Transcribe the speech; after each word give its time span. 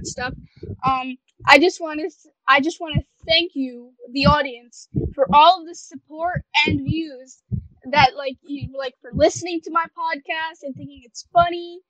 about 0.00 0.06
stuff, 0.06 0.34
um, 0.84 1.16
I 1.46 1.58
just 1.58 1.80
want 1.80 2.00
to 2.00 2.10
I 2.48 2.60
just 2.60 2.80
want 2.80 2.96
to 2.96 3.02
thank 3.26 3.52
you, 3.54 3.92
the 4.12 4.26
audience, 4.26 4.88
for 5.14 5.26
all 5.32 5.60
of 5.60 5.66
the 5.66 5.74
support 5.74 6.42
and 6.66 6.80
views 6.84 7.42
that 7.90 8.14
like 8.16 8.36
you 8.42 8.68
like 8.76 8.94
for 9.00 9.10
listening 9.14 9.60
to 9.64 9.70
my 9.70 9.84
podcast 9.96 10.62
and 10.62 10.74
thinking 10.74 11.02
it's 11.04 11.26
funny. 11.32 11.80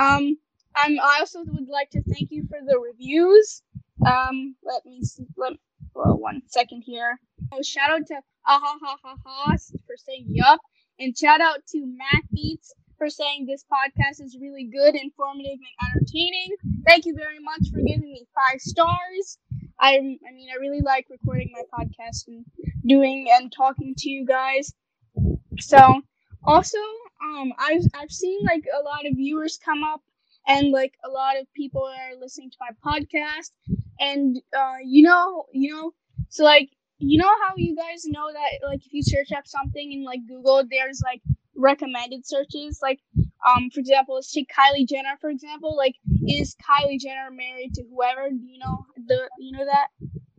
Um, 0.00 0.36
I'm, 0.76 0.98
I 1.00 1.18
also 1.20 1.44
would 1.46 1.68
like 1.68 1.90
to 1.90 2.02
thank 2.02 2.30
you 2.30 2.44
for 2.48 2.58
the 2.66 2.78
reviews. 2.78 3.62
Um, 4.04 4.56
let 4.64 4.84
me 4.84 5.02
see, 5.02 5.26
let 5.36 5.52
well, 5.94 6.18
one 6.18 6.42
second 6.48 6.82
here. 6.84 7.18
Oh, 7.52 7.62
shout 7.62 7.90
out 7.90 8.06
to 8.08 8.14
ah 8.46 8.60
ha 8.62 8.78
ha 9.02 9.16
ha 9.24 9.56
for 9.86 9.96
saying 9.96 10.26
yup, 10.28 10.60
and 10.98 11.16
shout 11.16 11.40
out 11.40 11.58
to 11.70 11.86
Matt 11.86 12.24
Beats 12.32 12.72
for 13.04 13.10
saying 13.10 13.44
this 13.46 13.64
podcast 13.70 14.24
is 14.24 14.38
really 14.40 14.64
good, 14.64 14.94
informative, 14.94 15.58
and 15.60 15.90
entertaining. 15.94 16.48
Thank 16.86 17.04
you 17.04 17.14
very 17.14 17.38
much 17.38 17.70
for 17.70 17.78
giving 17.80 18.12
me 18.12 18.26
five 18.34 18.60
stars. 18.60 19.38
I, 19.78 19.96
I 19.96 20.32
mean, 20.32 20.48
I 20.50 20.58
really 20.58 20.80
like 20.80 21.06
recording 21.10 21.50
my 21.52 21.62
podcast 21.78 22.28
and 22.28 22.46
doing 22.86 23.26
and 23.30 23.52
talking 23.52 23.94
to 23.98 24.08
you 24.10 24.24
guys. 24.24 24.72
So, 25.60 26.00
also, 26.44 26.78
um, 27.24 27.52
I've 27.58 27.82
I've 27.94 28.10
seen 28.10 28.40
like 28.44 28.64
a 28.78 28.82
lot 28.82 29.06
of 29.06 29.16
viewers 29.16 29.58
come 29.62 29.84
up 29.84 30.00
and 30.46 30.70
like 30.70 30.94
a 31.04 31.10
lot 31.10 31.38
of 31.38 31.46
people 31.54 31.84
are 31.84 32.18
listening 32.20 32.50
to 32.50 32.56
my 32.60 32.72
podcast, 32.92 33.50
and 34.00 34.40
uh, 34.56 34.76
you 34.84 35.02
know, 35.02 35.46
you 35.52 35.72
know, 35.72 35.92
so 36.30 36.44
like 36.44 36.70
you 36.98 37.18
know 37.18 37.32
how 37.46 37.54
you 37.56 37.76
guys 37.76 38.04
know 38.06 38.32
that 38.32 38.66
like 38.66 38.80
if 38.86 38.92
you 38.92 39.02
search 39.02 39.32
up 39.36 39.46
something 39.46 39.92
in 39.92 40.04
like 40.04 40.20
Google, 40.26 40.62
there's 40.70 41.02
like 41.04 41.22
recommended 41.56 42.26
searches. 42.26 42.80
Like, 42.82 43.00
um, 43.46 43.70
for 43.70 43.80
example, 43.80 44.16
let's 44.16 44.32
take 44.32 44.50
Kylie 44.50 44.88
Jenner 44.88 45.16
for 45.20 45.30
example. 45.30 45.76
Like, 45.76 45.94
is 46.26 46.56
Kylie 46.56 47.00
Jenner 47.00 47.30
married 47.30 47.74
to 47.74 47.84
whoever? 47.90 48.30
Do 48.30 48.46
you 48.46 48.58
know 48.58 48.84
the 49.06 49.28
you 49.38 49.52
know 49.52 49.64
that? 49.64 49.88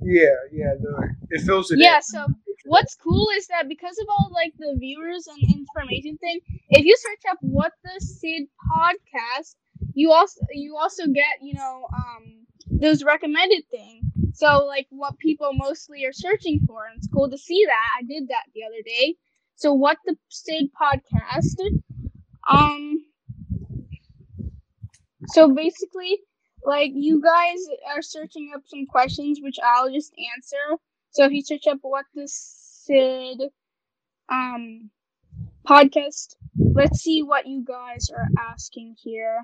Yeah, 0.01 0.35
yeah. 0.51 0.73
The 0.79 1.15
it 1.29 1.41
fills 1.41 1.71
it. 1.71 1.79
Yeah. 1.79 1.97
In. 1.97 2.01
So 2.03 2.25
what's 2.65 2.95
cool 2.95 3.27
is 3.37 3.47
that 3.47 3.67
because 3.67 3.97
of 3.99 4.07
all 4.09 4.31
like 4.33 4.53
the 4.57 4.75
viewers 4.79 5.27
and 5.27 5.55
information 5.55 6.17
thing, 6.17 6.39
if 6.69 6.85
you 6.85 6.95
search 6.97 7.31
up 7.31 7.37
what 7.41 7.71
the 7.83 7.99
Sid 7.99 8.47
podcast, 8.71 9.55
you 9.93 10.11
also 10.11 10.41
you 10.51 10.77
also 10.77 11.05
get 11.07 11.41
you 11.41 11.53
know 11.53 11.87
um 11.93 12.45
those 12.69 13.03
recommended 13.03 13.63
thing. 13.69 14.01
So 14.33 14.65
like 14.65 14.87
what 14.89 15.17
people 15.17 15.51
mostly 15.53 16.05
are 16.05 16.13
searching 16.13 16.59
for, 16.67 16.85
and 16.85 16.97
it's 16.97 17.07
cool 17.07 17.29
to 17.29 17.37
see 17.37 17.63
that. 17.65 17.87
I 17.99 18.03
did 18.03 18.27
that 18.27 18.43
the 18.53 18.63
other 18.65 18.81
day. 18.85 19.15
So 19.55 19.73
what 19.73 19.97
the 20.05 20.17
Sid 20.29 20.69
podcast? 20.79 21.59
Um. 22.49 23.05
So 25.27 25.53
basically, 25.53 26.19
like 26.63 26.91
you 26.93 27.21
guys 27.21 27.59
are 27.93 28.01
searching 28.01 28.51
up 28.55 28.61
some 28.65 28.85
questions, 28.85 29.39
which 29.41 29.57
I'll 29.63 29.91
just 29.91 30.13
answer. 30.35 30.79
So 31.11 31.25
if 31.25 31.31
you 31.31 31.43
search 31.43 31.67
up 31.67 31.79
what 31.81 32.05
the 32.13 32.27
Sid 32.27 33.49
um 34.29 34.89
podcast, 35.67 36.35
let's 36.57 37.01
see 37.01 37.23
what 37.23 37.47
you 37.47 37.63
guys 37.65 38.09
are 38.09 38.27
asking 38.51 38.95
here. 39.01 39.41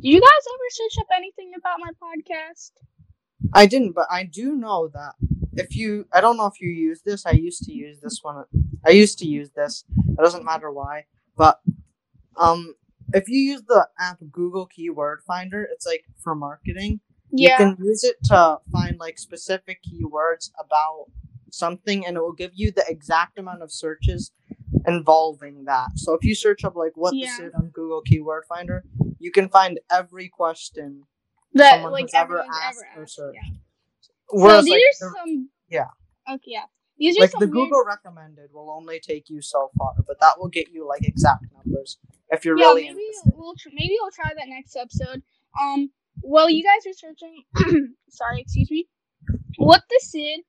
Did 0.00 0.12
you 0.12 0.20
guys 0.20 0.46
ever 0.54 0.68
search 0.70 0.98
up 1.00 1.06
anything 1.16 1.52
about 1.58 1.78
my 1.80 1.90
podcast? 2.02 2.70
I 3.52 3.66
didn't, 3.66 3.92
but 3.92 4.06
I 4.10 4.24
do 4.24 4.54
know 4.54 4.88
that 4.88 5.14
if 5.56 5.76
you, 5.76 6.06
I 6.12 6.20
don't 6.20 6.36
know 6.36 6.46
if 6.46 6.60
you 6.60 6.68
use 6.68 7.02
this. 7.02 7.26
I 7.26 7.32
used 7.32 7.64
to 7.64 7.72
use 7.72 8.00
this 8.00 8.20
one. 8.22 8.44
I 8.86 8.90
used 8.90 9.18
to 9.20 9.26
use 9.26 9.50
this. 9.50 9.84
It 10.08 10.16
doesn't 10.16 10.44
matter 10.44 10.70
why, 10.70 11.04
but 11.36 11.60
um, 12.36 12.74
if 13.14 13.28
you 13.28 13.38
use 13.38 13.62
the 13.66 13.88
app 13.98 14.18
Google 14.30 14.66
Keyword 14.66 15.22
Finder, 15.26 15.66
it's 15.72 15.86
like 15.86 16.04
for 16.22 16.34
marketing. 16.34 17.00
Yeah. 17.30 17.52
You 17.52 17.56
can 17.56 17.84
use 17.84 18.04
it 18.04 18.16
to 18.24 18.58
find 18.72 18.98
like 18.98 19.18
specific 19.18 19.80
keywords 19.82 20.50
about 20.58 21.06
something, 21.50 22.06
and 22.06 22.16
it 22.16 22.20
will 22.20 22.32
give 22.32 22.52
you 22.54 22.70
the 22.70 22.84
exact 22.88 23.38
amount 23.38 23.62
of 23.62 23.72
searches 23.72 24.32
involving 24.86 25.64
that. 25.64 25.88
So 25.96 26.14
if 26.14 26.24
you 26.24 26.34
search 26.34 26.64
up 26.64 26.76
like 26.76 26.92
what 26.96 27.14
Yeah. 27.14 27.26
this 27.26 27.38
is 27.48 27.54
on 27.54 27.68
Google 27.70 28.02
Keyword 28.02 28.44
Finder, 28.48 28.84
you 29.18 29.30
can 29.30 29.48
find 29.48 29.80
every 29.90 30.28
question 30.28 31.04
that 31.54 31.74
someone 31.74 31.92
like 31.92 32.12
has 32.12 32.14
ever 32.14 32.40
asked 32.40 32.84
ever 32.94 33.02
or 33.02 33.06
searched. 33.06 33.38
Yeah. 33.42 33.56
Whereas 34.30 34.64
so 34.66 34.70
like, 34.72 34.80
these 34.80 34.98
the- 35.00 35.06
are 35.06 35.14
some. 35.24 35.50
yeah. 35.68 35.86
Okay. 36.28 36.42
Yeah. 36.46 36.64
These 36.98 37.18
are 37.18 37.20
like 37.22 37.30
some 37.30 37.40
the 37.40 37.46
weird- 37.46 37.68
Google 37.68 37.84
recommended 37.86 38.50
will 38.52 38.70
only 38.70 39.00
take 39.00 39.28
you 39.28 39.42
so 39.42 39.70
far, 39.76 39.92
but 40.06 40.18
that 40.20 40.38
will 40.38 40.48
get 40.48 40.68
you 40.70 40.86
like 40.88 41.02
exact 41.06 41.44
numbers 41.54 41.98
if 42.30 42.44
you're 42.44 42.58
yeah, 42.58 42.64
really 42.66 42.82
maybe 42.84 42.90
interested. 43.00 43.32
we'll 43.36 43.54
tr- 43.54 43.68
maybe 43.72 43.96
we'll 44.00 44.10
try 44.10 44.32
that 44.34 44.48
next 44.48 44.74
episode. 44.76 45.22
Um, 45.60 45.90
while 46.22 46.48
you 46.48 46.64
guys 46.64 46.86
are 46.86 46.94
searching, 46.94 47.44
sorry, 48.08 48.40
excuse 48.40 48.70
me, 48.70 48.88
what 49.58 49.82
the 49.90 50.00
Sid 50.02 50.40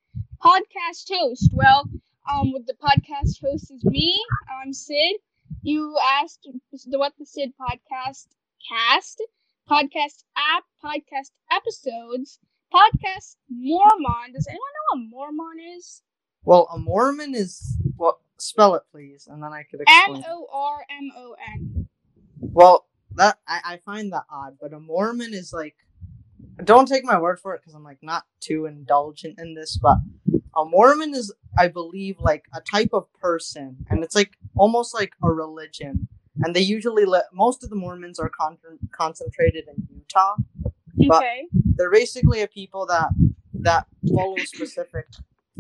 podcast 0.42 1.06
host? 1.12 1.52
Well, 1.54 1.90
um, 2.32 2.54
with 2.54 2.66
the 2.66 2.76
podcast 2.76 3.42
host 3.44 3.70
is 3.72 3.84
me. 3.84 4.18
I'm 4.50 4.72
Sid. 4.74 5.18
You 5.64 5.98
asked 6.22 6.48
the 6.86 6.98
what 6.98 7.14
the 7.20 7.26
Sid 7.26 7.54
podcast 7.60 8.28
cast, 8.70 9.22
podcast 9.70 10.24
app, 10.38 10.64
podcast 10.84 11.32
episodes, 11.52 12.40
podcast 12.74 13.36
Mormon. 13.50 14.34
Does 14.34 14.48
anyone 14.48 14.62
know 14.76 15.08
what 15.10 15.34
Mormon 15.34 15.58
is? 15.78 16.02
Well, 16.44 16.68
a 16.74 16.78
Mormon 16.78 17.36
is 17.36 17.78
well, 17.98 18.20
spell 18.38 18.76
it 18.76 18.84
please, 18.92 19.28
and 19.30 19.42
then 19.44 19.52
I 19.54 19.64
could 19.64 19.82
explain. 19.82 20.24
O 20.28 20.48
R 20.52 20.86
M 20.90 21.12
O 21.18 21.36
N. 21.54 21.88
Well, 22.40 22.86
that 23.16 23.40
I, 23.48 23.60
I 23.66 23.78
find 23.78 24.14
that 24.14 24.26
odd, 24.32 24.58
but 24.62 24.74
a 24.74 24.80
Mormon 24.80 25.34
is 25.34 25.52
like 25.54 25.76
don't 26.64 26.88
take 26.88 27.04
my 27.04 27.20
word 27.20 27.40
for 27.40 27.54
it 27.54 27.62
because 27.62 27.74
I'm 27.76 27.84
like 27.84 28.00
not 28.02 28.26
too 28.40 28.66
indulgent 28.66 29.40
in 29.40 29.54
this, 29.54 29.78
but 29.78 29.98
a 30.56 30.66
Mormon 30.66 31.14
is 31.14 31.34
I 31.58 31.68
believe 31.68 32.18
like 32.20 32.46
a 32.54 32.62
type 32.62 32.90
of 32.94 33.12
person, 33.14 33.86
and 33.90 34.04
it's 34.04 34.16
like 34.16 34.38
almost 34.56 34.94
like 34.94 35.14
a 35.24 35.32
religion. 35.32 36.08
And 36.40 36.56
they 36.56 36.62
usually 36.62 37.06
let 37.06 37.24
most 37.34 37.64
of 37.64 37.72
the 37.72 37.76
Mormons 37.76 38.20
are 38.20 38.30
con- 38.30 38.60
concentrated 38.92 39.66
in 39.68 39.88
Utah. 39.92 40.36
But- 41.08 41.18
Okay. 41.18 41.48
They're 41.78 41.92
basically 41.92 42.42
a 42.42 42.48
people 42.48 42.86
that 42.88 43.10
that 43.62 43.88
follow 44.14 44.36
a 44.38 44.46
specific 44.46 45.08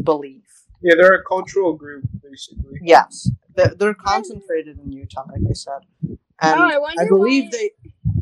belief. 0.03 0.44
Yeah, 0.81 0.95
they're 0.97 1.16
a 1.16 1.23
cultural 1.23 1.73
group 1.73 2.03
basically. 2.22 2.79
Yes, 2.81 3.29
they're, 3.55 3.73
they're 3.75 3.94
concentrated 3.94 4.79
in 4.79 4.91
Utah, 4.91 5.23
like 5.31 5.41
I 5.50 5.53
said, 5.53 5.79
oh, 6.09 6.17
and 6.41 6.59
Oh, 6.59 6.63
I 6.63 6.78
wonder 6.78 7.01
I 7.01 7.07
believe 7.07 7.45
why- 7.45 7.50
they 7.51 7.72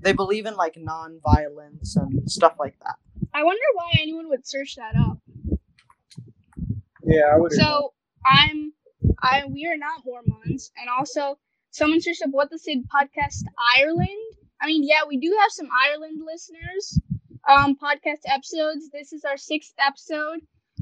they 0.02 0.14
believe 0.14 0.46
in 0.46 0.56
like 0.56 0.78
non-violence 0.78 1.96
and 1.96 2.30
stuff 2.30 2.56
like 2.60 2.78
that. 2.80 2.96
I 3.34 3.44
wonder 3.44 3.62
why 3.74 3.92
anyone 4.02 4.30
would 4.30 4.48
search 4.48 4.76
that 4.76 4.96
up. 4.96 5.18
Yeah, 7.04 7.24
I 7.34 7.38
would. 7.38 7.52
So 7.52 7.94
I'm, 8.26 8.74
I 9.22 9.46
we 9.46 9.66
are 9.68 9.78
not 9.78 10.02
Mormons, 10.06 10.72
and 10.80 10.90
also 10.90 11.38
someone 11.72 12.02
searched 12.02 12.22
up 12.24 12.30
what 12.32 12.50
the 12.50 12.58
Sid 12.58 12.86
podcast 12.90 13.44
Ireland. 13.78 14.10
I 14.62 14.68
mean, 14.68 14.84
yeah, 14.88 15.02
we 15.08 15.18
do 15.18 15.36
have 15.42 15.52
some 15.52 15.68
Ireland 15.88 16.22
listeners. 16.26 17.00
Um, 17.48 17.76
podcast 17.76 18.22
episodes. 18.26 18.90
This 18.92 19.14
is 19.14 19.24
our 19.24 19.38
sixth 19.38 19.74
episode. 19.80 20.40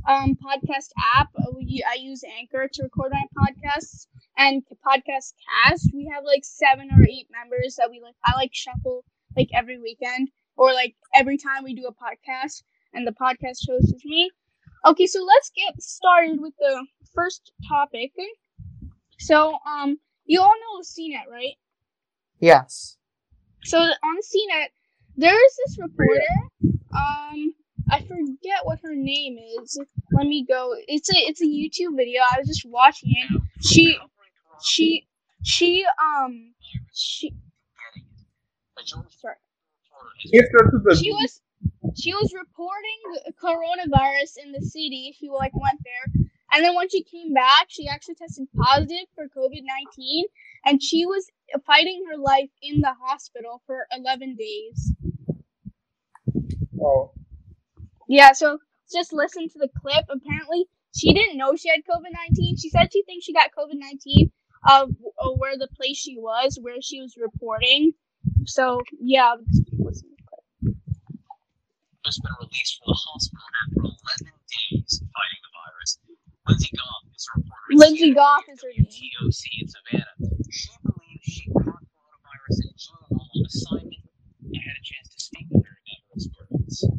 Um, 0.07 0.35
podcast 0.35 0.89
app. 1.15 1.29
We 1.55 1.83
I 1.87 1.95
use 1.95 2.23
Anchor 2.39 2.69
to 2.71 2.83
record 2.83 3.11
my 3.11 3.25
podcasts 3.37 4.07
and 4.37 4.63
podcast 4.85 5.33
cast. 5.65 5.91
We 5.93 6.09
have 6.13 6.23
like 6.23 6.43
seven 6.43 6.89
or 6.91 7.03
eight 7.03 7.27
members 7.31 7.75
that 7.75 7.89
we 7.89 8.01
like. 8.01 8.15
I 8.25 8.35
like 8.35 8.51
shuffle 8.53 9.03
like 9.35 9.49
every 9.53 9.77
weekend 9.77 10.29
or 10.55 10.73
like 10.73 10.95
every 11.13 11.37
time 11.37 11.63
we 11.63 11.75
do 11.75 11.87
a 11.87 11.93
podcast, 11.93 12.63
and 12.93 13.05
the 13.05 13.11
podcast 13.11 13.67
host 13.67 13.93
is 13.93 14.03
me. 14.05 14.31
Okay, 14.85 15.05
so 15.05 15.23
let's 15.23 15.51
get 15.55 15.81
started 15.81 16.39
with 16.39 16.53
the 16.59 16.85
first 17.13 17.51
topic. 17.69 18.11
So, 19.19 19.57
um, 19.65 19.97
you 20.25 20.41
all 20.41 20.53
know 20.53 20.81
CNET, 20.81 21.29
right? 21.31 21.55
Yes. 22.39 22.97
So 23.63 23.79
on 23.79 24.17
CNET, 24.21 24.67
there 25.17 25.45
is 25.45 25.57
this 25.65 25.77
reporter. 25.79 26.35
Um, 26.95 27.53
I 27.91 28.01
forget 28.01 28.59
what 28.63 28.79
her 28.83 28.95
name 28.95 29.37
is. 29.61 29.79
Let 30.11 30.27
me 30.27 30.45
go. 30.47 30.75
It's 30.87 31.09
a 31.09 31.17
it's 31.17 31.41
a 31.41 31.45
YouTube 31.45 31.95
video. 31.97 32.21
I 32.21 32.39
was 32.39 32.47
just 32.47 32.65
watching 32.65 33.11
it. 33.15 33.41
She 33.65 33.97
she 34.63 35.07
she 35.43 35.85
um 36.01 36.53
she 36.93 37.33
sorry. 39.09 39.35
You 40.25 40.41
have 40.41 40.49
to 40.51 40.57
go 40.57 40.71
to 40.71 40.83
the- 40.83 40.95
she 40.95 41.11
was 41.11 41.41
she 41.95 42.13
was 42.13 42.33
reporting 42.33 42.99
the 43.25 43.33
coronavirus 43.33 44.37
in 44.43 44.51
the 44.51 44.61
city. 44.61 45.15
She 45.19 45.29
like 45.29 45.53
went 45.55 45.79
there, 45.83 46.23
and 46.51 46.63
then 46.65 46.75
when 46.75 46.89
she 46.89 47.03
came 47.03 47.33
back, 47.33 47.67
she 47.69 47.87
actually 47.87 48.15
tested 48.15 48.47
positive 48.57 49.07
for 49.15 49.25
COVID 49.27 49.63
nineteen, 49.63 50.25
and 50.65 50.81
she 50.81 51.05
was 51.05 51.29
fighting 51.65 52.05
her 52.09 52.17
life 52.17 52.49
in 52.61 52.81
the 52.81 52.93
hospital 53.01 53.61
for 53.65 53.87
eleven 53.95 54.35
days. 54.35 54.93
Oh, 56.83 57.11
Yeah, 58.07 58.33
so 58.33 58.59
just 58.91 59.13
listen 59.13 59.47
to 59.49 59.59
the 59.59 59.69
clip. 59.79 60.05
Apparently, 60.09 60.65
she 60.95 61.13
didn't 61.13 61.37
know 61.37 61.55
she 61.55 61.69
had 61.69 61.79
COVID 61.89 62.11
19. 62.29 62.57
She 62.57 62.69
said 62.69 62.91
she 62.91 63.03
thinks 63.03 63.25
she 63.25 63.33
got 63.33 63.51
COVID 63.57 63.75
19 63.79 64.31
of 64.69 64.91
uh, 65.19 65.29
where 65.37 65.57
the 65.57 65.67
place 65.75 65.97
she 65.97 66.17
was, 66.17 66.59
where 66.61 66.81
she 66.81 67.01
was 67.01 67.15
reporting. 67.17 67.93
So, 68.45 68.81
yeah, 68.99 69.35
listen 69.79 70.09
to 70.09 70.15
the 70.15 70.23
clip. 70.27 70.75
just 72.05 72.21
been 72.23 72.31
released 72.39 72.79
from 72.79 72.91
the 72.91 72.99
hospital 72.99 73.47
after 73.63 73.79
11 73.79 74.33
days 74.51 74.99
fighting 74.99 75.41
the 75.43 75.51
virus. 75.55 75.99
Lindsay 76.47 76.71
Goff 76.75 77.03
is 77.15 77.27
a 77.27 77.39
reporter. 77.39 77.71
Lindsay 77.71 78.13
Goff 78.13 78.43
is 78.51 78.61
her 78.63 78.71
name. 78.75 78.85
WTOC 78.85 79.41
in 79.59 79.67
Savannah. 79.67 80.15
She 80.51 80.69
believes 80.83 81.27
she 81.27 81.47
caught 81.51 81.83
coronavirus 81.87 82.57
in 82.67 82.73
June 82.75 83.03
while 83.09 83.27
on 83.31 83.45
assignment. 83.47 84.07
I 84.43 84.59
had 84.59 84.75
a 84.75 84.83
chance 84.83 85.07
to 85.15 85.19
speak 85.19 85.47
with 85.49 85.65
her 85.65 85.77
about 86.13 86.62
her. 86.81 86.97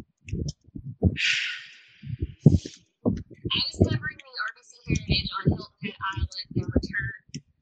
I 3.45 3.61
was 3.71 3.79
covering 3.83 4.19
the 4.19 4.33
RBC 4.51 4.73
Heritage 4.87 5.31
on 5.35 5.45
Hilton 5.51 5.79
Head 5.83 5.99
Island, 6.15 6.49
the 6.55 6.63
return 6.65 7.19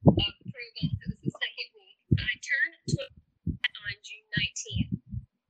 um, 0.07 0.15
of 0.15 0.33
Proven. 0.45 0.89
It 0.93 1.07
was 1.09 1.19
the 1.21 1.31
second 1.33 1.69
week. 1.73 1.97
I 2.17 2.33
turned 2.39 2.75
20 2.87 3.57
on 3.57 3.93
June 4.05 4.27
19th. 4.31 4.93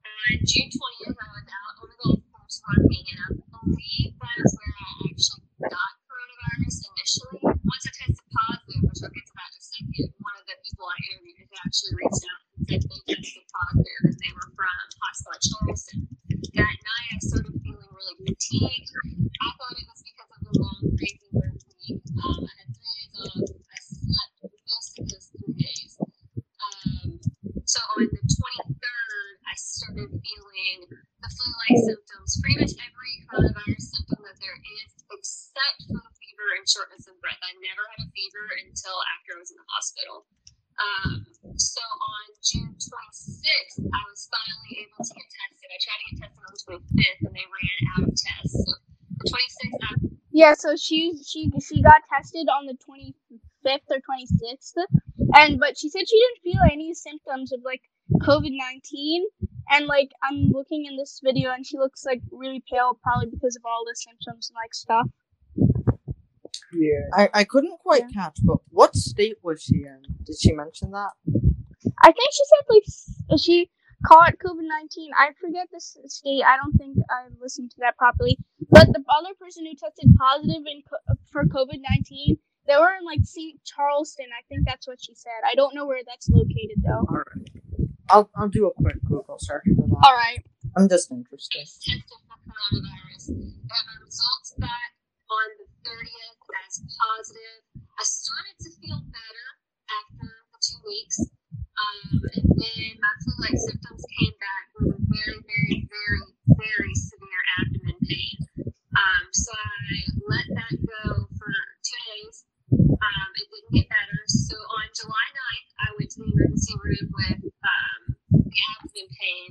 On 0.03 0.35
June 0.47 0.69
20th, 0.71 1.17
I 1.19 1.27
was 1.35 1.47
out 1.51 1.75
on 1.83 1.87
the 1.91 1.97
golf 1.99 2.21
course 2.31 2.57
working, 2.63 3.03
and 3.13 3.19
I 3.23 3.27
believe 3.35 4.15
that 4.19 4.37
is 4.39 4.51
where 4.55 4.73
I 4.73 4.87
actually 5.11 5.47
got 5.67 5.91
coronavirus 6.07 6.77
initially. 6.91 7.39
Once 7.43 7.83
I 7.87 7.91
tested 7.93 8.29
positive, 8.33 8.81
which 8.87 9.01
I'll 9.03 9.13
get 9.13 9.25
to 9.27 9.33
that 9.35 9.51
in 9.51 9.59
a 9.59 9.63
second, 9.63 10.07
one 10.17 10.35
of 10.39 10.45
the 10.47 10.55
people 10.63 10.85
I 10.87 10.97
interviewed 11.11 11.39
had 11.43 11.61
actually 11.67 11.93
reached 11.99 12.23
out 12.25 12.41
and 12.57 12.63
said 12.67 12.81
they 12.83 13.15
tested 13.21 13.47
positive, 13.51 14.01
and 14.07 14.17
they 14.17 14.31
were 14.33 14.49
from 14.55 14.77
Hotspot 15.03 15.39
Charleston. 15.43 15.99
That 16.57 16.77
night, 16.77 17.09
I 17.11 17.19
started 17.21 17.53
feeling 17.63 17.91
really 17.91 18.17
fatigued. 18.27 18.89
I 18.93 19.49
thought 19.57 19.75
it 19.75 19.87
was 19.89 20.01
because 20.05 20.29
of 20.33 20.41
the 20.45 20.53
long, 20.61 20.81
crazy 20.97 21.27
work 21.33 21.53
week. 21.89 22.01
Um, 22.23 22.47
I 22.47 22.53
had 22.63 22.69
three 22.71 22.93
days 22.95 23.15
off. 23.19 23.49
I 23.49 23.79
slept 23.83 24.33
most 24.43 24.91
of 24.99 25.05
those 25.09 25.27
three 25.33 25.55
days. 25.57 25.91
Um, 25.99 27.19
so 27.65 27.79
on 27.97 28.07
the 28.07 28.21
23rd, 28.23 29.33
I 29.43 29.55
started 29.55 30.09
feeling 30.13 30.79
the 30.87 31.29
flu-like 31.29 31.79
symptoms. 31.83 32.39
Pretty 32.39 32.57
much 32.59 32.73
every 32.79 33.13
coronavirus 33.27 33.83
symptom 33.83 34.19
that 34.23 34.37
there 34.39 34.59
is, 34.79 34.91
except 35.11 35.79
for 35.89 35.99
the 35.99 36.13
fever 36.15 36.47
and 36.59 36.65
shortness 36.67 37.07
of 37.07 37.15
breath. 37.33 37.49
I 37.49 37.53
never 37.61 37.83
had 37.97 38.05
a 38.05 38.09
fever 38.13 38.45
until 38.61 38.97
after 39.17 39.29
I 39.33 39.39
was 39.41 39.49
in 39.51 39.57
the 39.57 39.69
hospital. 39.73 40.15
Um, 40.77 41.13
so 41.57 41.81
on 41.81 42.25
June 42.41 42.73
26th, 42.73 43.77
I 43.93 44.01
was 44.09 44.29
finally 44.29 44.73
able 44.85 45.01
to 45.05 45.13
get 45.13 45.27
tested. 45.29 45.67
I 45.69 45.79
tried 45.81 46.01
to 46.01 46.05
get 46.09 46.17
tested 46.25 46.41
on 46.45 46.53
the 46.53 46.61
25th, 46.65 47.21
and 47.29 47.33
they 47.33 47.45
ran 47.45 47.79
out 47.97 48.03
of 48.09 48.13
tests. 48.13 48.57
So 48.57 48.71
the 49.21 49.25
26th, 49.29 49.77
I 49.81 49.89
Yeah, 50.33 50.53
so 50.57 50.75
she 50.75 51.13
she 51.25 51.49
she 51.61 51.81
got 51.81 52.01
tested 52.09 52.49
on 52.49 52.65
the 52.65 52.77
25th 52.81 53.87
or 53.89 54.01
26th, 54.01 54.77
and 55.37 55.59
but 55.59 55.77
she 55.77 55.89
said 55.89 56.09
she 56.09 56.17
didn't 56.17 56.41
feel 56.43 56.63
any 56.65 56.93
symptoms 56.93 57.53
of 57.53 57.61
like 57.63 57.81
COVID 58.25 58.53
19. 58.53 59.25
And 59.69 59.87
like 59.87 60.11
I'm 60.21 60.51
looking 60.51 60.85
in 60.85 60.97
this 60.97 61.21
video, 61.23 61.51
and 61.53 61.65
she 61.65 61.77
looks 61.77 62.05
like 62.05 62.21
really 62.31 62.63
pale, 62.71 62.97
probably 63.01 63.29
because 63.29 63.55
of 63.55 63.63
all 63.65 63.85
the 63.85 63.95
symptoms 63.95 64.49
and 64.49 64.57
like 64.57 64.73
stuff. 64.73 65.07
Yeah. 66.75 67.07
I, 67.13 67.29
I 67.33 67.43
couldn't 67.43 67.79
quite 67.79 68.03
catch, 68.13 68.37
but 68.43 68.57
what 68.69 68.95
state 68.95 69.37
was 69.41 69.61
she 69.61 69.83
in? 69.83 70.01
Did 70.23 70.35
she 70.39 70.51
mention 70.51 70.91
that? 70.91 71.11
I 72.01 72.11
think 72.11 72.29
she 72.31 72.43
said 72.45 72.65
like 72.69 73.39
she 73.39 73.69
caught 74.05 74.33
COVID 74.39 74.67
19. 74.81 75.11
I 75.17 75.31
forget 75.39 75.67
the 75.71 75.79
state. 75.79 76.43
I 76.43 76.57
don't 76.57 76.75
think 76.77 76.97
I 77.09 77.27
listened 77.41 77.71
to 77.71 77.77
that 77.79 77.97
properly. 77.97 78.37
But 78.69 78.87
the 78.87 79.03
other 79.19 79.33
person 79.39 79.65
who 79.65 79.75
tested 79.75 80.13
positive 80.17 80.63
in 80.67 80.83
co- 80.87 81.15
for 81.31 81.45
COVID 81.45 81.79
19, 81.89 82.37
they 82.67 82.75
were 82.77 82.95
in 82.99 83.05
like 83.05 83.19
St. 83.23 83.59
Charleston. 83.63 84.27
I 84.31 84.43
think 84.47 84.65
that's 84.65 84.87
what 84.87 84.99
she 85.01 85.15
said. 85.15 85.43
I 85.49 85.55
don't 85.55 85.75
know 85.75 85.85
where 85.85 86.01
that's 86.05 86.29
located 86.29 86.83
though. 86.83 87.05
Alright. 87.09 87.49
I'll 88.09 88.29
I'll 88.35 88.49
do 88.49 88.67
a 88.67 88.73
quick 88.73 89.01
Google 89.05 89.37
search 89.39 89.63
for 89.75 89.87
that. 89.87 90.03
All 90.03 90.15
right. 90.15 90.43
I'm 90.75 90.89
just 90.89 91.11
interested. 91.11 91.59
tested 91.59 92.03
for 92.07 92.19
coronavirus. 92.51 93.29
Got 93.69 93.83
my 93.87 94.05
results 94.05 94.55
back 94.57 94.93
on 95.29 95.47
the 95.59 95.62
30th 95.83 96.39
as 96.67 96.73
positive. 96.79 97.59
I 97.99 98.03
started 98.03 98.57
to 98.63 98.69
feel 98.79 98.99
better 99.11 99.47
after 99.91 100.31
two 100.63 100.79
weeks. 100.87 101.19
Um, 101.75 102.23
and 102.39 102.47
then 102.55 102.89
my 103.03 103.13
flu-like 103.23 103.59
symptoms 103.59 104.03
came 104.15 104.35
back 104.39 104.65
with 104.79 104.95
very, 105.11 105.39
very, 105.43 105.77
very, 105.91 106.23
very 106.55 106.93
severe 106.95 107.43
abdomen 107.59 107.99
pain. 107.99 108.37
Um, 108.95 109.25
so 109.33 109.51
I 109.51 109.97
let 110.29 110.47
that 110.55 110.75
go 110.79 111.27
for 111.35 111.53
two 111.83 112.01
days. 112.15 112.45
Um, 112.79 113.27
it 113.35 113.47
didn't 113.51 113.73
get 113.75 113.87
better. 113.91 114.19
So 114.27 114.55
on 114.55 114.85
July 114.95 115.27
9th, 115.35 115.71
I 115.83 115.87
went 115.99 116.09
to 116.15 116.17
the 116.23 116.29
emergency 116.31 116.73
room 116.79 117.07
with 117.11 117.41
um, 117.43 118.01
the 118.31 118.59
abdomen 118.71 119.09
pain, 119.19 119.47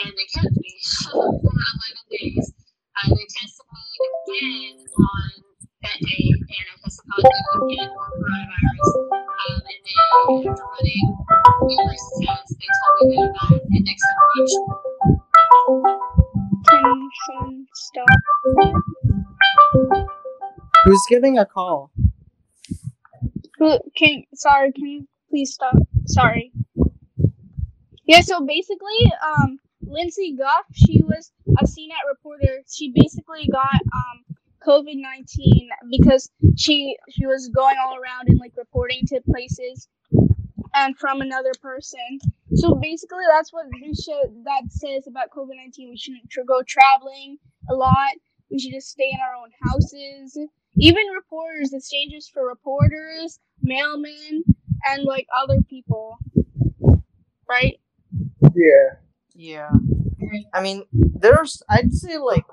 and 0.00 0.10
they 0.14 0.28
kept 0.32 0.54
me 0.56 0.72
for 1.04 1.20
11 1.20 2.08
days. 2.08 2.46
Uh, 2.96 3.12
they 3.12 3.26
tested 3.28 3.68
me 3.68 3.84
again 4.08 4.76
on 4.96 5.45
that 5.86 5.98
day, 6.02 6.26
and 6.34 6.66
I 6.66 6.74
tested 6.82 7.06
positive 7.14 7.62
again 7.62 7.90
for 7.94 8.06
coronavirus. 8.18 8.90
Um, 9.46 9.62
and 9.70 9.80
then 9.86 9.98
after 10.18 10.62
running 10.66 11.06
numerous 11.62 12.04
tests, 12.22 12.52
they 12.58 12.70
told 12.74 12.98
me 13.06 13.16
that 13.22 13.32
I 13.38 13.46
had 13.46 13.62
index 13.76 13.98
eruption. 14.10 14.62
Can 16.68 17.08
someone 17.26 17.66
stop? 17.74 18.20
Who's 20.84 21.04
giving 21.08 21.38
a 21.38 21.46
call? 21.46 21.90
Who- 23.58 23.78
Can 23.96 24.24
sorry, 24.34 24.72
can 24.72 24.86
you 24.86 25.08
please 25.30 25.52
stop? 25.54 25.74
Sorry. 26.06 26.52
Yeah, 28.06 28.20
so 28.20 28.44
basically, 28.44 29.10
um, 29.24 29.58
Lindsay 29.82 30.36
Goff, 30.38 30.66
she 30.74 31.02
was 31.02 31.32
a 31.58 31.64
CNET 31.64 32.04
reporter. 32.08 32.62
She 32.72 32.92
basically 32.94 33.48
got 33.50 33.74
um 33.74 34.25
COVID 34.66 34.96
nineteen 34.96 35.68
because 35.90 36.30
she 36.56 36.96
she 37.10 37.26
was 37.26 37.48
going 37.54 37.76
all 37.84 37.96
around 37.96 38.28
and 38.28 38.38
like 38.38 38.52
reporting 38.56 39.02
to 39.08 39.20
places 39.30 39.88
and 40.74 40.96
from 40.98 41.20
another 41.20 41.52
person. 41.62 42.18
So 42.54 42.74
basically, 42.74 43.24
that's 43.30 43.52
what 43.52 43.66
this 43.80 44.04
shit 44.04 44.44
that 44.44 44.62
says 44.70 45.06
about 45.06 45.30
COVID 45.30 45.56
nineteen. 45.56 45.90
We 45.90 45.96
shouldn't 45.96 46.30
tr- 46.30 46.42
go 46.46 46.62
traveling 46.66 47.38
a 47.70 47.74
lot. 47.74 48.12
We 48.50 48.58
should 48.58 48.72
just 48.72 48.90
stay 48.90 49.10
in 49.12 49.20
our 49.20 49.34
own 49.34 49.50
houses. 49.62 50.38
Even 50.78 51.02
reporters, 51.14 51.72
it's 51.72 51.88
dangerous 51.88 52.28
for 52.28 52.46
reporters, 52.46 53.40
mailmen, 53.66 54.42
and 54.84 55.04
like 55.04 55.26
other 55.36 55.62
people. 55.62 56.18
Right? 57.48 57.80
Yeah. 58.54 58.96
Yeah. 59.34 59.70
I 60.52 60.60
mean, 60.60 60.84
there's 60.92 61.62
I'd 61.68 61.92
say 61.92 62.18
like 62.18 62.44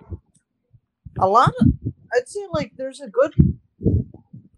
a 1.20 1.28
lot 1.28 1.54
of 1.60 1.68
I'd 2.16 2.28
say 2.28 2.42
like 2.52 2.74
there's 2.78 3.02
a 3.02 3.08
good 3.10 3.34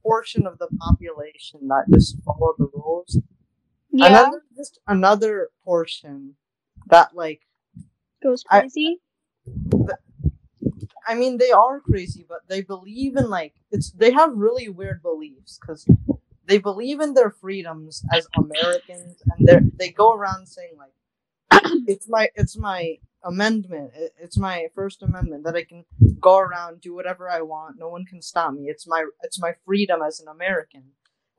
portion 0.04 0.46
of 0.46 0.58
the 0.60 0.68
population 0.80 1.68
that 1.68 1.86
just 1.94 2.22
follow 2.24 2.54
the 2.58 2.70
rules. 2.74 3.20
Yeah. 3.92 4.08
Another 4.08 4.42
just 4.56 4.80
another 4.88 5.50
portion 5.64 6.36
that 6.88 7.16
like 7.16 7.42
goes 8.22 8.44
I- 8.50 8.62
crazy. 8.62 9.00
I 11.08 11.16
mean 11.16 11.38
they 11.38 11.52
are 11.52 11.80
crazy, 11.80 12.26
but 12.28 12.40
they 12.48 12.62
believe 12.62 13.16
in 13.16 13.30
like 13.30 13.54
it's 13.72 13.92
they 13.92 14.12
have 14.12 14.32
really 14.36 14.70
weird 14.70 15.02
beliefs 15.02 15.60
because 15.60 15.88
they 16.48 16.58
believe 16.58 17.00
in 17.00 17.14
their 17.14 17.32
freedoms 17.32 18.04
as 18.14 18.28
Americans, 18.36 19.22
and 19.38 19.48
they 19.48 19.60
they 19.78 19.90
go 19.92 20.14
around 20.14 20.48
saying 20.48 20.74
like 20.78 20.94
it's 21.88 22.08
my 22.10 22.30
it's 22.36 22.58
my 22.58 22.98
amendment, 23.26 23.92
it's 24.18 24.38
my 24.38 24.68
First 24.76 25.02
Amendment 25.04 25.44
that 25.44 25.56
I 25.56 25.64
can 25.64 25.84
go 26.20 26.38
around 26.38 26.82
do 26.82 26.94
whatever 26.96 27.30
I 27.30 27.42
want, 27.42 27.78
no 27.78 27.90
one 27.90 28.06
can 28.06 28.22
stop 28.22 28.54
me. 28.54 28.68
It's 28.70 28.88
my 28.88 29.06
it's 29.24 29.40
my 29.40 29.54
freedom 29.66 30.02
as 30.02 30.20
an 30.20 30.28
American, 30.28 30.84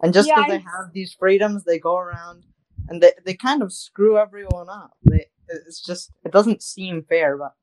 and 0.03 0.13
just 0.13 0.29
Yeah, 0.29 0.37
because 0.37 0.53
I- 0.53 0.57
they 0.59 0.63
have 0.65 0.93
these 0.93 1.15
freedoms, 1.15 1.65
they 1.65 1.79
go 1.79 1.97
around 1.97 2.45
and 2.89 3.03
they 3.03 3.13
they 3.25 3.35
kind 3.35 3.63
of 3.63 3.73
screw 3.73 4.19
everyone 4.19 4.69
up. 4.69 4.97
They 5.05 5.27
it's 5.49 5.81
just 5.81 6.11
it 6.25 6.33
doesn't 6.33 6.63
seem 6.63 7.05
fair, 7.05 7.37
but 7.39 7.55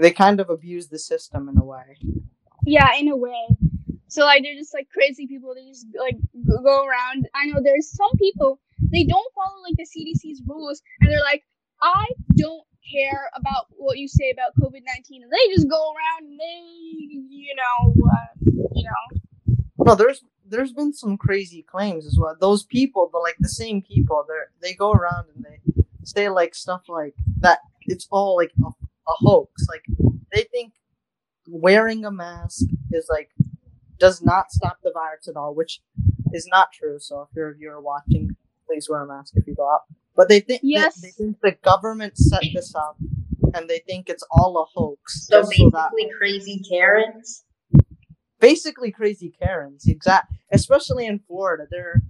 they 0.00 0.10
kind 0.10 0.40
of 0.40 0.50
abuse 0.50 0.88
the 0.88 0.98
system 0.98 1.48
in 1.48 1.56
a 1.58 1.64
way. 1.64 1.98
Yeah, 2.64 2.88
in 2.98 3.08
a 3.08 3.16
way. 3.16 3.56
So 4.08 4.24
like 4.24 4.42
they're 4.42 4.54
just 4.54 4.74
like 4.74 4.88
crazy 4.92 5.26
people. 5.26 5.54
They 5.54 5.66
just 5.66 5.86
like 5.98 6.16
go- 6.46 6.62
go 6.62 6.84
around. 6.86 7.28
I 7.34 7.46
know 7.46 7.60
there's 7.62 7.90
some 7.90 8.10
people 8.18 8.60
they 8.92 9.04
don't 9.04 9.34
follow 9.34 9.60
like 9.62 9.76
the 9.76 9.84
CDC's 9.86 10.42
rules, 10.46 10.82
and 11.00 11.10
they're 11.10 11.20
like, 11.20 11.42
I 11.82 12.06
don't 12.36 12.64
care 12.90 13.30
about 13.36 13.66
what 13.76 13.98
you 13.98 14.08
say 14.08 14.30
about 14.30 14.56
COVID 14.60 14.82
nineteen, 14.86 15.22
and 15.22 15.32
they 15.32 15.54
just 15.54 15.68
go 15.68 15.92
around 15.94 16.30
and 16.30 16.38
they, 16.38 16.60
you 17.30 17.54
know, 17.56 17.94
uh, 18.10 18.26
you 18.74 18.84
know, 18.84 19.20
No, 19.84 19.94
there's 19.94 20.22
there's 20.46 20.72
been 20.72 20.92
some 20.92 21.16
crazy 21.16 21.62
claims 21.62 22.06
as 22.06 22.16
well. 22.18 22.36
Those 22.40 22.64
people, 22.64 23.08
the 23.12 23.18
like 23.18 23.36
the 23.40 23.48
same 23.48 23.82
people, 23.82 24.24
they 24.28 24.68
they 24.70 24.74
go 24.74 24.92
around 24.92 25.26
and 25.34 25.44
they 25.44 25.60
say 26.04 26.28
like 26.28 26.54
stuff 26.54 26.82
like 26.88 27.14
that. 27.40 27.60
It's 27.82 28.06
all 28.10 28.36
like 28.36 28.52
a, 28.62 28.68
a 28.68 29.14
hoax. 29.20 29.66
Like 29.68 29.84
they 30.32 30.42
think 30.44 30.74
wearing 31.48 32.04
a 32.04 32.10
mask 32.10 32.66
is 32.92 33.08
like 33.10 33.30
does 33.98 34.22
not 34.22 34.50
stop 34.50 34.78
the 34.82 34.92
virus 34.92 35.28
at 35.28 35.36
all, 35.36 35.54
which 35.54 35.80
is 36.32 36.46
not 36.48 36.72
true. 36.72 36.98
So 36.98 37.22
if 37.22 37.28
you're 37.36 37.56
you're 37.58 37.80
watching, 37.80 38.36
please 38.66 38.88
wear 38.88 39.02
a 39.02 39.06
mask 39.06 39.34
if 39.36 39.46
you 39.46 39.54
go 39.54 39.68
out. 39.70 39.82
But 40.18 40.28
they 40.28 40.40
think 40.40 40.62
Yes. 40.64 41.00
they, 41.00 41.08
they 41.08 41.12
think 41.12 41.36
the 41.42 41.52
government 41.62 42.18
set 42.18 42.42
this 42.52 42.74
up, 42.74 42.96
and 43.54 43.70
they 43.70 43.78
think 43.86 44.08
it's 44.10 44.24
all 44.32 44.58
a 44.58 44.64
hoax. 44.64 45.26
So 45.28 45.42
just 45.42 45.52
so 45.56 45.70
basically, 45.70 46.10
crazy 46.18 46.62
Karens. 46.68 47.44
basically 48.40 48.90
crazy 48.90 49.32
Karens. 49.40 49.86
Exact, 49.86 50.32
especially 50.52 51.06
in 51.06 51.20
Florida. 51.20 51.66
They're 51.70 52.02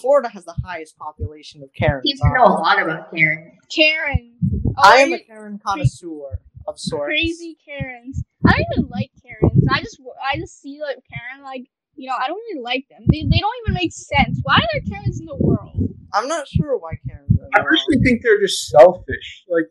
Florida 0.00 0.28
has 0.30 0.46
the 0.46 0.54
highest 0.64 0.96
population 0.96 1.62
of 1.62 1.68
Karens. 1.74 2.04
Seems 2.06 2.20
to 2.20 2.28
know 2.34 2.44
a 2.46 2.56
lot 2.64 2.80
about 2.82 3.10
Karen. 3.14 3.52
Karen. 3.74 4.32
Oh, 4.78 4.82
I 4.82 4.96
am 4.98 5.12
a 5.12 5.18
Karen 5.18 5.60
connoisseur 5.62 6.40
of 6.66 6.78
sorts. 6.78 7.04
crazy 7.06 7.58
Karens. 7.64 8.22
I 8.46 8.52
don't 8.52 8.66
even 8.78 8.88
like 8.90 9.10
Karens. 9.22 9.66
I 9.70 9.80
just 9.82 10.00
I 10.32 10.38
just 10.38 10.60
see 10.62 10.80
like 10.80 10.96
Karen 11.12 11.44
like 11.44 11.64
you 11.94 12.08
know 12.08 12.16
I 12.18 12.26
don't 12.26 12.38
really 12.38 12.62
like 12.62 12.86
them. 12.88 13.02
They 13.10 13.22
they 13.24 13.38
don't 13.38 13.56
even 13.66 13.74
make 13.74 13.92
sense. 13.92 14.40
Why 14.44 14.54
are 14.56 14.68
there 14.72 14.82
Karens 14.88 15.20
in 15.20 15.26
the 15.26 15.36
world? 15.36 15.76
I'm 16.12 16.26
not 16.26 16.48
sure 16.48 16.76
why 16.76 16.92
Karens 17.06 17.19
are. 17.19 17.19
I 17.54 17.58
around. 17.58 17.68
personally 17.68 18.02
think 18.02 18.22
they're 18.22 18.40
just 18.40 18.68
selfish. 18.68 19.44
Like 19.48 19.66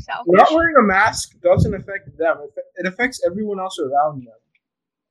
Selfish. 0.00 0.26
not 0.28 0.52
wearing 0.52 0.76
a 0.78 0.82
mask 0.82 1.38
doesn't 1.42 1.74
affect 1.74 2.16
them. 2.16 2.38
It 2.42 2.64
it 2.76 2.86
affects 2.86 3.20
everyone 3.26 3.60
else 3.60 3.78
around 3.78 4.26
them. 4.26 4.38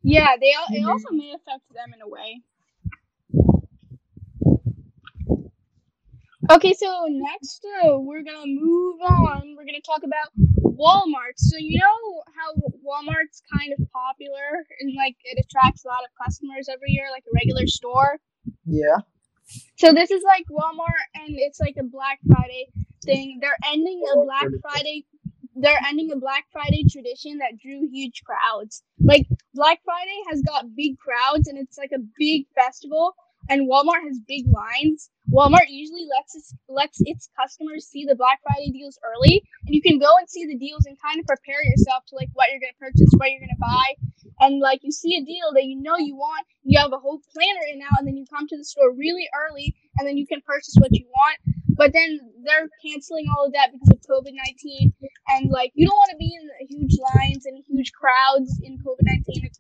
Yeah, 0.03 0.35
they 0.39 0.53
al- 0.53 0.75
it 0.75 0.85
also 0.85 1.11
may 1.11 1.33
affect 1.33 1.63
them 1.73 1.93
in 1.93 2.01
a 2.01 2.07
way. 2.07 2.41
Okay, 6.49 6.73
so 6.73 7.07
next 7.09 7.65
uh, 7.83 7.97
we're 7.99 8.23
gonna 8.23 8.47
move 8.47 9.01
on. 9.01 9.55
We're 9.57 9.65
gonna 9.65 9.81
talk 9.81 10.03
about 10.03 10.31
Walmart. 10.63 11.35
So 11.35 11.57
you 11.59 11.77
know 11.79 12.23
how 12.37 12.53
Walmart's 12.85 13.41
kind 13.51 13.73
of 13.77 13.85
popular 13.91 14.63
and 14.79 14.93
like 14.95 15.15
it 15.25 15.43
attracts 15.43 15.83
a 15.83 15.89
lot 15.89 16.03
of 16.05 16.09
customers 16.23 16.69
every 16.71 16.91
year, 16.91 17.07
like 17.11 17.23
a 17.27 17.33
regular 17.35 17.67
store. 17.67 18.17
Yeah. 18.65 18.97
So 19.77 19.93
this 19.93 20.11
is 20.11 20.23
like 20.23 20.45
Walmart, 20.51 21.05
and 21.15 21.35
it's 21.37 21.59
like 21.59 21.75
a 21.79 21.83
Black 21.83 22.19
Friday 22.27 22.67
thing. 23.03 23.39
They're 23.41 23.57
ending 23.71 24.01
a 24.13 24.23
Black 24.23 24.47
Friday. 24.61 25.05
They're 25.55 25.81
ending 25.87 26.11
a 26.11 26.17
Black 26.17 26.45
Friday 26.51 26.85
tradition 26.91 27.39
that 27.39 27.57
drew 27.61 27.87
huge 27.91 28.23
crowds. 28.23 28.83
Like 28.99 29.27
Black 29.53 29.79
Friday 29.85 30.19
has 30.29 30.41
got 30.41 30.75
big 30.75 30.97
crowds, 30.97 31.47
and 31.47 31.57
it's 31.57 31.77
like 31.77 31.91
a 31.93 32.01
big 32.17 32.45
festival. 32.55 33.15
And 33.49 33.69
Walmart 33.69 34.03
has 34.05 34.19
big 34.27 34.45
lines. 34.51 35.09
Walmart 35.31 35.69
usually 35.69 36.05
lets 36.17 36.35
its 36.35 36.53
lets 36.67 36.97
its 37.01 37.29
customers 37.39 37.87
see 37.87 38.05
the 38.05 38.15
Black 38.15 38.39
Friday 38.43 38.71
deals 38.71 38.99
early, 39.03 39.43
and 39.65 39.73
you 39.75 39.81
can 39.81 39.99
go 39.99 40.11
and 40.19 40.29
see 40.29 40.45
the 40.45 40.57
deals 40.57 40.85
and 40.85 40.97
kind 41.01 41.19
of 41.19 41.25
prepare 41.27 41.63
yourself 41.63 42.03
to 42.07 42.15
like 42.15 42.29
what 42.33 42.47
you're 42.51 42.59
gonna 42.59 42.79
purchase, 42.79 43.09
what 43.17 43.31
you're 43.31 43.39
gonna 43.39 43.59
buy, 43.59 43.95
and 44.39 44.60
like 44.60 44.79
you 44.84 44.91
see 44.91 45.15
a 45.15 45.25
deal 45.25 45.51
that 45.53 45.65
you 45.65 45.82
know 45.82 45.98
you 45.98 46.15
want, 46.15 46.46
you 46.63 46.79
have 46.79 46.94
a 46.94 47.00
whole 47.00 47.22
planner 47.34 47.65
in 47.72 47.79
now, 47.79 47.96
and 47.98 48.08
then 48.08 48.17
you 48.17 48.25
come 48.29 48.48
to 48.48 48.58
the 48.58 48.65
store 48.65 48.94
really 48.94 49.27
early, 49.34 49.75
and 49.98 50.08
then 50.08 50.17
you 50.17 50.27
can 50.27 50.41
purchase 50.46 50.75
what 50.77 50.91
you 50.91 51.06
want. 51.10 51.38
But 51.77 51.94
then 51.94 52.20
they're 52.44 52.70
canceling 52.86 53.27
all 53.29 53.46
of 53.46 53.53
that 53.53 53.72
because 53.72 53.89
of 53.89 54.01
COVID 54.10 54.34
nineteen, 54.34 54.94
and 55.29 55.50
like 55.50 55.72
you 55.75 55.88
don't 55.88 55.98
want 55.98 56.12
to 56.12 56.17
be 56.17 56.34
in 56.34 56.67
huge 56.67 56.98
lines 57.15 57.46
and 57.46 57.63
huge 57.67 57.91
crowds 57.94 58.60
in 58.63 58.77
COVID 58.79 59.03
nineteen 59.03 59.44
and 59.46 59.51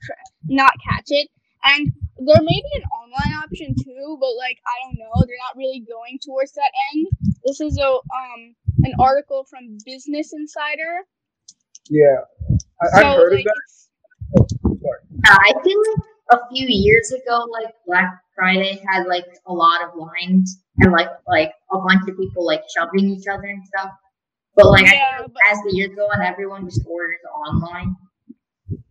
not 0.47 0.73
catch 0.87 1.07
it. 1.09 1.29
And 1.63 1.91
there 2.25 2.41
may 2.41 2.61
be 2.61 2.73
an 2.75 2.83
online 2.89 3.43
option 3.43 3.75
too, 3.75 4.17
but 4.19 4.33
like 4.37 4.57
I 4.65 4.75
don't 4.85 4.99
know, 4.99 5.13
they're 5.25 5.45
not 5.47 5.57
really 5.57 5.83
going 5.87 6.19
towards 6.23 6.53
that 6.53 6.71
end. 6.93 7.07
This 7.45 7.61
is 7.61 7.77
a 7.77 7.87
um 7.87 8.55
an 8.83 8.93
article 8.99 9.45
from 9.49 9.77
Business 9.85 10.33
Insider. 10.33 11.05
Yeah, 11.89 12.21
I, 12.81 13.01
So, 13.01 13.07
I've 13.07 13.17
heard 13.17 13.33
like, 13.33 13.39
of 13.39 13.45
that. 13.45 13.86
It's- 14.35 14.53
Uh, 15.29 15.37
I 15.39 15.53
feel 15.63 15.79
like 15.79 16.05
a 16.31 16.39
few 16.49 16.67
years 16.67 17.11
ago, 17.11 17.45
like 17.51 17.73
Black 17.85 18.21
Friday 18.35 18.81
had 18.87 19.07
like 19.07 19.25
a 19.47 19.53
lot 19.53 19.83
of 19.83 19.95
lines 19.95 20.61
and 20.79 20.91
like 20.91 21.09
like 21.27 21.51
a 21.71 21.77
bunch 21.79 22.07
of 22.09 22.17
people 22.17 22.45
like 22.45 22.63
shoving 22.75 23.09
each 23.09 23.27
other 23.27 23.45
and 23.47 23.65
stuff. 23.65 23.91
But 24.55 24.67
like 24.69 24.85
Yeah, 24.85 25.17
feel 25.17 25.23
like 25.25 25.33
but- 25.33 25.41
as 25.51 25.57
the 25.63 25.75
years 25.75 25.95
go 25.95 26.05
on, 26.05 26.21
everyone 26.21 26.65
just 26.65 26.81
orders 26.85 27.19
online. 27.47 27.95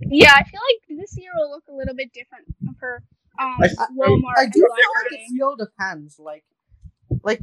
Yeah, 0.00 0.32
I 0.34 0.44
feel 0.44 0.60
like 0.70 0.98
this 1.00 1.14
year 1.18 1.30
will 1.36 1.50
look 1.50 1.64
a 1.68 1.74
little 1.74 1.94
bit 1.94 2.12
different 2.12 2.46
for 2.78 3.02
um, 3.38 3.56
I- 3.60 3.68
Walmart. 3.96 4.38
I 4.38 4.44
and 4.44 4.52
do 4.52 4.60
Black 4.66 4.78
feel 4.78 4.90
like 4.94 5.08
Friday. 5.10 5.22
it 5.22 5.28
still 5.34 5.56
depends. 5.56 6.18
Like, 6.18 6.44
like 7.22 7.42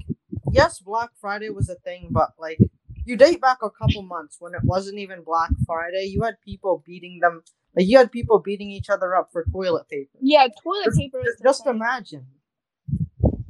yes, 0.51 0.79
Black 0.79 1.09
Friday 1.19 1.49
was 1.49 1.69
a 1.69 1.75
thing, 1.75 2.07
but 2.11 2.31
like 2.39 2.59
you 3.05 3.15
date 3.17 3.41
back 3.41 3.57
a 3.61 3.69
couple 3.69 4.01
months 4.01 4.37
when 4.39 4.53
it 4.55 4.63
wasn't 4.63 4.97
even 4.99 5.23
Black 5.23 5.51
Friday, 5.65 6.05
you 6.05 6.21
had 6.23 6.35
people 6.43 6.83
beating 6.85 7.19
them. 7.21 7.43
Like 7.75 7.87
you 7.87 7.97
had 7.97 8.11
people 8.11 8.39
beating 8.39 8.69
each 8.69 8.89
other 8.89 9.15
up 9.15 9.29
for 9.31 9.45
toilet 9.51 9.89
paper. 9.89 10.17
Yeah, 10.21 10.47
toilet 10.61 10.85
Just, 10.85 10.97
paper. 10.97 11.21
Is 11.21 11.41
just 11.41 11.63
the 11.63 11.71
imagine. 11.71 12.27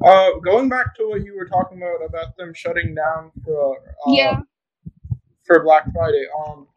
Uh, 0.04 0.32
going 0.44 0.70
back 0.70 0.96
to 0.96 1.10
what 1.10 1.24
you 1.24 1.36
were 1.36 1.48
talking 1.48 1.78
about 1.78 2.06
about 2.06 2.36
them 2.38 2.54
shutting 2.54 2.94
down 2.94 3.32
for 3.46 3.78
uh, 3.78 4.12
Yeah, 4.12 4.40
for 5.46 5.64
Black 5.64 5.86
Friday. 5.94 6.26
Um, 6.46 6.68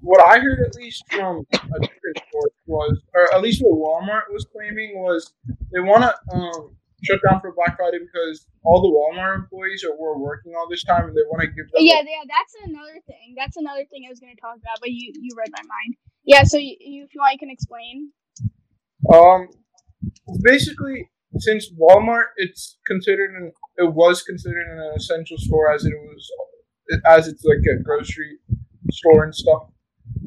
what 0.00 0.24
I 0.26 0.38
heard 0.38 0.60
at 0.60 0.74
least 0.74 1.04
from 1.10 1.46
a 1.52 1.58
different 1.80 2.18
source 2.30 2.52
was, 2.66 3.00
or 3.14 3.34
at 3.34 3.40
least 3.40 3.62
what 3.64 3.78
Walmart 3.78 4.32
was 4.32 4.46
claiming 4.52 5.02
was, 5.02 5.32
they 5.72 5.80
want 5.80 6.02
to 6.02 6.36
um 6.36 6.76
shut 7.02 7.20
down 7.28 7.40
for 7.40 7.52
Black 7.52 7.76
Friday 7.76 7.98
because 7.98 8.46
all 8.64 8.80
the 8.82 8.88
Walmart 8.88 9.36
employees 9.36 9.84
are 9.84 9.96
were 9.96 10.18
working 10.18 10.54
all 10.56 10.68
this 10.68 10.84
time 10.84 11.06
and 11.06 11.16
they 11.16 11.22
want 11.30 11.40
to 11.42 11.46
give 11.48 11.70
them. 11.70 11.80
yeah, 11.80 12.02
yeah. 12.04 12.24
That's 12.28 12.54
another 12.64 13.00
thing. 13.06 13.34
That's 13.36 13.56
another 13.56 13.84
thing 13.90 14.04
I 14.06 14.10
was 14.10 14.20
going 14.20 14.34
to 14.34 14.40
talk 14.40 14.56
about, 14.56 14.78
but 14.80 14.90
you 14.90 15.12
you 15.14 15.34
read 15.36 15.50
my 15.52 15.62
mind. 15.62 15.96
Yeah, 16.24 16.42
so 16.44 16.56
you, 16.56 16.76
you, 16.80 17.04
if 17.04 17.14
you 17.14 17.20
want, 17.20 17.32
you 17.34 17.38
can 17.38 17.50
explain. 17.50 18.10
Um, 19.12 19.48
basically, 20.42 21.10
since 21.38 21.70
Walmart, 21.72 22.26
it's 22.36 22.78
considered 22.86 23.30
an, 23.34 23.52
it 23.76 23.92
was 23.92 24.22
considered 24.22 24.66
an 24.70 24.92
essential 24.96 25.36
store 25.38 25.72
as 25.72 25.84
it 25.84 25.92
was, 25.94 26.30
as 27.06 27.28
it's 27.28 27.44
like 27.44 27.58
a 27.78 27.82
grocery 27.82 28.38
store 28.90 29.24
and 29.24 29.34
stuff. 29.34 29.64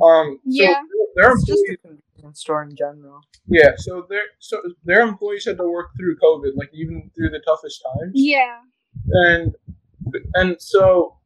Um, 0.04 0.40
so 0.44 0.64
Yeah. 0.64 0.82
their 1.16 1.32
It's 1.32 1.46
just 1.46 1.60
employees, 1.68 1.78
a 1.84 1.88
convenience 1.88 2.40
store 2.42 2.64
in 2.64 2.76
general. 2.76 3.22
yeah, 3.48 3.72
so 3.78 4.06
their 4.10 4.22
so 4.40 4.62
their 4.84 5.02
employees 5.02 5.46
had 5.46 5.58
to 5.58 5.64
work 5.68 5.88
through 5.98 6.18
COVID, 6.18 6.52
like 6.56 6.70
even 6.74 7.10
through 7.16 7.30
the 7.32 7.40
toughest 7.40 7.82
times, 7.84 8.12
Yeah, 8.14 8.60
and 9.26 9.56
and 10.36 10.62
so 10.62 11.17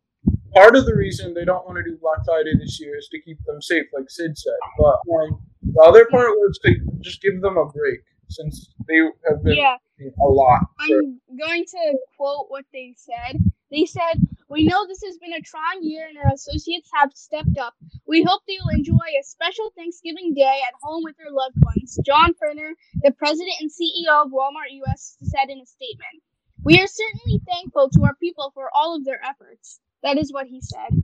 part 0.53 0.75
of 0.75 0.86
the 0.86 0.96
reason 0.96 1.34
they 1.34 1.46
don't 1.46 1.65
want 1.65 1.77
to 1.77 1.84
do 1.84 1.98
Black 2.01 2.20
Friday 2.25 2.53
this 2.60 2.79
year 2.79 2.98
is 2.98 3.08
to 3.12 3.22
keep 3.22 3.38
them 3.46 3.62
safe, 3.62 3.86
like 3.93 4.10
Sid 4.10 4.38
said. 4.38 4.60
But 4.77 5.00
um, 5.13 5.41
the 5.62 5.81
other 5.81 6.05
part 6.05 6.29
was 6.29 6.60
to 6.65 6.75
just 7.00 7.22
give 7.22 7.41
them 7.41 7.58
a 7.58 7.65
break 7.65 8.01
since 8.29 8.70
they 8.88 8.98
have 9.27 9.43
been 9.43 9.58
yeah. 9.58 9.77
a 10.00 10.27
lot. 10.27 10.62
for- 10.77 10.98
I'm 10.98 11.20
going 11.38 11.65
to 11.65 11.98
quote 12.17 12.46
what 12.50 12.65
they 12.74 12.96
said. 12.98 13.38
They 13.72 13.86
said, 13.86 14.20
We 14.50 14.65
know 14.65 14.86
this 14.86 15.03
has 15.05 15.17
been 15.17 15.34
a 15.34 15.41
trying 15.41 15.81
year 15.81 16.08
and 16.08 16.17
our 16.17 16.34
associates 16.34 16.89
have 16.93 17.12
stepped 17.13 17.58
up. 17.58 17.74
We 18.05 18.24
hope 18.24 18.41
that 18.46 18.53
you'll 18.53 18.77
enjoy 18.77 19.08
a 19.20 19.24
special 19.24 19.72
Thanksgiving 19.77 20.34
day 20.34 20.60
at 20.67 20.74
home 20.81 21.03
with 21.03 21.15
your 21.17 21.31
loved 21.31 21.55
ones. 21.63 21.98
John 22.05 22.34
Furner, 22.34 22.72
the 23.01 23.12
president 23.12 23.55
and 23.62 23.72
CEO 23.72 24.25
of 24.25 24.31
Walmart 24.31 24.75
US, 24.86 25.17
said 25.24 25.50
in 25.50 25.62
a 25.62 25.65
statement. 25.65 26.24
We 26.63 26.79
are 26.79 26.88
certainly 26.88 27.41
thankful 27.48 27.89
to 27.91 28.03
our 28.03 28.15
people 28.15 28.51
for 28.53 28.70
all 28.75 28.96
of 28.96 29.05
their 29.05 29.24
efforts. 29.24 29.79
That 30.03 30.17
is 30.17 30.31
what 30.34 30.48
he 30.48 30.62
said. 30.62 31.03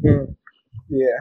Hmm. 0.00 0.32
Yeah. 0.88 1.18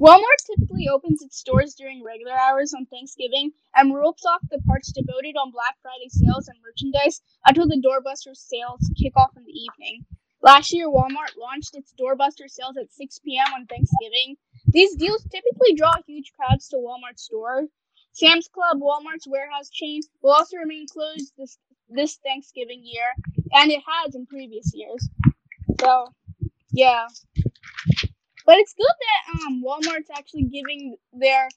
Walmart 0.00 0.42
typically 0.44 0.88
opens 0.88 1.22
its 1.22 1.42
doors 1.42 1.74
during 1.74 2.02
regular 2.02 2.32
hours 2.34 2.74
on 2.74 2.84
Thanksgiving 2.86 3.52
and 3.76 3.94
ropes 3.94 4.24
off 4.26 4.40
the 4.50 4.60
parts 4.66 4.90
devoted 4.90 5.36
on 5.36 5.52
Black 5.52 5.76
Friday 5.82 6.08
sales 6.08 6.48
and 6.48 6.58
merchandise 6.62 7.22
until 7.46 7.68
the 7.68 7.80
doorbuster 7.80 8.34
sales 8.34 8.90
kick 9.00 9.12
off 9.16 9.36
in 9.36 9.44
the 9.44 9.52
evening. 9.52 10.04
Last 10.42 10.72
year, 10.72 10.88
Walmart 10.88 11.38
launched 11.38 11.76
its 11.76 11.94
doorbuster 11.94 12.48
sales 12.48 12.76
at 12.76 12.92
6 12.92 13.18
p.m. 13.20 13.54
on 13.54 13.66
Thanksgiving. 13.66 14.36
These 14.66 14.96
deals 14.96 15.24
typically 15.24 15.74
draw 15.74 15.94
huge 16.06 16.32
crowds 16.32 16.68
to 16.68 16.76
Walmart 16.76 17.18
stores. 17.18 17.68
Sam's 18.12 18.48
Club, 18.48 18.80
Walmart's 18.80 19.28
warehouse 19.28 19.70
chain, 19.70 20.02
will 20.22 20.32
also 20.32 20.56
remain 20.56 20.86
closed 20.86 21.32
this 21.38 21.56
this 21.88 22.16
Thanksgiving 22.16 22.82
year, 22.82 23.14
and 23.52 23.70
it 23.70 23.82
has 23.86 24.14
in 24.14 24.26
previous 24.26 24.72
years. 24.74 25.08
So, 25.80 26.12
yeah. 26.72 27.08
But 28.46 28.58
it's 28.58 28.74
good 28.74 28.96
that 29.06 29.46
um 29.46 29.62
Walmart's 29.64 30.10
actually 30.16 30.44
giving 30.44 30.96
their 31.12 31.48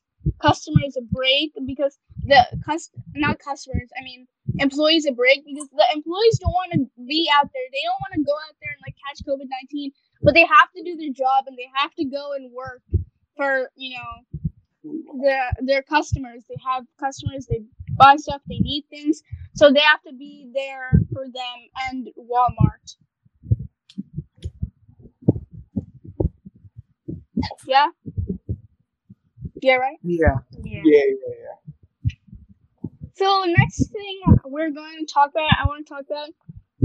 customers 0.42 0.98
a 0.98 1.02
break 1.02 1.54
because 1.66 1.98
the 2.26 2.46
cus- 2.66 2.92
not 3.16 3.40
customers, 3.40 3.90
I 4.00 4.04
mean 4.04 4.28
employees 4.60 5.06
a 5.06 5.12
break 5.12 5.46
because 5.46 5.70
the 5.70 5.86
employees 5.94 6.40
don't 6.40 6.52
want 6.54 6.72
to 6.74 6.80
be 7.08 7.30
out 7.34 7.50
there. 7.54 7.68
They 7.72 7.84
don't 7.86 8.02
want 8.06 8.14
to 8.16 8.24
go 8.24 8.34
out 8.48 8.56
there 8.62 8.72
and 8.74 8.84
like 8.86 8.96
catch 9.08 9.26
COVID 9.26 9.50
nineteen, 9.50 9.92
but 10.22 10.34
they 10.36 10.46
have 10.46 10.72
to 10.76 10.84
do 10.84 10.96
their 10.98 11.14
job 11.14 11.46
and 11.48 11.58
they 11.58 11.70
have 11.76 11.94
to 11.96 12.06
go 12.06 12.34
and 12.34 12.52
work 12.54 12.82
for 13.38 13.70
you 13.76 13.98
know 13.98 14.14
their 15.22 15.52
their 15.62 15.84
customers. 15.84 16.44
They 16.50 16.58
have 16.66 16.86
customers. 17.00 17.48
They 17.48 17.64
buy 17.98 18.16
stuff. 18.18 18.42
They 18.48 18.60
need 18.60 18.86
things, 18.90 19.22
so 19.56 19.72
they 19.72 19.82
have 19.82 20.04
to 20.04 20.14
be 20.14 20.52
there 20.54 20.92
for 21.14 21.26
them 21.26 21.58
and 21.90 22.08
Walmart. 22.18 22.96
Yeah. 27.68 27.88
Yeah. 29.62 29.76
Right. 29.76 29.98
Yeah. 30.04 30.28
Yeah. 30.64 30.82
Yeah, 30.84 31.02
yeah, 31.08 31.36
yeah. 31.40 31.68
So 33.16 33.44
next 33.48 33.92
thing 33.92 34.22
we're 34.46 34.70
going 34.70 35.06
to 35.06 35.12
talk 35.12 35.32
about, 35.32 35.50
I 35.60 35.66
want 35.66 35.86
to 35.88 35.94
talk 35.94 36.04
about, 36.06 36.30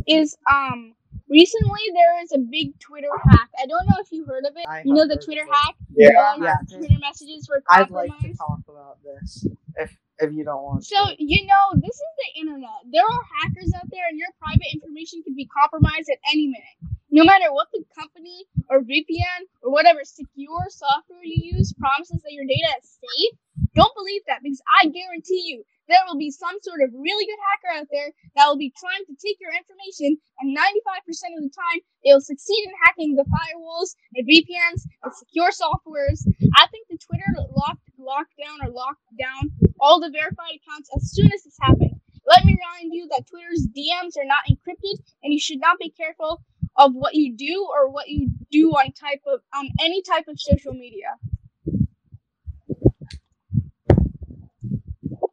is 0.06 0.36
um 0.50 0.94
recently 1.28 1.80
there 1.94 2.22
is 2.22 2.32
a 2.32 2.38
big 2.38 2.78
Twitter 2.80 3.08
hack. 3.24 3.48
I 3.62 3.66
don't 3.66 3.86
know 3.86 3.96
if 4.00 4.10
you 4.12 4.24
heard 4.26 4.44
of 4.46 4.52
it. 4.56 4.66
I 4.68 4.82
you 4.84 4.94
know 4.94 5.06
the 5.06 5.16
Twitter 5.16 5.44
hack. 5.50 5.74
Yeah. 5.94 6.32
Um, 6.34 6.42
Yeah. 6.42 6.56
Twitter 6.68 6.98
messages 7.00 7.48
were 7.48 7.62
I'd 7.68 7.90
like 7.90 8.18
to 8.20 8.34
talk 8.34 8.60
about 8.68 8.98
this 9.04 9.46
if 9.76 9.96
if 10.18 10.32
you 10.32 10.44
don't 10.44 10.62
want 10.62 10.84
So 10.84 10.96
to. 11.06 11.14
you 11.18 11.46
know 11.46 11.64
this 11.80 11.94
is 11.94 12.12
the 12.24 12.40
internet. 12.40 12.70
There 12.90 13.04
are 13.04 13.22
hackers 13.42 13.72
out 13.76 13.88
there, 13.90 14.08
and 14.08 14.18
your 14.18 14.28
private 14.42 14.68
information 14.72 15.22
can 15.22 15.34
be 15.34 15.46
compromised 15.46 16.08
at 16.10 16.18
any 16.32 16.46
minute. 16.48 16.91
No 17.12 17.28
matter 17.28 17.52
what 17.52 17.68
the 17.76 17.84
company 17.92 18.48
or 18.72 18.80
VPN 18.80 19.44
or 19.60 19.68
whatever 19.68 20.00
secure 20.00 20.64
software 20.72 21.20
you 21.20 21.60
use 21.60 21.76
promises 21.76 22.24
that 22.24 22.32
your 22.32 22.48
data 22.48 22.72
is 22.80 22.88
safe, 22.88 23.36
don't 23.76 23.92
believe 23.92 24.24
that 24.32 24.40
because 24.40 24.64
I 24.64 24.88
guarantee 24.88 25.44
you 25.44 25.60
there 25.92 26.00
will 26.08 26.16
be 26.16 26.32
some 26.32 26.56
sort 26.64 26.80
of 26.80 26.88
really 26.96 27.28
good 27.28 27.36
hacker 27.52 27.84
out 27.84 27.88
there 27.92 28.16
that 28.32 28.48
will 28.48 28.56
be 28.56 28.72
trying 28.80 29.04
to 29.04 29.14
take 29.20 29.36
your 29.44 29.52
information, 29.52 30.16
and 30.40 30.56
95% 30.56 31.36
of 31.36 31.44
the 31.44 31.52
time 31.52 31.84
they 32.00 32.16
will 32.16 32.24
succeed 32.24 32.64
in 32.64 32.72
hacking 32.80 33.12
the 33.12 33.28
firewalls 33.28 33.92
the 34.16 34.24
VPNs 34.24 34.88
and 35.04 35.12
secure 35.12 35.52
softwares. 35.52 36.24
I 36.56 36.64
think 36.72 36.88
the 36.88 36.96
Twitter 36.96 37.28
locked 37.52 37.92
lockdown 38.00 38.64
or 38.64 38.72
locked 38.72 39.04
down 39.20 39.52
all 39.84 40.00
the 40.00 40.08
verified 40.08 40.64
accounts 40.64 40.88
as 40.96 41.12
soon 41.12 41.28
as 41.28 41.44
this 41.44 41.60
happened. 41.60 42.00
Let 42.24 42.46
me 42.46 42.56
remind 42.56 42.94
you 42.94 43.08
that 43.10 43.26
Twitter's 43.28 43.66
DMs 43.68 44.16
are 44.16 44.24
not 44.24 44.48
encrypted, 44.48 45.02
and 45.22 45.32
you 45.34 45.40
should 45.40 45.60
not 45.60 45.78
be 45.78 45.90
careful 45.90 46.40
of 46.76 46.94
what 46.94 47.14
you 47.14 47.34
do 47.36 47.68
or 47.70 47.88
what 47.90 48.08
you 48.08 48.30
do 48.50 48.70
on 48.70 48.92
type 48.92 49.22
of 49.26 49.40
on 49.54 49.68
any 49.80 50.02
type 50.02 50.28
of 50.28 50.40
social 50.40 50.72
media. 50.72 51.16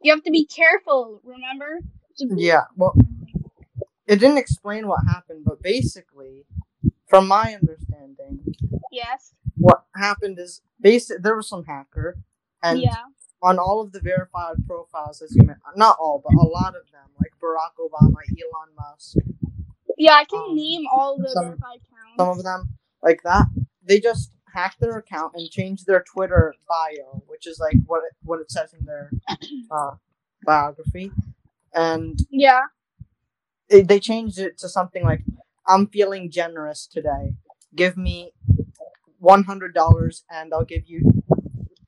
You 0.02 0.12
have 0.12 0.22
to 0.24 0.30
be 0.30 0.44
careful. 0.46 1.20
Remember? 1.24 1.80
Yeah. 2.18 2.62
Well, 2.76 2.96
it 4.06 4.16
didn't 4.16 4.38
explain 4.38 4.88
what 4.88 5.00
happened, 5.06 5.44
but 5.44 5.62
basically, 5.62 6.44
from 7.06 7.28
my 7.28 7.54
understanding, 7.54 8.54
Yes. 8.90 9.32
what 9.56 9.84
happened 9.94 10.38
is 10.38 10.62
basic. 10.80 11.22
There 11.22 11.36
was 11.36 11.48
some 11.48 11.64
hacker, 11.64 12.16
and 12.62 12.80
yeah. 12.80 13.04
on 13.42 13.58
all 13.58 13.80
of 13.80 13.92
the 13.92 14.00
verified 14.00 14.56
profiles, 14.66 15.22
as 15.22 15.34
you 15.36 15.42
meant, 15.44 15.58
not 15.76 15.96
all, 16.00 16.22
but 16.24 16.34
a 16.34 16.46
lot 16.48 16.74
of 16.76 16.90
them, 16.92 17.08
like 17.20 17.32
Barack 17.42 17.76
Obama, 17.78 18.16
Elon 18.30 18.74
Musk, 18.76 19.16
Yeah, 20.00 20.14
I 20.14 20.24
can 20.24 20.40
um, 20.50 20.54
name 20.56 20.84
all 20.90 21.16
the 21.18 21.28
some- 21.28 21.44
verified 21.44 21.80
accounts. 21.84 22.16
some 22.18 22.28
of 22.28 22.42
them 22.42 22.60
like 23.02 23.20
that. 23.24 23.46
They 23.84 24.00
just 24.00 24.32
hacked 24.54 24.80
their 24.80 24.96
account 24.98 25.32
and 25.36 25.48
changed 25.50 25.86
their 25.86 26.02
Twitter 26.12 26.54
bio, 26.68 27.22
which 27.26 27.46
is 27.46 27.58
like 27.60 27.76
what 27.86 27.98
it, 28.08 28.12
what 28.22 28.40
it 28.40 28.50
says 28.50 28.72
in 28.78 28.84
their 28.84 29.10
uh, 29.70 29.92
biography, 30.44 31.12
and 31.74 32.18
yeah. 32.30 32.60
they, 33.68 33.82
they 33.82 34.00
changed 34.00 34.38
it 34.38 34.58
to 34.58 34.68
something 34.68 35.04
like 35.04 35.22
i'm 35.66 35.86
feeling 35.86 36.30
generous 36.30 36.86
today 36.86 37.34
give 37.76 37.96
me 37.96 38.32
$100 39.22 40.22
and 40.30 40.54
i'll 40.54 40.64
give 40.64 40.84
you 40.86 41.02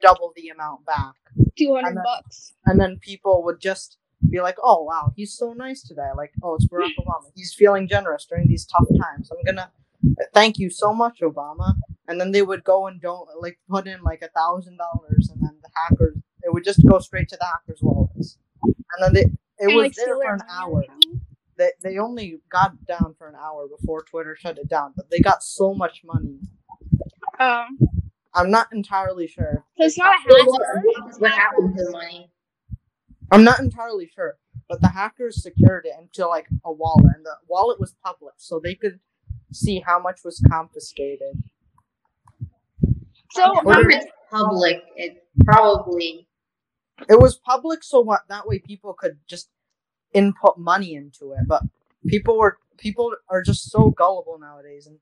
double 0.00 0.32
the 0.36 0.48
amount 0.48 0.84
back 0.84 1.14
Two 1.58 1.74
hundred 1.74 2.02
bucks. 2.04 2.52
and 2.66 2.80
then 2.80 2.98
people 3.00 3.42
would 3.44 3.60
just 3.60 3.96
be 4.30 4.40
like 4.40 4.56
oh 4.62 4.82
wow 4.82 5.12
he's 5.16 5.32
so 5.36 5.52
nice 5.52 5.82
today. 5.82 6.08
Like 6.16 6.32
oh 6.42 6.54
it's 6.54 6.66
barack 6.66 6.90
obama. 6.98 7.30
He's 7.34 7.54
feeling 7.54 7.88
generous 7.88 8.24
during 8.26 8.48
these 8.48 8.66
tough 8.66 8.88
times. 9.00 9.30
I'm 9.30 9.44
gonna 9.44 9.70
thank 10.34 10.58
you 10.58 10.70
so 10.70 10.92
much 10.92 11.20
obama. 11.20 11.74
And 12.08 12.20
then 12.20 12.32
they 12.32 12.42
would 12.42 12.64
go 12.64 12.86
and 12.86 13.00
don't 13.00 13.28
like 13.40 13.58
put 13.68 13.86
in 13.86 14.02
like 14.02 14.22
a 14.22 14.28
thousand 14.28 14.78
dollars 14.78 15.30
and 15.32 15.42
then 15.42 15.56
the 15.62 15.68
hackers 15.74 16.16
it 16.42 16.52
would 16.52 16.64
just 16.64 16.80
go 16.88 16.98
straight 16.98 17.28
to 17.28 17.36
the 17.36 17.44
hackers 17.44 17.78
wallets. 17.82 18.38
And 18.62 18.74
then 19.00 19.12
they 19.14 19.20
it 19.22 19.66
And, 19.68 19.74
was 19.76 19.84
like, 19.84 19.94
there 19.94 20.16
for 20.16 20.34
an 20.34 20.40
hour. 20.50 20.84
they, 21.56 21.70
they 21.82 21.98
only 21.98 22.40
got 22.50 22.84
down 22.86 23.14
for 23.16 23.28
an 23.28 23.36
hour 23.36 23.68
before 23.68 24.02
Twitter 24.02 24.34
shut 24.36 24.58
it 24.58 24.68
down, 24.68 24.92
but 24.96 25.08
they 25.10 25.20
got 25.20 25.42
so 25.44 25.72
much 25.74 26.02
money. 26.04 26.38
Um, 27.38 27.78
I'm 28.34 28.50
not 28.50 28.68
entirely 28.72 29.26
sure. 29.28 29.64
so 29.78 29.84
it's 29.84 29.98
not 29.98 30.16
a 30.16 30.18
hacker. 30.18 30.82
what 31.18 31.30
happened 31.32 31.76
to 31.76 31.84
the 31.84 31.90
money? 31.92 32.30
I'm 33.32 33.44
not 33.44 33.60
entirely 33.60 34.10
sure, 34.14 34.36
but 34.68 34.80
the 34.82 34.88
hackers 34.88 35.42
secured 35.42 35.86
it 35.86 35.94
into 36.00 36.28
like 36.28 36.46
a 36.64 36.72
wallet, 36.72 37.16
and 37.16 37.26
the 37.26 37.36
wallet 37.48 37.80
was 37.80 37.96
public, 38.04 38.34
so 38.38 38.60
they 38.60 38.76
could 38.76 39.00
see 39.52 39.80
how 39.80 40.00
much 40.00 40.20
was 40.24 40.42
confiscated. 40.50 41.42
So 43.32 43.44
If 43.60 44.02
it's 44.02 44.12
public, 44.30 44.82
it 44.96 45.24
probably 45.44 46.28
It 47.08 47.20
was 47.20 47.36
public, 47.38 47.84
so 47.84 48.00
what? 48.00 48.22
That 48.28 48.46
way, 48.48 48.60
people 48.60 48.94
could 48.94 49.18
just 49.28 49.50
input 50.14 50.58
money 50.58 50.94
into 50.94 51.32
it. 51.32 51.48
But 51.48 51.62
people 52.06 52.38
were 52.38 52.58
people 52.78 53.14
are 53.30 53.42
just 53.42 53.70
so 53.70 53.90
gullible 53.90 54.38
nowadays, 54.40 54.86
and 54.86 54.98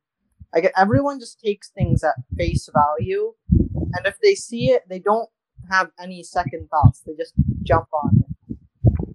I 0.55 0.61
get 0.61 0.73
everyone 0.77 1.21
just 1.21 1.40
takes 1.40 1.71
things 1.71 2.05
at 2.05 2.16
face 2.37 2.69
value, 2.75 3.35
and 3.51 4.07
if 4.07 4.19
they 4.23 4.35
see 4.35 4.71
it, 4.71 4.85
they 4.88 5.01
don't 5.01 5.31
have 5.71 5.90
any 6.01 6.23
second 6.23 6.69
thoughts. 6.71 7.03
They 7.07 7.14
just 7.14 7.35
jump 7.64 7.88
on. 7.93 8.19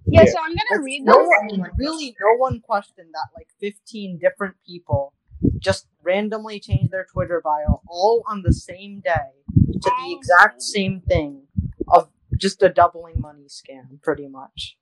Yeah, 0.06 0.22
Yeah. 0.24 0.30
so 0.32 0.38
I'm 0.40 0.50
gonna 0.50 0.60
That's 0.70 0.82
read 0.84 1.02
no 1.04 1.18
this. 1.18 1.58
one- 1.58 1.70
Really, 1.78 2.16
no 2.20 2.36
one 2.38 2.60
questioned 2.60 3.10
that 3.12 3.28
like 3.34 3.48
15 3.60 4.18
different 4.18 4.56
people 4.66 5.12
just 5.58 5.86
randomly 6.02 6.60
changed 6.60 6.90
their 6.92 7.04
Twitter 7.12 7.40
bio 7.44 7.82
all 7.88 8.22
on 8.28 8.42
the 8.42 8.52
same 8.52 9.00
day 9.00 9.32
to 9.72 9.90
the 9.90 10.16
exact 10.16 10.56
oh. 10.56 10.60
same 10.60 11.00
thing 11.00 11.42
of 11.88 12.08
just 12.36 12.62
a 12.62 12.68
doubling 12.68 13.20
money 13.20 13.46
scam, 13.48 14.00
pretty 14.02 14.28
much. 14.28 14.76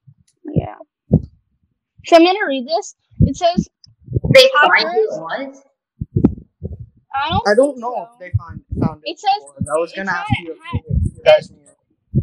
Yeah. 0.44 0.76
So 2.06 2.16
I'm 2.16 2.24
gonna 2.24 2.38
read 2.46 2.66
this. 2.66 2.94
It 3.20 3.36
says 3.36 3.68
they 4.34 4.48
find 4.62 4.88
who 4.88 5.00
it 5.00 5.20
was. 5.20 5.62
I 7.16 7.30
don't. 7.30 7.48
I 7.48 7.54
don't 7.54 7.78
know 7.78 7.94
so. 7.94 8.02
if 8.12 8.18
they 8.18 8.30
find 8.36 8.60
found 8.80 9.02
it. 9.04 9.12
It 9.12 9.18
says- 9.20 9.52
before. 9.58 9.76
I 9.76 9.80
was 9.80 9.92
gonna 9.92 10.10
ask 10.10 10.28
you 10.40 10.52
if 10.52 10.58
ha- 10.58 10.80
if 10.86 11.16
you 11.16 11.22
guys 11.24 11.50
knew. 11.50 12.22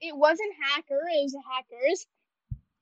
it 0.00 0.16
wasn't 0.16 0.52
hacker. 0.62 1.00
It 1.12 1.22
was 1.24 1.36
hackers. 1.50 2.06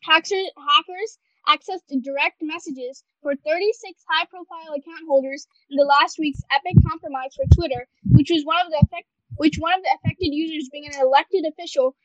Hackers 0.03 0.51
hackers 0.57 1.19
accessed 1.47 2.03
direct 2.03 2.41
messages 2.43 3.05
for 3.23 3.35
36 3.37 4.05
high-profile 4.09 4.73
account 4.73 5.05
holders 5.07 5.47
in 5.71 5.77
the 5.77 5.85
last 5.85 6.19
week's 6.19 6.43
epic 6.51 6.77
compromise 6.89 7.35
for 7.35 7.45
Twitter, 7.55 7.87
which 8.11 8.31
was 8.31 8.45
one 8.45 8.65
of 8.65 8.71
the 8.73 8.79
effect, 8.79 9.09
which 9.37 9.59
one 9.59 9.75
of 9.75 9.83
the 9.83 9.97
affected 10.01 10.33
users 10.33 10.69
being 10.71 10.87
an 10.87 11.01
elected 11.01 11.45
official 11.45 11.97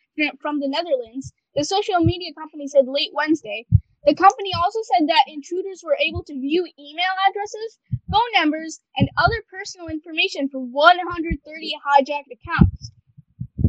from 0.42 0.60
the 0.60 0.68
Netherlands. 0.68 1.32
The 1.56 1.64
social 1.64 2.00
media 2.00 2.34
company 2.34 2.68
said 2.68 2.88
late 2.88 3.12
Wednesday. 3.14 3.66
The 4.06 4.16
company 4.16 4.52
also 4.54 4.80
said 4.84 5.08
that 5.08 5.28
intruders 5.28 5.82
were 5.84 5.98
able 6.00 6.24
to 6.24 6.34
view 6.34 6.68
email 6.78 7.16
addresses, 7.28 7.80
phone 8.12 8.32
numbers, 8.34 8.80
and 8.98 9.10
other 9.18 9.44
personal 9.50 9.88
information 9.88 10.48
for 10.50 10.60
130 10.60 11.76
hijacked 11.86 12.32
accounts. 12.32 12.92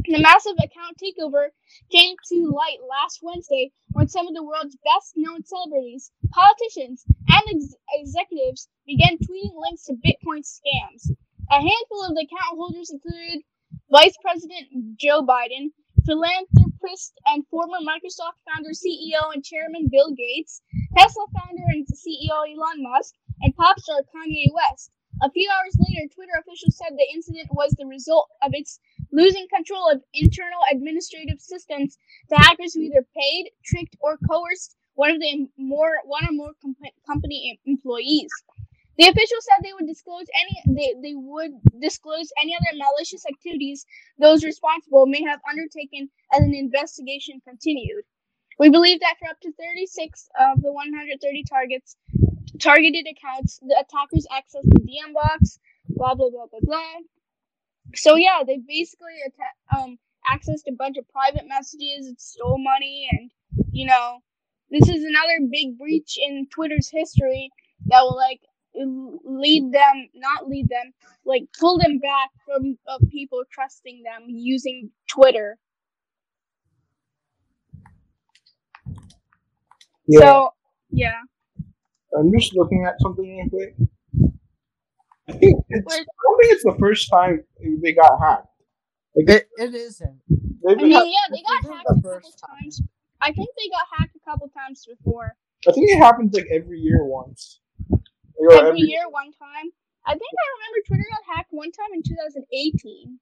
The 0.09 0.19
massive 0.19 0.55
account 0.63 0.95
takeover 1.03 1.49
came 1.91 2.15
to 2.29 2.49
light 2.49 2.79
last 2.79 3.19
Wednesday 3.21 3.73
when 3.91 4.07
some 4.07 4.25
of 4.25 4.33
the 4.33 4.43
world's 4.43 4.77
best 4.77 5.17
known 5.17 5.43
celebrities, 5.43 6.13
politicians, 6.31 7.03
and 7.27 7.43
ex- 7.49 7.75
executives 7.91 8.69
began 8.85 9.17
tweeting 9.17 9.51
links 9.59 9.83
to 9.87 9.95
Bitcoin 9.95 10.47
scams. 10.47 11.11
A 11.51 11.55
handful 11.55 12.05
of 12.05 12.15
the 12.15 12.23
account 12.23 12.55
holders 12.55 12.89
included 12.89 13.43
Vice 13.91 14.15
President 14.21 14.95
Joe 14.95 15.23
Biden, 15.27 15.71
philanthropist 16.05 17.19
and 17.25 17.45
former 17.47 17.79
Microsoft 17.83 18.39
founder, 18.47 18.71
CEO, 18.71 19.33
and 19.33 19.43
chairman 19.43 19.89
Bill 19.91 20.13
Gates, 20.15 20.61
Tesla 20.95 21.25
founder 21.35 21.67
and 21.67 21.85
CEO 21.85 22.47
Elon 22.47 22.81
Musk, 22.81 23.13
and 23.41 23.53
pop 23.57 23.77
star 23.77 24.03
Kanye 24.15 24.53
West. 24.53 24.89
A 25.21 25.31
few 25.31 25.49
hours 25.49 25.75
later, 25.79 26.07
Twitter 26.13 26.39
officials 26.39 26.77
said 26.77 26.95
the 26.95 27.13
incident 27.13 27.49
was 27.51 27.71
the 27.71 27.87
result 27.87 28.29
of 28.41 28.53
its 28.53 28.79
losing 29.11 29.47
control 29.53 29.89
of 29.91 30.03
internal 30.13 30.61
administrative 30.71 31.39
systems 31.39 31.97
to 32.29 32.35
hackers 32.35 32.73
who 32.73 32.81
either 32.81 33.05
paid, 33.15 33.51
tricked, 33.65 33.95
or 33.99 34.17
coerced 34.29 34.75
one 34.95 35.11
of 35.11 35.19
the 35.21 35.47
more 35.57 35.91
one 36.05 36.27
or 36.27 36.33
more 36.33 36.53
com- 36.61 36.75
company 37.05 37.59
employees. 37.65 38.29
The 38.97 39.07
officials 39.07 39.45
said 39.45 39.63
they 39.63 39.73
would 39.73 39.87
disclose 39.87 40.25
any 40.35 40.75
they, 40.75 40.95
they 41.01 41.15
would 41.15 41.51
disclose 41.79 42.31
any 42.41 42.55
other 42.55 42.77
malicious 42.77 43.25
activities 43.27 43.85
those 44.19 44.43
responsible 44.43 45.05
may 45.07 45.23
have 45.23 45.39
undertaken 45.49 46.09
as 46.33 46.41
an 46.41 46.55
investigation 46.55 47.41
continued. 47.47 48.03
We 48.59 48.69
believe 48.69 49.01
that 49.01 49.17
for 49.19 49.29
up 49.29 49.39
to 49.41 49.51
36 49.53 50.29
of 50.39 50.61
the 50.61 50.71
130 50.71 51.43
targets 51.43 51.95
targeted 52.59 53.07
accounts, 53.07 53.59
the 53.59 53.77
attackers 53.79 54.27
accessed 54.31 54.69
the 54.69 54.81
DM 54.81 55.13
box, 55.13 55.59
blah 55.89 56.15
blah 56.15 56.29
blah 56.29 56.47
blah 56.47 56.59
blah. 56.61 57.16
So 57.95 58.15
yeah, 58.15 58.43
they 58.45 58.57
basically 58.57 59.15
atta- 59.25 59.77
um 59.81 59.97
accessed 60.31 60.67
a 60.67 60.73
bunch 60.73 60.97
of 60.97 61.07
private 61.09 61.47
messages, 61.47 62.07
and 62.07 62.19
stole 62.19 62.57
money, 62.59 63.07
and 63.11 63.31
you 63.71 63.85
know, 63.87 64.19
this 64.69 64.87
is 64.89 65.03
another 65.03 65.39
big 65.49 65.77
breach 65.77 66.17
in 66.21 66.47
Twitter's 66.53 66.89
history 66.89 67.51
that 67.87 68.01
will 68.01 68.15
like 68.17 68.41
lead 68.75 69.71
them, 69.71 70.09
not 70.15 70.47
lead 70.47 70.69
them, 70.69 70.93
like 71.25 71.43
pull 71.59 71.77
them 71.79 71.99
back 71.99 72.29
from 72.45 72.77
uh, 72.87 72.99
people 73.11 73.43
trusting 73.51 74.03
them 74.03 74.25
using 74.29 74.91
Twitter. 75.09 75.57
Yeah, 80.07 80.39
So 80.39 80.51
yeah, 80.89 81.21
I'm 82.17 82.31
just 82.33 82.55
looking 82.55 82.85
at 82.85 82.99
something 83.01 83.25
real 83.37 83.49
quick. 83.49 83.75
I 85.29 85.33
think 85.33 85.63
it's, 85.69 85.93
I 85.93 85.97
don't 85.97 86.37
think 86.41 86.53
it's 86.53 86.63
the 86.63 86.75
first 86.79 87.09
time 87.09 87.43
they 87.83 87.93
got 87.93 88.11
hacked. 88.19 88.47
Like, 89.15 89.29
It, 89.29 89.47
it 89.57 89.75
isn't. 89.75 90.21
I 90.69 90.75
mean, 90.75 90.91
hacked- 90.91 91.07
yeah, 91.07 91.27
they 91.31 91.41
got 91.41 91.73
hacked 91.73 91.87
the 91.87 91.99
a 91.99 92.01
couple 92.01 92.31
time. 92.31 92.59
times. 92.61 92.81
I 93.21 93.31
think 93.31 93.49
they 93.57 93.69
got 93.69 93.87
hacked 93.97 94.15
a 94.15 94.29
couple 94.29 94.47
times 94.49 94.85
before. 94.87 95.35
I 95.67 95.71
think 95.71 95.89
it 95.89 95.97
happens 95.97 96.33
like 96.33 96.45
every 96.51 96.79
year 96.79 97.03
once. 97.03 97.59
Or 98.39 98.53
Every 98.53 98.81
year, 98.81 99.09
one 99.09 99.31
time. 99.33 99.71
I 100.05 100.11
think 100.11 100.21
I 100.21 100.45
remember 100.55 100.87
Twitter 100.87 101.03
got 101.09 101.35
hacked 101.35 101.49
one 101.51 101.71
time 101.71 101.89
in 101.93 102.03
2018. 102.03 103.19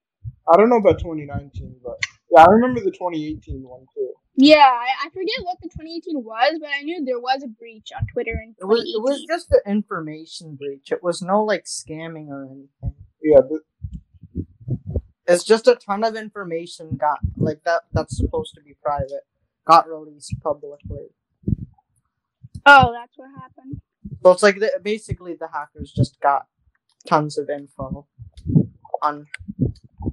I 0.52 0.56
don't 0.56 0.68
know 0.68 0.76
about 0.76 0.98
2019, 1.00 1.76
but 1.82 1.96
yeah, 2.30 2.42
I 2.44 2.50
remember 2.50 2.80
the 2.80 2.90
2018 2.92 3.62
one 3.62 3.86
too. 3.94 4.12
Yeah, 4.36 4.56
I, 4.58 5.06
I 5.06 5.10
forget 5.10 5.36
what 5.42 5.58
the 5.62 5.68
2018 5.68 6.22
was, 6.22 6.58
but 6.60 6.68
I 6.68 6.82
knew 6.82 7.04
there 7.04 7.20
was 7.20 7.42
a 7.42 7.48
breach 7.48 7.90
on 7.98 8.06
Twitter 8.12 8.32
in 8.32 8.54
It 8.60 8.66
was 8.66 8.80
it 8.82 9.02
was 9.02 9.24
just 9.28 9.50
an 9.52 9.60
information 9.66 10.56
breach. 10.56 10.92
It 10.92 11.02
was 11.02 11.22
no 11.22 11.44
like 11.44 11.64
scamming 11.64 12.28
or 12.28 12.44
anything. 12.44 12.94
Yeah, 13.22 13.40
but 13.40 13.62
It's 15.26 15.44
just 15.44 15.68
a 15.68 15.74
ton 15.76 16.04
of 16.04 16.16
information 16.16 16.96
got 16.96 17.18
like 17.36 17.62
that 17.64 17.82
that's 17.92 18.16
supposed 18.16 18.54
to 18.56 18.60
be 18.62 18.74
private 18.82 19.24
got 19.66 19.88
released 19.88 20.34
publicly. 20.42 21.08
oh, 22.66 22.92
that's 22.92 23.16
what 23.16 23.30
happened. 23.40 23.80
So 24.22 24.32
it's 24.32 24.42
like 24.42 24.58
the, 24.60 24.72
basically 24.82 25.34
the 25.34 25.48
hackers 25.52 25.92
just 25.92 26.20
got 26.20 26.46
tons 27.06 27.38
of 27.38 27.48
info 27.50 28.06
on 29.02 29.26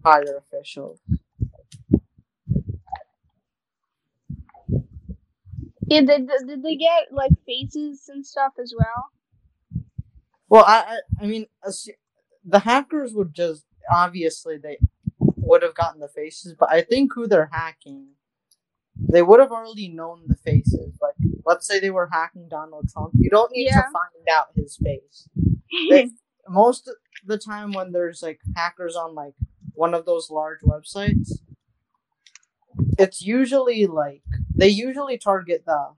higher 0.04 0.38
officials. 0.38 1.00
Yeah, 5.88 6.02
did, 6.02 6.30
did, 6.48 6.64
they 6.64 6.76
get 6.76 7.12
like 7.12 7.32
faces 7.46 8.10
and 8.10 8.26
stuff 8.26 8.54
as 8.62 8.74
well? 8.78 9.06
Well, 10.50 10.64
I 10.66 10.98
I, 11.20 11.24
I 11.24 11.28
mean, 11.28 11.48
the 12.46 12.60
hackers 12.60 13.14
would 13.14 13.34
just 13.34 13.66
obviously 13.92 14.58
they 14.58 14.78
would 15.20 15.64
have 15.64 15.76
gotten 15.76 16.00
the 16.00 16.08
faces, 16.08 16.56
but 16.58 16.70
I 16.72 16.82
think 16.82 17.14
who 17.14 17.28
they're 17.28 17.50
hacking, 17.52 18.10
they 18.98 19.22
would 19.22 19.40
have 19.40 19.52
already 19.52 19.90
known 19.90 20.24
the 20.28 20.36
faces. 20.36 20.98
Like, 21.02 21.16
let's 21.46 21.68
say 21.68 21.80
they 21.80 21.90
were 21.90 22.10
hacking 22.12 22.48
Donald 22.50 22.90
Trump, 22.90 23.12
you 23.16 23.30
don't 23.30 23.52
need 23.52 23.66
Yeah. 23.68 23.82
to 23.82 23.84
find 23.84 24.28
out 24.36 24.48
his 24.56 24.78
face. 24.78 25.28
They- 25.90 26.12
most 26.50 26.88
of 26.90 26.96
the 27.26 27.38
time 27.38 27.72
when 27.72 27.94
there's 27.94 28.22
like 28.22 28.40
hackers 28.56 28.96
on 28.98 29.16
like 29.16 29.34
one 29.76 29.94
of 29.94 30.06
those 30.06 30.30
large 30.30 30.60
websites, 30.62 31.40
it's 33.00 33.22
usually 33.22 33.86
like 33.88 34.24
they 34.56 34.70
usually 34.70 35.18
target 35.18 35.64
the 35.66 35.90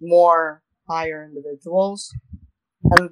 more 0.00 0.62
higher 0.88 1.24
individuals, 1.24 2.14
and 2.82 3.10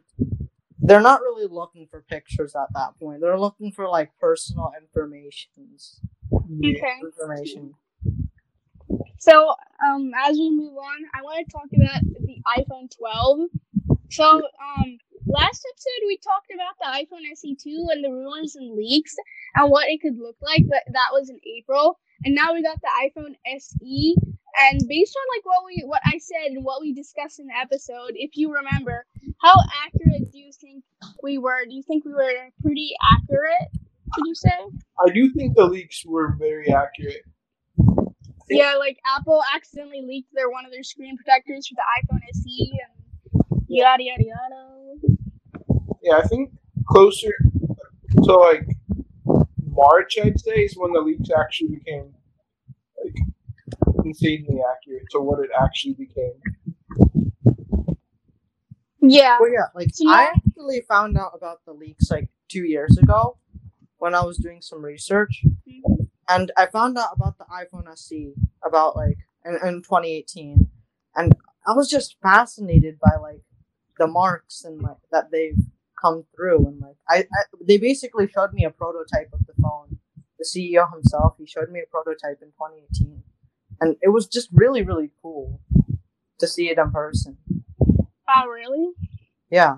they're 0.78 1.00
not 1.00 1.20
really 1.20 1.46
looking 1.46 1.86
for 1.90 2.02
pictures 2.02 2.54
at 2.54 2.72
that 2.74 2.98
point. 2.98 3.20
They're 3.20 3.38
looking 3.38 3.72
for 3.72 3.88
like 3.88 4.10
personal 4.20 4.72
informations 4.80 6.00
okay. 6.32 7.00
information. 7.02 7.74
So, 9.18 9.54
um, 9.86 10.10
as 10.26 10.36
we 10.36 10.50
move 10.50 10.76
on, 10.76 11.04
I 11.14 11.22
want 11.22 11.46
to 11.46 11.52
talk 11.52 11.68
about 11.74 12.02
the 12.02 12.42
iPhone 12.58 12.90
12. 12.96 13.48
So, 14.10 14.24
um, 14.24 14.98
last 15.26 15.66
episode 15.72 16.06
we 16.06 16.18
talked 16.18 16.50
about 16.52 16.76
the 16.80 16.86
iPhone 16.86 17.24
SE2 17.32 17.92
and 17.92 18.04
the 18.04 18.10
rumors 18.10 18.56
and 18.56 18.76
leaks 18.76 19.14
and 19.54 19.70
what 19.70 19.88
it 19.88 20.00
could 20.02 20.18
look 20.18 20.36
like, 20.42 20.64
but 20.68 20.82
that 20.92 21.10
was 21.12 21.30
in 21.30 21.38
April. 21.56 21.98
And 22.24 22.34
now 22.34 22.52
we 22.52 22.62
got 22.62 22.80
the 22.80 23.10
iPhone 23.10 23.34
SE. 23.58 24.16
And 24.58 24.82
based 24.86 25.16
on 25.16 25.36
like 25.36 25.46
what 25.46 25.64
we 25.64 25.82
what 25.86 26.02
I 26.04 26.18
said 26.18 26.52
and 26.52 26.64
what 26.64 26.80
we 26.80 26.92
discussed 26.92 27.40
in 27.40 27.46
the 27.46 27.56
episode, 27.56 28.12
if 28.14 28.36
you 28.36 28.52
remember, 28.52 29.06
how 29.40 29.54
accurate 29.84 30.30
do 30.30 30.38
you 30.38 30.52
think 30.52 30.84
we 31.22 31.38
were? 31.38 31.64
Do 31.64 31.74
you 31.74 31.82
think 31.82 32.04
we 32.04 32.12
were 32.12 32.50
pretty 32.62 32.92
accurate? 33.14 33.68
Could 34.12 34.26
you 34.26 34.34
say? 34.34 34.58
I 35.04 35.10
do 35.10 35.32
think 35.32 35.56
the 35.56 35.64
leaks 35.64 36.04
were 36.04 36.36
very 36.38 36.72
accurate. 36.72 37.24
Yeah, 38.50 38.74
like 38.74 38.98
Apple 39.06 39.42
accidentally 39.54 40.02
leaked 40.02 40.34
their 40.34 40.50
one 40.50 40.66
of 40.66 40.72
their 40.72 40.82
screen 40.82 41.16
protectors 41.16 41.68
for 41.68 41.76
the 41.76 42.14
iPhone 42.14 42.20
SE 42.34 42.72
and 42.84 43.64
yada 43.68 44.02
yada 44.02 44.24
yada. 44.24 45.16
Yeah, 46.02 46.18
I 46.18 46.22
think 46.26 46.52
closer 46.86 47.32
to 48.24 48.34
like 48.34 48.66
March, 49.66 50.18
I'd 50.22 50.38
say, 50.38 50.64
is 50.64 50.74
when 50.76 50.92
the 50.92 51.00
leaks 51.00 51.30
actually 51.30 51.76
became 51.76 52.12
insanely 54.04 54.60
accurate 54.70 55.04
to 55.10 55.20
what 55.20 55.40
it 55.40 55.50
actually 55.60 55.94
became. 55.94 56.34
Yeah. 59.00 59.38
Well, 59.40 59.50
yeah, 59.52 59.66
like 59.74 59.88
So 59.92 60.08
I 60.08 60.24
now- 60.24 60.30
actually 60.36 60.80
found 60.82 61.18
out 61.18 61.32
about 61.34 61.64
the 61.64 61.72
leaks 61.72 62.10
like 62.10 62.28
two 62.48 62.64
years 62.64 62.96
ago 62.98 63.38
when 63.98 64.14
I 64.14 64.22
was 64.24 64.36
doing 64.38 64.62
some 64.62 64.84
research, 64.84 65.44
Mhm. 65.66 66.08
and 66.28 66.52
I 66.56 66.66
found 66.66 66.96
out 66.98 67.10
about 67.16 67.38
the 67.38 67.44
iPhone 67.44 67.88
SE 67.90 68.34
about 68.64 68.94
like 68.96 69.18
in, 69.44 69.54
in 69.66 69.82
2018, 69.82 70.70
and 71.16 71.34
I 71.66 71.72
was 71.74 71.88
just 71.90 72.20
fascinated 72.20 72.98
by 73.00 73.16
like 73.20 73.42
the 73.98 74.06
marks 74.06 74.64
and 74.64 74.80
like 74.80 74.96
that 75.10 75.30
they've 75.30 75.58
come 76.00 76.24
through, 76.34 76.66
and 76.66 76.80
like 76.80 76.96
I, 77.08 77.18
I 77.32 77.42
they 77.60 77.78
basically 77.78 78.28
showed 78.28 78.52
me 78.52 78.64
a 78.64 78.70
prototype 78.70 79.32
of 79.32 79.44
the 79.46 79.54
phone. 79.60 79.98
The 80.38 80.44
CEO 80.44 80.86
himself, 80.92 81.36
he 81.38 81.46
showed 81.46 81.70
me 81.70 81.80
a 81.80 81.86
prototype 81.86 82.40
in 82.42 82.50
2018, 82.52 83.22
and 83.82 83.96
it 84.00 84.10
was 84.10 84.26
just 84.26 84.48
really 84.52 84.82
really 84.82 85.10
cool 85.20 85.60
to 86.38 86.46
see 86.46 86.70
it 86.70 86.78
in 86.78 86.90
person. 86.90 87.36
Oh, 88.28 88.46
really? 88.48 88.90
Yeah. 89.50 89.76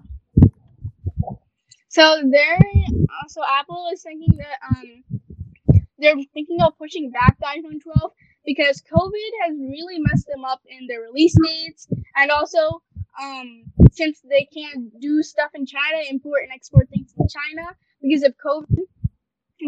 So 1.89 2.23
they're 2.31 2.59
uh, 2.59 3.29
so 3.29 3.41
Apple 3.49 3.89
is 3.93 4.03
thinking 4.03 4.37
that 4.37 4.59
um 4.69 5.83
they're 5.99 6.17
thinking 6.35 6.59
of 6.61 6.77
pushing 6.79 7.11
back 7.11 7.37
the 7.39 7.47
iPhone 7.47 7.81
12 7.83 8.13
because 8.45 8.83
COVID 8.83 9.31
has 9.43 9.57
really 9.59 9.99
messed 9.99 10.27
them 10.27 10.45
up 10.45 10.61
in 10.67 10.87
their 10.87 11.01
release 11.01 11.35
dates, 11.43 11.89
and 12.17 12.31
also 12.31 12.83
um 13.23 13.65
since 13.93 14.21
they 14.29 14.47
can't 14.53 15.01
do 15.01 15.23
stuff 15.23 15.51
in 15.55 15.67
China, 15.67 16.03
import 16.11 16.43
and 16.43 16.53
export 16.53 16.89
things 16.91 17.13
from 17.17 17.27
China 17.29 17.69
because 18.03 18.23
of 18.23 18.35
COVID, 18.45 18.85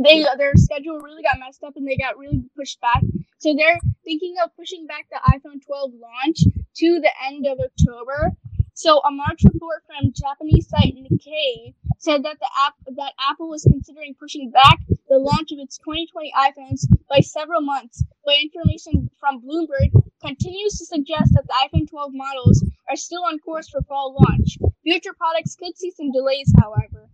they 0.05 0.25
their 0.37 0.53
schedule 0.57 0.99
really 0.99 1.23
got 1.23 1.39
messed 1.39 1.63
up 1.63 1.75
and 1.77 1.87
they 1.89 1.97
got 1.97 2.19
really 2.19 2.43
pushed 2.57 2.81
back. 2.81 3.03
So 3.39 3.55
they're 3.55 3.79
thinking 4.05 4.37
of 4.43 4.57
pushing 4.57 4.87
back 4.87 5.07
the 5.11 5.21
iPhone 5.29 5.65
12 5.65 5.93
launch 6.01 6.39
to 6.77 7.01
the 7.01 7.13
end 7.29 7.47
of 7.47 7.59
October. 7.61 8.33
So 8.73 9.01
a 9.01 9.11
March 9.11 9.41
report 9.45 9.85
from 9.87 10.13
Japanese 10.13 10.69
site 10.69 10.95
Nikkei 10.97 11.75
said 11.99 12.25
that 12.25 12.39
the 12.41 12.51
app 12.59 12.75
that 12.97 13.13
Apple 13.19 13.49
was 13.49 13.63
considering 13.63 14.15
pushing 14.19 14.51
back 14.51 14.81
the 15.09 15.19
launch 15.19 15.53
of 15.53 15.59
its 15.59 15.79
2020 15.79 16.33
iPhones 16.37 16.85
by 17.09 17.21
several 17.21 17.61
months. 17.61 18.05
But 18.25 18.35
information 18.41 19.11
from 19.19 19.43
Bloomberg 19.43 19.93
continues 20.23 20.79
to 20.79 20.87
suggest 20.87 21.33
that 21.35 21.47
the 21.47 21.55
iPhone 21.69 21.89
12 21.89 22.13
models 22.15 22.65
are 22.89 22.97
still 22.97 23.25
on 23.25 23.39
course 23.39 23.69
for 23.69 23.83
fall 23.83 24.17
launch. 24.19 24.59
Future 24.83 25.15
products 25.17 25.57
could 25.57 25.77
see 25.77 25.91
some 25.91 26.13
delays, 26.13 26.53
however. 26.59 27.09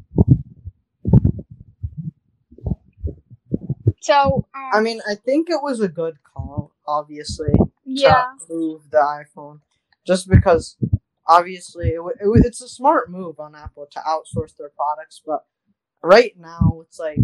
So, 4.02 4.46
um, 4.54 4.70
I 4.74 4.80
mean, 4.80 5.00
I 5.08 5.14
think 5.14 5.48
it 5.48 5.62
was 5.62 5.80
a 5.80 5.88
good 5.88 6.16
call, 6.24 6.72
obviously, 6.86 7.52
yeah, 7.84 8.24
to 8.48 8.54
move 8.54 8.82
the 8.90 8.98
iPhone, 8.98 9.60
just 10.06 10.28
because 10.28 10.76
obviously 11.28 11.90
it, 11.90 11.96
w- 11.96 12.16
it, 12.20 12.24
w- 12.24 12.42
it's 12.44 12.60
a 12.60 12.68
smart 12.68 13.10
move 13.10 13.38
on 13.38 13.54
Apple 13.54 13.86
to 13.92 14.00
outsource 14.00 14.56
their 14.56 14.70
products, 14.76 15.22
but 15.24 15.44
right 16.02 16.32
now 16.36 16.80
it's 16.84 16.98
like 16.98 17.18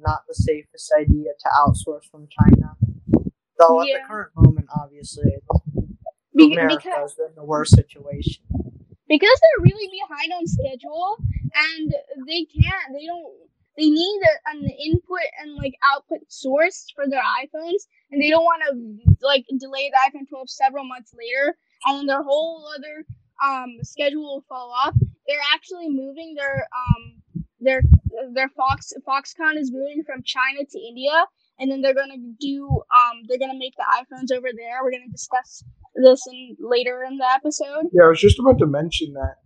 not 0.00 0.20
the 0.26 0.34
safest 0.34 0.92
idea 0.98 1.30
to 1.38 1.48
outsource 1.58 2.08
from 2.10 2.26
China. 2.28 2.74
Though 3.58 3.80
at 3.82 3.86
the 4.02 4.08
current 4.08 4.30
moment, 4.34 4.66
obviously, 4.74 5.30
Be- 6.34 6.52
America 6.54 6.88
is 7.04 7.16
in 7.18 7.34
the 7.36 7.44
worst 7.44 7.74
situation. 7.76 8.44
because 9.08 9.38
they're 9.42 9.64
really 9.64 9.88
behind 9.92 10.32
on 10.32 10.46
schedule 10.46 11.18
and 11.54 11.92
they 12.26 12.44
can't 12.46 12.92
they 12.94 13.06
don't 13.06 13.32
they 13.76 13.90
need 13.90 14.20
a, 14.22 14.50
an 14.50 14.68
input 14.86 15.26
and 15.40 15.54
like 15.56 15.74
output 15.92 16.20
source 16.28 16.86
for 16.94 17.04
their 17.08 17.22
iPhones 17.22 17.86
and 18.10 18.22
they 18.22 18.30
don't 18.30 18.44
want 18.44 18.62
to 18.68 19.16
like 19.22 19.44
delay 19.58 19.90
the 19.90 20.10
iPhone 20.10 20.28
12 20.28 20.48
several 20.50 20.84
months 20.84 21.12
later 21.18 21.56
and 21.86 21.98
then 21.98 22.06
their 22.06 22.22
whole 22.22 22.66
other 22.76 23.04
um 23.44 23.76
schedule 23.82 24.22
will 24.22 24.44
fall 24.48 24.72
off. 24.72 24.94
They're 25.26 25.38
actually 25.52 25.88
moving 25.88 26.34
their 26.36 26.66
um 26.72 27.44
their 27.60 27.82
their 28.32 28.48
Fox 28.50 28.92
Foxconn 29.06 29.56
is 29.56 29.72
moving 29.72 30.02
from 30.04 30.22
China 30.22 30.64
to 30.68 30.78
India 30.78 31.24
and 31.58 31.70
then 31.70 31.82
they're 31.82 31.94
gonna 31.94 32.18
do 32.40 32.68
um 32.68 33.22
they're 33.28 33.38
gonna 33.38 33.58
make 33.58 33.74
the 33.76 33.84
iPhones 34.00 34.36
over 34.36 34.48
there. 34.54 34.82
We're 34.82 34.92
gonna 34.92 35.10
discuss 35.10 35.64
this 35.94 36.26
in 36.30 36.56
later 36.60 37.04
in 37.04 37.18
the 37.18 37.26
episode. 37.26 37.86
Yeah, 37.92 38.04
I 38.04 38.08
was 38.08 38.20
just 38.20 38.38
about 38.38 38.58
to 38.58 38.66
mention 38.66 39.14
that. 39.14 39.36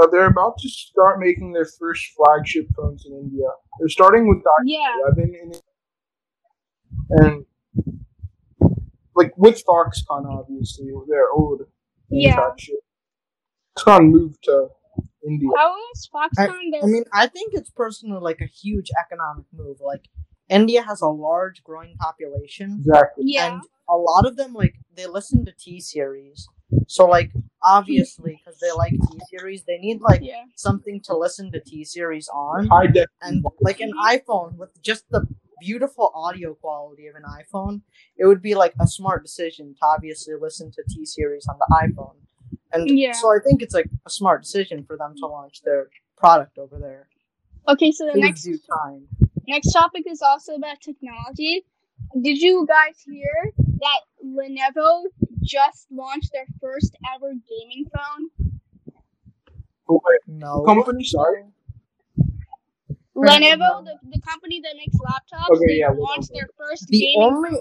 Uh, 0.00 0.06
they're 0.10 0.26
about 0.26 0.58
to 0.58 0.68
start 0.68 1.18
making 1.20 1.52
their 1.52 1.66
first 1.78 2.06
flagship 2.16 2.66
phones 2.76 3.04
in 3.06 3.12
India. 3.12 3.46
They're 3.78 3.88
starting 3.88 4.28
with 4.28 4.42
the 4.42 4.50
Yeah. 4.64 4.94
11 5.16 5.34
in. 5.34 5.52
And 7.10 7.44
like 9.14 9.32
with 9.36 9.62
Foxconn, 9.64 10.26
obviously, 10.26 10.92
their 11.08 11.30
old 11.30 11.62
Yeah. 12.10 12.34
manufacturer. 12.36 12.76
Foxconn 13.76 14.10
moved 14.10 14.42
to 14.44 14.68
India. 15.26 15.48
How 15.56 15.76
is 15.94 16.08
Foxconn? 16.12 16.70
their 16.72 16.82
I 16.82 16.86
mean, 16.86 17.04
I 17.12 17.26
think 17.26 17.54
it's 17.54 17.70
personally 17.70 18.20
like 18.20 18.40
a 18.40 18.46
huge 18.46 18.90
economic 18.98 19.46
move. 19.52 19.78
Like, 19.80 20.04
India 20.48 20.82
has 20.82 21.00
a 21.02 21.08
large 21.08 21.62
growing 21.62 21.96
population, 21.98 22.76
Exactly. 22.80 23.24
yeah. 23.26 23.52
and 23.54 23.62
a 23.88 23.96
lot 23.96 24.26
of 24.26 24.36
them 24.36 24.52
like 24.54 24.74
they 24.94 25.06
listen 25.06 25.44
to 25.44 25.52
T 25.52 25.80
series. 25.80 26.48
So 26.86 27.06
like 27.06 27.32
obviously 27.62 28.40
because 28.44 28.58
they 28.60 28.70
like 28.72 28.92
T 28.92 29.18
series, 29.30 29.64
they 29.64 29.78
need 29.78 30.00
like 30.00 30.20
yeah. 30.22 30.44
something 30.54 31.00
to 31.02 31.16
listen 31.16 31.50
to 31.52 31.60
T 31.60 31.84
series 31.84 32.28
on, 32.28 32.66
High 32.68 32.86
def. 32.86 33.06
and 33.22 33.44
like 33.60 33.80
an 33.80 33.92
iPhone 34.04 34.56
with 34.56 34.70
just 34.82 35.04
the 35.10 35.26
beautiful 35.60 36.12
audio 36.14 36.54
quality 36.54 37.06
of 37.08 37.16
an 37.16 37.24
iPhone, 37.24 37.82
it 38.16 38.26
would 38.26 38.40
be 38.42 38.54
like 38.54 38.74
a 38.80 38.86
smart 38.86 39.22
decision 39.24 39.74
to 39.74 39.86
obviously 39.86 40.34
listen 40.40 40.70
to 40.72 40.82
T 40.88 41.04
series 41.04 41.46
on 41.48 41.56
the 41.58 41.76
iPhone. 41.88 42.14
And 42.72 42.88
Yeah. 42.88 43.12
so 43.12 43.28
I 43.30 43.38
think 43.44 43.62
it's 43.62 43.74
like 43.74 43.88
a 44.06 44.10
smart 44.10 44.42
decision 44.42 44.84
for 44.84 44.96
them 44.96 45.14
to 45.16 45.26
launch 45.26 45.62
their 45.62 45.88
product 46.16 46.58
over 46.58 46.78
there. 46.78 47.08
Okay, 47.66 47.90
so 47.92 48.06
the 48.06 48.12
In 48.12 48.20
next 48.20 48.44
time. 48.44 49.08
next 49.46 49.72
topic 49.72 50.04
is 50.06 50.22
also 50.22 50.54
about 50.54 50.80
technology. 50.80 51.64
Did 52.22 52.38
you 52.40 52.66
guys 52.66 53.00
hear 53.04 53.52
that 53.80 54.00
Lenovo 54.24 55.04
just 55.42 55.86
launched 55.90 56.32
their 56.32 56.46
first 56.60 56.96
ever 57.14 57.32
gaming 57.48 57.86
phone? 57.94 58.50
No. 60.26 60.62
Company, 60.64 61.04
sorry. 61.04 61.44
Lenovo, 63.16 63.84
the, 63.84 63.94
the 64.10 64.20
company 64.20 64.60
that 64.62 64.74
makes 64.76 64.96
laptops, 64.96 65.48
Okay, 65.56 65.66
they 65.66 65.74
yeah, 65.80 65.88
launched 65.96 66.30
Lenovo. 66.30 66.34
their 66.34 66.48
first 66.56 66.86
The 66.88 66.98
gaming 67.00 67.22
only- 67.22 67.50
phone. 67.50 67.60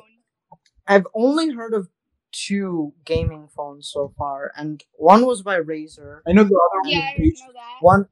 I've 0.88 1.08
only 1.16 1.52
heard 1.52 1.74
of 1.74 1.90
two 2.32 2.94
gaming 3.06 3.48
phones 3.56 3.90
so 3.92 4.14
far, 4.18 4.52
and 4.56 4.84
one 4.94 5.26
was 5.26 5.42
by 5.42 5.60
Razer. 5.60 6.20
I 6.28 6.32
know 6.34 6.44
the 6.44 6.50
other 6.56 6.82
one. 6.82 6.90
Yeah, 6.90 7.00
I 7.00 7.18
know 7.18 7.54
that. 7.54 7.78
One, 7.82 8.08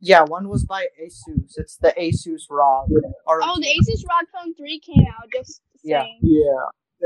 yeah, 0.00 0.22
one 0.22 0.48
was 0.48 0.64
by 0.64 0.86
Asus. 1.02 1.52
It's 1.56 1.76
the 1.76 1.92
Asus 1.98 2.42
ROG. 2.48 2.88
Or 3.26 3.40
Oh, 3.42 3.56
the 3.58 3.66
Asus 3.66 4.04
ROG 4.08 4.26
Phone 4.32 4.54
3 4.54 4.78
came 4.80 5.04
out. 5.08 5.28
Just 5.34 5.60
Yeah. 5.82 6.06
Yeah. 6.22 6.44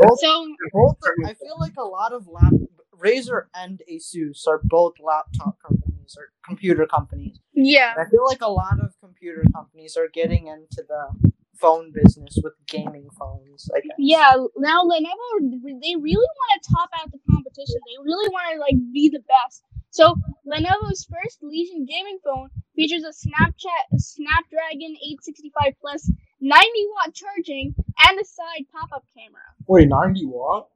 Both, 0.01 0.21
So 0.21 0.47
both. 0.73 0.97
I 1.27 1.35
feel 1.35 1.57
like 1.59 1.75
a 1.79 1.83
lot 1.85 2.13
of 2.13 2.27
lap 2.29 2.53
Razer 2.99 3.45
and 3.55 3.81
Asus 3.91 4.47
are 4.47 4.61
both 4.65 4.95
laptop 5.01 5.57
companies 5.65 6.17
or 6.19 6.33
computer 6.45 6.87
companies. 6.87 7.39
yeah, 7.55 7.93
And 7.97 8.07
I 8.07 8.11
feel 8.11 8.25
like 8.27 8.41
a 8.41 8.51
lot 8.51 8.81
of 8.83 8.93
computer 9.01 9.45
companies 9.55 9.97
are 9.97 10.09
getting 10.13 10.49
into 10.49 10.83
the 10.89 11.33
phone 11.61 11.93
business 11.93 12.39
with 12.43 12.55
gaming 12.67 13.09
phones. 13.19 13.69
I 13.75 13.81
guess. 13.81 13.97
yeah. 13.99 14.33
Now 14.57 14.83
Lenovo, 14.85 15.51
they 15.83 15.95
really 15.97 16.29
want 16.39 16.63
to 16.63 16.71
top 16.75 16.91
out 17.01 17.11
the 17.13 17.19
competition. 17.31 17.77
They 17.87 18.03
really 18.05 18.29
want 18.31 18.55
to 18.55 18.61
like 18.61 18.77
be 18.93 19.09
the 19.09 19.21
best. 19.21 19.63
So 19.91 20.15
Lenovo's 20.47 21.07
first 21.11 21.39
Legion 21.43 21.85
gaming 21.87 22.19
phone 22.25 22.49
features 22.77 23.03
a 23.05 23.11
Snapchat 23.11 23.85
a 23.95 23.99
Snapdragon 23.99 24.95
865 25.03 25.73
Plus 25.81 26.11
90 26.41 26.69
watt 26.95 27.15
charging 27.15 27.75
and 28.07 28.19
a 28.21 28.25
side 28.25 28.65
pop-up 28.73 29.05
camera. 29.17 29.41
Wait, 29.67 29.89
90 29.89 30.27
watt? 30.27 30.69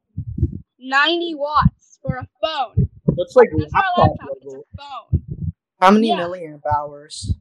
90 0.78 1.34
watts 1.36 1.98
for 2.02 2.16
a 2.16 2.28
phone. 2.42 2.88
That's 3.16 3.36
like 3.36 3.48
That's 3.56 3.72
not 3.72 3.84
a 3.96 4.00
laptop 4.00 4.18
laptop. 4.20 4.36
It's 4.42 4.54
a 4.54 4.76
phone. 4.76 5.52
How 5.80 5.90
many 5.90 6.08
Yeah. 6.08 6.16
milliamp 6.20 6.62
hours? 6.66 7.34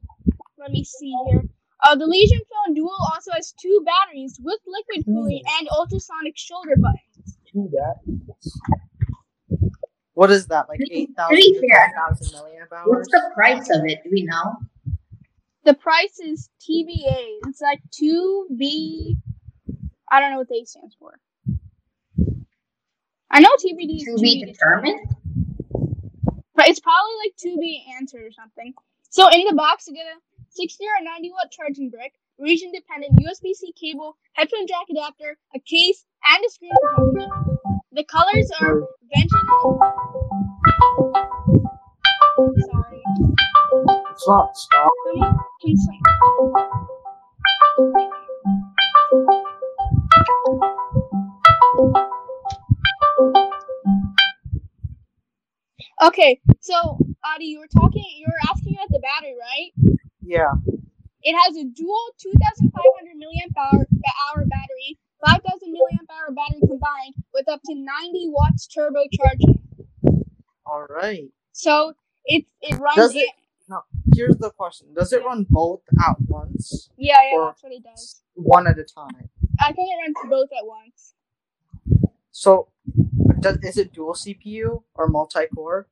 Let 0.58 0.70
me 0.70 0.84
see 0.84 1.14
here. 1.28 1.42
Uh, 1.84 1.96
the 1.96 2.06
Legion 2.06 2.40
Phone 2.50 2.74
Dual 2.74 2.94
also 3.12 3.32
has 3.32 3.52
two 3.60 3.84
batteries 3.84 4.38
with 4.42 4.60
liquid 4.66 5.04
cooling 5.04 5.42
and 5.58 5.68
ultrasonic 5.70 6.36
shoulder 6.36 6.76
buttons. 6.76 7.36
Do 7.52 7.68
that. 7.72 7.96
What 10.14 10.30
is 10.30 10.46
that? 10.48 10.68
Like 10.68 10.78
To 10.78 10.86
be- 10.86 10.94
eight 10.94 11.06
to 11.08 11.14
thousand 11.14 11.36
be 11.36 11.52
to 11.54 11.60
fair, 11.68 11.86
ten 11.86 11.94
thousand 11.96 12.38
milliamp 12.38 12.72
hours? 12.72 12.86
What's 12.86 13.08
the 13.10 13.30
price 13.34 13.68
of 13.70 13.82
it? 13.86 13.98
Do 14.04 14.10
we 14.12 14.22
know? 14.24 14.56
The 15.64 15.74
price 15.74 16.18
is 16.20 16.50
TBA. 16.60 17.38
It's 17.48 17.60
like 17.60 17.80
2B. 17.90 19.16
I 20.12 20.20
don't 20.20 20.30
know 20.30 20.38
what 20.38 20.50
they 20.50 20.62
stands 20.64 20.94
for. 21.00 21.18
I 23.30 23.40
know 23.40 23.48
TBD 23.56 23.96
is 23.96 24.04
To 24.04 24.18
be 24.20 24.44
determined? 24.44 25.00
But 26.54 26.68
it's 26.68 26.80
probably 26.80 27.14
like 27.24 27.34
to 27.38 27.56
be 27.58 27.82
answered 27.96 28.24
or 28.24 28.30
something. 28.30 28.74
So 29.08 29.30
in 29.30 29.46
the 29.46 29.54
box, 29.54 29.86
you 29.88 29.94
get 29.94 30.04
a 30.04 30.20
60 30.50 30.84
or 30.84 31.02
90 31.02 31.30
watt 31.30 31.50
charging 31.50 31.88
brick, 31.88 32.12
region 32.38 32.70
dependent 32.72 33.16
USB 33.16 33.54
C 33.54 33.72
cable, 33.72 34.18
headphone 34.34 34.66
jack 34.66 34.84
adapter, 34.90 35.38
a 35.56 35.60
case, 35.60 36.04
and 36.28 36.44
a 36.44 36.50
screen 36.50 36.72
protector. 36.94 37.32
The 37.92 38.04
colors 38.04 38.50
are 38.60 38.82
Vengeance. 39.14 39.32
Sorry. 42.70 43.02
It's 44.10 44.28
not 44.28 44.56
stop. 44.56 44.92
Let 47.78 48.21
Okay, 56.02 56.40
so 56.60 56.98
Adi, 57.24 57.44
you 57.46 57.60
were 57.60 57.68
talking, 57.68 58.04
you 58.18 58.26
were 58.26 58.50
asking 58.50 58.74
about 58.74 58.88
the 58.90 58.98
battery, 59.00 59.36
right? 59.38 59.98
Yeah. 60.20 60.52
It 61.22 61.36
has 61.44 61.56
a 61.56 61.64
dual 61.64 62.06
2,500 62.18 63.14
milliamp 63.14 63.56
hour, 63.56 63.86
hour 64.26 64.44
battery, 64.46 64.98
5,000 65.24 65.68
milliamp 65.68 66.10
hour 66.10 66.34
battery 66.34 66.60
combined, 66.60 67.14
with 67.32 67.48
up 67.48 67.60
to 67.66 67.74
90 67.74 68.30
watts 68.30 68.66
turbo 68.66 69.04
charging. 69.12 69.60
All 70.66 70.86
right. 70.88 71.30
So 71.52 71.92
it 72.24 72.46
it 72.60 72.78
runs. 72.78 72.96
Does 72.96 73.14
it- 73.16 73.30
No. 73.68 73.82
Here's 74.14 74.36
the 74.38 74.50
question: 74.50 74.88
Does 74.94 75.12
it 75.12 75.24
run 75.24 75.46
both 75.48 75.82
at 76.06 76.16
once, 76.28 76.90
yeah, 76.96 77.16
yeah, 77.30 77.44
that's 77.46 77.62
what 77.62 77.72
it 77.72 77.82
does. 77.84 78.22
one 78.34 78.66
at 78.66 78.78
a 78.78 78.84
time? 78.84 79.30
I 79.60 79.72
think 79.72 79.88
it 79.92 79.96
runs 80.02 80.16
both 80.30 80.50
at 80.58 80.66
once. 80.66 81.14
So, 82.32 82.68
does, 83.40 83.58
is 83.62 83.78
it 83.78 83.92
dual 83.92 84.14
CPU 84.14 84.82
or 84.94 85.08
multi-core? 85.08 85.86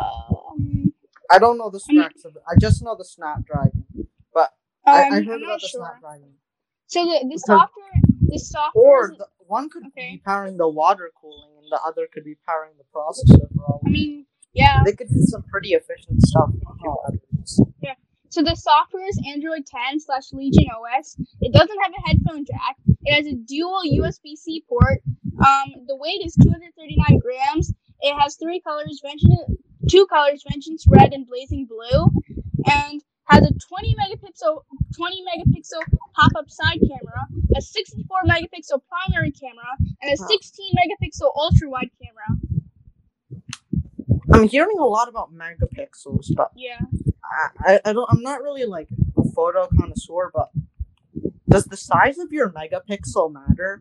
Um, 0.00 0.92
I 1.30 1.38
don't 1.38 1.58
know 1.58 1.70
the 1.70 1.80
specs 1.80 2.24
of 2.24 2.36
it. 2.36 2.42
I 2.48 2.54
just 2.60 2.82
know 2.82 2.94
the 2.96 3.04
Snapdragon. 3.04 3.84
but 4.32 4.50
um, 4.86 4.94
I 4.94 5.22
heard 5.22 5.42
about 5.42 5.60
the 5.60 5.68
sure. 5.68 5.80
Snapdragon. 5.80 6.32
So 6.86 7.04
the 7.04 7.26
the 7.30 7.38
software, 7.38 7.90
the 8.20 8.38
software. 8.38 8.84
Or 8.84 9.12
is- 9.12 9.18
the, 9.18 9.26
one 9.46 9.68
could 9.68 9.84
Okay. 9.88 10.12
be 10.12 10.22
powering 10.24 10.56
the 10.56 10.68
water 10.68 11.10
cooling, 11.20 11.50
and 11.62 11.66
the 11.70 11.80
other 11.86 12.08
could 12.12 12.24
be 12.24 12.36
powering 12.46 12.72
the 12.78 12.84
processor. 12.94 13.46
For 13.54 13.64
all 13.64 13.80
I 13.86 13.90
mean, 13.90 14.26
yeah. 14.54 14.80
they 14.84 14.92
could 14.92 15.08
do 15.08 15.20
some 15.22 15.42
pretty 15.44 15.70
efficient 15.70 16.22
stuff. 16.22 16.50
batteries. 17.04 17.60
So 18.30 18.42
the 18.42 18.56
software 18.56 19.06
is 19.06 19.16
Android 19.32 19.64
10 19.64 20.00
slash 20.00 20.32
Legion 20.32 20.66
OS. 20.74 21.16
It 21.40 21.52
doesn't 21.52 21.78
have 21.84 21.92
a 21.92 22.08
headphone 22.08 22.44
jack. 22.44 22.74
It 23.04 23.14
has 23.14 23.26
a 23.26 23.34
dual 23.36 23.80
USB-C 23.86 24.64
port. 24.68 25.02
Um, 25.38 25.84
the 25.86 25.94
weight 25.94 26.20
is 26.24 26.34
239 26.42 27.20
grams. 27.20 27.72
It 28.00 28.18
has 28.18 28.34
three 28.36 28.60
colors: 28.60 29.00
two 29.88 30.06
colors: 30.06 30.42
vengeance 30.50 30.84
red 30.88 31.12
and 31.12 31.26
blazing 31.26 31.66
blue, 31.66 32.06
and 32.66 33.02
has 33.26 33.42
a 33.42 33.52
20 33.52 33.94
megapixel 33.94 34.62
20 34.96 35.24
megapixel 35.24 35.80
pop-up 36.14 36.50
side 36.50 36.78
camera, 36.80 37.26
a 37.56 37.60
64 37.60 38.18
megapixel 38.28 38.80
primary 38.88 39.30
camera, 39.30 39.64
and 40.02 40.12
a 40.12 40.16
16 40.16 40.72
megapixel 40.74 41.30
ultra-wide 41.34 41.90
camera. 42.02 42.38
I'm 44.32 44.48
hearing 44.48 44.78
a 44.78 44.84
lot 44.84 45.08
about 45.08 45.32
megapixels, 45.34 46.34
but 46.34 46.50
Yeah. 46.56 46.78
I, 47.24 47.74
I, 47.74 47.80
I 47.86 47.92
don't. 47.92 48.08
I'm 48.10 48.22
not 48.22 48.42
really 48.42 48.64
like 48.64 48.88
a 49.16 49.24
photo 49.30 49.68
connoisseur, 49.78 50.30
but 50.34 50.50
does 51.48 51.64
the 51.64 51.76
size 51.76 52.18
of 52.18 52.32
your 52.32 52.50
megapixel 52.50 53.32
matter? 53.32 53.80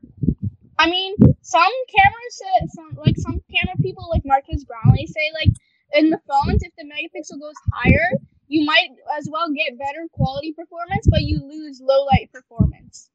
I 0.77 0.89
mean, 0.89 1.15
some 1.41 1.71
cameras 1.95 2.31
say 2.31 2.67
some 2.75 2.97
like 2.97 3.17
some 3.17 3.41
camera 3.51 3.75
people 3.81 4.07
like 4.11 4.23
Marques 4.25 4.63
Brownlee 4.63 5.07
say 5.07 5.31
like 5.33 5.53
in 5.93 6.09
the 6.09 6.19
phones 6.27 6.61
if 6.63 6.71
the 6.77 6.83
megapixel 6.85 7.39
goes 7.39 7.53
higher, 7.73 8.19
you 8.47 8.65
might 8.65 8.89
as 9.17 9.27
well 9.31 9.47
get 9.51 9.77
better 9.77 10.07
quality 10.11 10.53
performance, 10.53 11.07
but 11.09 11.21
you 11.21 11.41
lose 11.47 11.81
low 11.81 12.03
light 12.05 12.29
performance. 12.31 13.09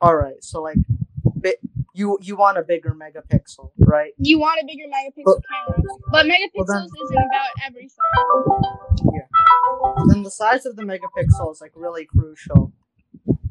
All 0.00 0.14
right, 0.16 0.42
so 0.42 0.62
like, 0.62 0.76
bi- 1.24 1.54
you 1.94 2.18
you 2.20 2.36
want 2.36 2.58
a 2.58 2.62
bigger 2.62 2.94
megapixel, 2.94 3.70
right? 3.78 4.12
You 4.18 4.38
want 4.38 4.60
a 4.62 4.66
bigger 4.66 4.84
megapixel 4.84 5.24
But- 5.24 5.42
camera, 5.50 5.82
but 6.12 6.26
megapixels 6.26 6.66
then- 6.66 6.88
isn't 7.04 7.16
about 7.16 7.50
everything. 7.66 7.96
Yeah. 9.14 9.26
Then 10.08 10.22
the 10.22 10.30
size 10.30 10.66
of 10.66 10.76
the 10.76 10.82
megapixel 10.82 11.52
is 11.52 11.60
like 11.60 11.72
really 11.74 12.04
crucial. 12.04 12.72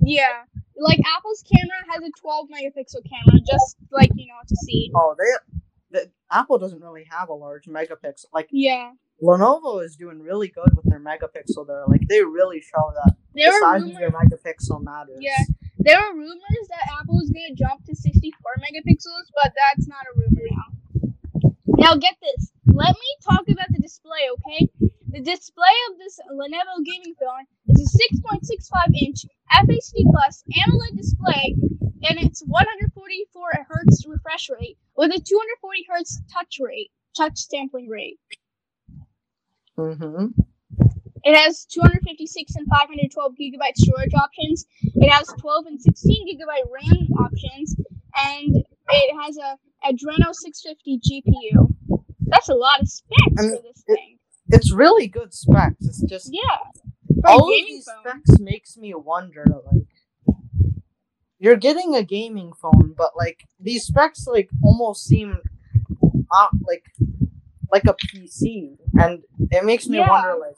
Yeah, 0.01 0.43
like 0.77 0.99
Apple's 1.17 1.43
camera 1.43 1.81
has 1.91 2.03
a 2.03 2.11
12 2.21 2.47
megapixel 2.49 3.01
camera, 3.09 3.39
just 3.49 3.77
like 3.91 4.11
you 4.15 4.27
know 4.27 4.39
to 4.47 4.55
see. 4.57 4.91
Oh, 4.95 5.15
they, 5.17 5.23
the, 5.23 5.54
Apple 6.35 6.57
doesn't 6.59 6.81
really 6.81 7.05
have 7.09 7.29
a 7.29 7.33
large 7.33 7.65
megapixel. 7.65 8.25
Like 8.33 8.49
Yeah, 8.51 8.91
Lenovo 9.23 9.83
is 9.83 9.95
doing 9.95 10.19
really 10.21 10.49
good 10.49 10.71
with 10.75 10.85
their 10.85 10.99
megapixel 10.99 11.65
there. 11.67 11.83
Like 11.87 12.01
they 12.09 12.23
really 12.23 12.61
show 12.61 12.91
that 13.05 13.15
There 13.33 13.51
the 13.51 13.59
size 13.59 13.81
of 13.83 13.87
rumors. 13.89 13.99
your 14.01 14.11
megapixel 14.11 14.83
matters. 14.83 15.17
Yeah. 15.21 15.37
There 15.79 15.99
were 16.01 16.15
rumors 16.15 16.65
that 16.69 16.89
Apple 16.99 17.15
was 17.15 17.29
gonna 17.29 17.53
jump 17.55 17.85
to 17.85 17.95
64 17.95 18.51
megapixels, 18.59 19.27
but 19.35 19.53
that's 19.55 19.87
not 19.87 20.03
a 20.09 20.13
rumor 20.19 20.47
now. 20.51 21.11
Now 21.67 21.95
get 21.95 22.15
this. 22.21 22.51
Let 22.65 22.95
me 22.95 23.09
talk 23.29 23.43
about 23.47 23.67
the 23.69 23.79
display, 23.79 24.27
okay? 24.33 24.67
The 25.09 25.21
display 25.21 25.75
of 25.91 25.97
this 25.99 26.19
Lenovo 26.33 26.83
gaming 26.83 27.15
phone 27.19 27.45
is 27.75 27.95
a 27.95 28.15
6.65 28.15 28.95
inch 29.01 29.25
FHD 29.53 30.03
plus 30.11 30.43
AMOLED 30.67 30.97
display, 30.97 31.55
and 32.03 32.19
it's 32.19 32.41
144 32.45 33.65
hertz 33.69 34.05
refresh 34.07 34.49
rate 34.49 34.77
with 34.97 35.11
a 35.11 35.19
240 35.19 35.85
hertz 35.89 36.21
touch 36.33 36.57
rate, 36.59 36.91
touch 37.15 37.37
sampling 37.37 37.87
rate. 37.87 38.19
Mm-hmm. 39.77 40.27
It 41.23 41.35
has 41.35 41.65
256 41.65 42.55
and 42.55 42.67
512 42.67 43.31
gigabyte 43.33 43.75
storage 43.75 44.13
options. 44.13 44.65
It 44.83 45.09
has 45.09 45.27
12 45.39 45.65
and 45.67 45.81
16 45.81 46.27
gigabyte 46.27 46.69
RAM 46.71 47.07
options, 47.19 47.75
and 48.15 48.55
it 48.89 49.15
has 49.23 49.37
a 49.37 49.57
Adreno 49.87 50.33
650 50.33 50.99
GPU. 50.99 51.73
That's 52.27 52.49
a 52.49 52.53
lot 52.55 52.81
of 52.81 52.87
specs 52.87 53.19
I 53.39 53.41
mean, 53.41 53.55
for 53.57 53.61
this 53.63 53.83
it- 53.87 53.95
thing. 53.95 54.17
It's 54.49 54.71
really 54.71 55.07
good 55.07 55.33
specs. 55.33 55.75
It's 55.81 56.01
just 56.03 56.29
Yeah, 56.31 56.57
all 57.23 57.53
of 57.55 57.61
these 57.67 57.85
phone. 57.85 57.95
specs 58.03 58.39
makes 58.39 58.77
me 58.77 58.93
wonder 58.93 59.45
like 59.65 59.87
you're 61.39 61.55
getting 61.57 61.95
a 61.95 62.03
gaming 62.03 62.53
phone, 62.53 62.93
but 62.97 63.11
like 63.15 63.45
these 63.59 63.85
specs 63.85 64.27
like 64.27 64.49
almost 64.63 65.05
seem 65.05 65.41
uh, 66.31 66.47
like 66.67 66.83
like 67.71 67.85
a 67.87 67.95
PC, 67.95 68.77
and 68.97 69.23
it 69.51 69.65
makes 69.65 69.87
me 69.87 69.99
Yeah. 69.99 70.07
wonder 70.09 70.35
like 70.39 70.55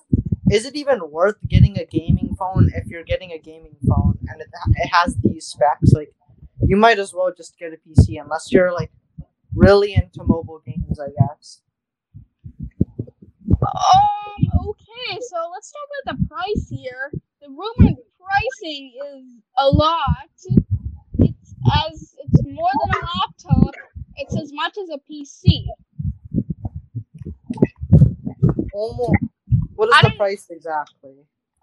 is 0.52 0.66
it 0.66 0.76
even 0.76 1.12
worth 1.12 1.38
getting 1.48 1.78
a 1.78 1.86
gaming 1.86 2.36
phone 2.38 2.72
if 2.76 2.88
you're 2.88 3.04
getting 3.04 3.32
a 3.34 3.40
gaming 3.40 3.78
phone 3.88 4.18
and 4.30 4.42
it, 4.42 4.48
it 4.78 4.88
has 4.90 5.16
these 5.24 5.48
specs? 5.48 5.94
Like 5.94 6.14
you 6.62 6.78
might 6.78 7.00
as 7.00 7.14
well 7.14 7.34
just 7.36 7.58
get 7.58 7.74
a 7.74 7.78
PC 7.78 8.18
unless 8.18 8.52
you're 8.52 8.74
like 8.74 8.92
really 9.56 9.94
into 9.94 10.24
mobile 10.24 10.62
games, 10.66 11.00
I 11.00 11.10
guess. 11.20 11.62
Um. 13.62 14.47
Okay, 15.10 15.20
so 15.22 15.38
let's 15.54 15.72
talk 15.72 15.88
about 16.04 16.20
the 16.20 16.28
price 16.28 16.68
here. 16.70 17.12
The 17.42 17.48
rumored 17.50 17.98
pricing 18.20 18.94
is 19.16 19.26
a 19.58 19.70
lot. 19.70 20.30
It's 21.20 21.56
as 21.86 22.16
it's 22.20 22.44
more 22.44 22.70
than 22.86 22.96
a 22.96 23.06
laptop. 23.06 23.76
It's 24.18 24.38
as 24.38 24.52
much 24.52 24.78
as 24.78 24.90
a 24.90 25.00
PC. 25.10 25.66
Almost. 28.74 29.12
What 29.76 29.90
I 29.94 30.10
the 30.10 30.16
price 30.16 30.48
exactly? 30.50 31.14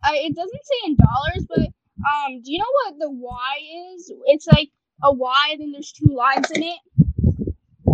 Uh, 0.03 0.13
it 0.13 0.35
doesn't 0.35 0.65
say 0.65 0.87
in 0.87 0.97
dollars, 0.97 1.47
but 1.49 1.69
um, 2.09 2.41
do 2.43 2.53
you 2.53 2.59
know 2.59 2.73
what 2.85 2.99
the 2.99 3.11
Y 3.11 3.57
is? 3.95 4.13
It's 4.27 4.47
like 4.47 4.71
a 5.03 5.13
Y, 5.13 5.57
then 5.59 5.73
there's 5.73 5.93
two 5.93 6.15
lines 6.15 6.51
in 6.51 6.63
it. 6.63 6.79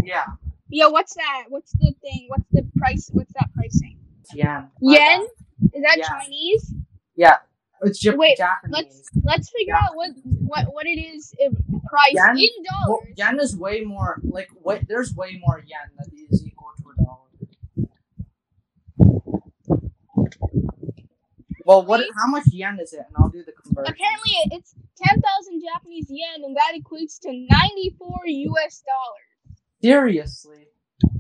Yeah, 0.05 0.27
Yeah, 0.69 0.89
what's 0.89 1.15
that? 1.15 1.45
What's 1.49 1.73
the 1.73 1.93
thing? 2.03 2.27
What's 2.29 2.49
the 2.53 2.65
price? 2.77 3.11
What's 3.13 3.33
that 3.33 3.53
pricing? 3.55 4.01
it's 4.31 4.69
yen. 4.81 5.27
Yen? 5.61 5.71
Is 5.75 5.83
that 5.83 5.99
Yeah. 5.99 6.09
Chinese? 6.21 6.75
Yeah, 7.17 7.37
it's 7.83 8.03
Jap- 8.05 8.17
Wait, 8.17 8.37
Japanese. 8.37 8.73
Let's 8.75 9.11
let's 9.25 9.51
figure 9.51 9.75
Yeah. 9.75 9.85
out 9.89 9.97
what 9.97 10.11
what 10.25 10.73
what 10.75 10.87
it 10.87 10.99
is 11.01 11.35
in 11.39 11.55
price 11.89 12.15
Yen? 12.15 12.39
in 12.39 12.65
Well, 12.87 13.01
dollars. 13.01 13.15
yen 13.17 13.41
is 13.41 13.57
way 13.57 13.81
more 13.83 14.21
like 14.25 14.49
wait, 14.63 14.87
there's 14.89 15.15
way 15.15 15.41
more 15.45 15.59
yen 15.67 15.91
that 15.99 16.09
is 16.31 16.47
equal 16.47 16.69
to 16.79 16.91
a 16.91 17.05
dollar. 17.05 17.27
Well, 21.65 21.85
what? 21.85 22.01
Please? 22.01 22.11
How 22.19 22.27
much 22.31 22.45
yen 22.49 22.79
is 22.81 22.93
it? 22.93 23.01
And 23.07 23.17
I'll 23.19 23.29
do 23.29 23.45
the 23.45 23.53
conversion. 23.53 23.93
Apparently, 23.93 24.31
it- 24.45 24.53
it's 24.59 24.75
ten 24.97 25.21
thousand 25.21 25.63
Japanese 25.63 26.07
yen, 26.09 26.43
and 26.45 26.57
that 26.57 26.73
equates 26.75 27.19
to 27.21 27.29
ninety 27.33 27.91
four 27.99 28.19
U.S. 28.25 28.83
dollars. 28.83 29.61
Seriously, 29.83 30.69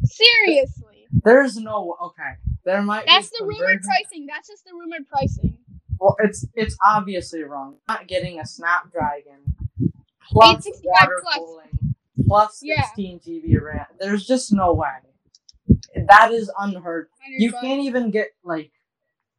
Seriously, 0.05 1.07
there's 1.25 1.57
no 1.57 1.97
okay. 2.03 2.35
There 2.65 2.83
might. 2.83 3.07
that's 3.07 3.31
the 3.31 3.39
rumored 3.45 3.59
conversion- 3.59 3.83
pricing. 3.85 4.27
That's 4.27 4.49
just 4.49 4.65
the 4.65 4.73
rumored 4.75 5.09
pricing. 5.09 5.57
Well, 5.99 6.17
it's 6.21 6.47
it's 6.55 6.77
obviously 6.85 7.43
wrong. 7.43 7.77
Not 7.89 8.07
getting 8.07 8.41
a 8.41 8.47
Snapdragon 8.47 9.41
plus 10.31 10.67
865 10.67 10.85
water 11.09 11.21
plus. 11.23 11.37
cooling 11.37 11.95
plus 12.27 12.61
Yeah. 12.63 12.83
16 12.83 13.21
GB 13.21 13.61
RAM. 13.63 13.87
There's 13.99 14.27
just 14.27 14.53
no 14.53 14.73
way. 14.75 14.89
That 16.09 16.33
is 16.33 16.51
unheard. 16.59 17.09
You 17.39 17.53
bucks. 17.53 17.63
can't 17.63 17.83
even 17.83 18.11
get 18.11 18.29
like, 18.45 18.71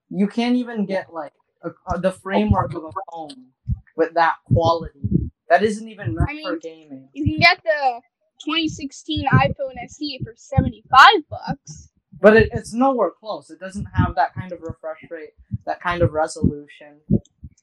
you 0.10 0.28
can't 0.28 0.56
even 0.56 0.86
get 0.86 1.14
like 1.14 1.34
a, 1.64 1.70
a- 1.94 2.00
the 2.00 2.12
framework 2.12 2.74
of 2.74 2.84
a 2.86 2.92
phone 3.12 3.48
with 3.96 4.14
that 4.16 4.36
quality. 4.52 5.00
That 5.50 5.64
isn't 5.64 5.88
even 5.88 6.16
meant 6.16 6.30
I 6.30 6.34
mean, 6.34 6.46
for 6.48 6.58
gaming. 6.58 7.10
You 7.14 7.26
can 7.26 7.40
get 7.40 7.62
the 7.64 8.02
2016 8.46 9.26
iPhone 9.34 9.76
SE 9.86 10.20
for 10.24 10.34
75 10.36 11.08
bucks. 11.30 11.90
But 12.22 12.38
it, 12.38 12.50
it's 12.54 12.74
nowhere 12.74 13.10
close. 13.10 13.50
It 13.50 13.60
doesn't 13.60 13.88
have 13.96 14.16
that 14.16 14.34
kind 14.36 14.52
of 14.52 14.62
refresh 14.62 15.00
rate, 15.10 15.32
that 15.66 15.82
kind 15.82 16.04
of 16.04 16.14
resolution. 16.14 17.00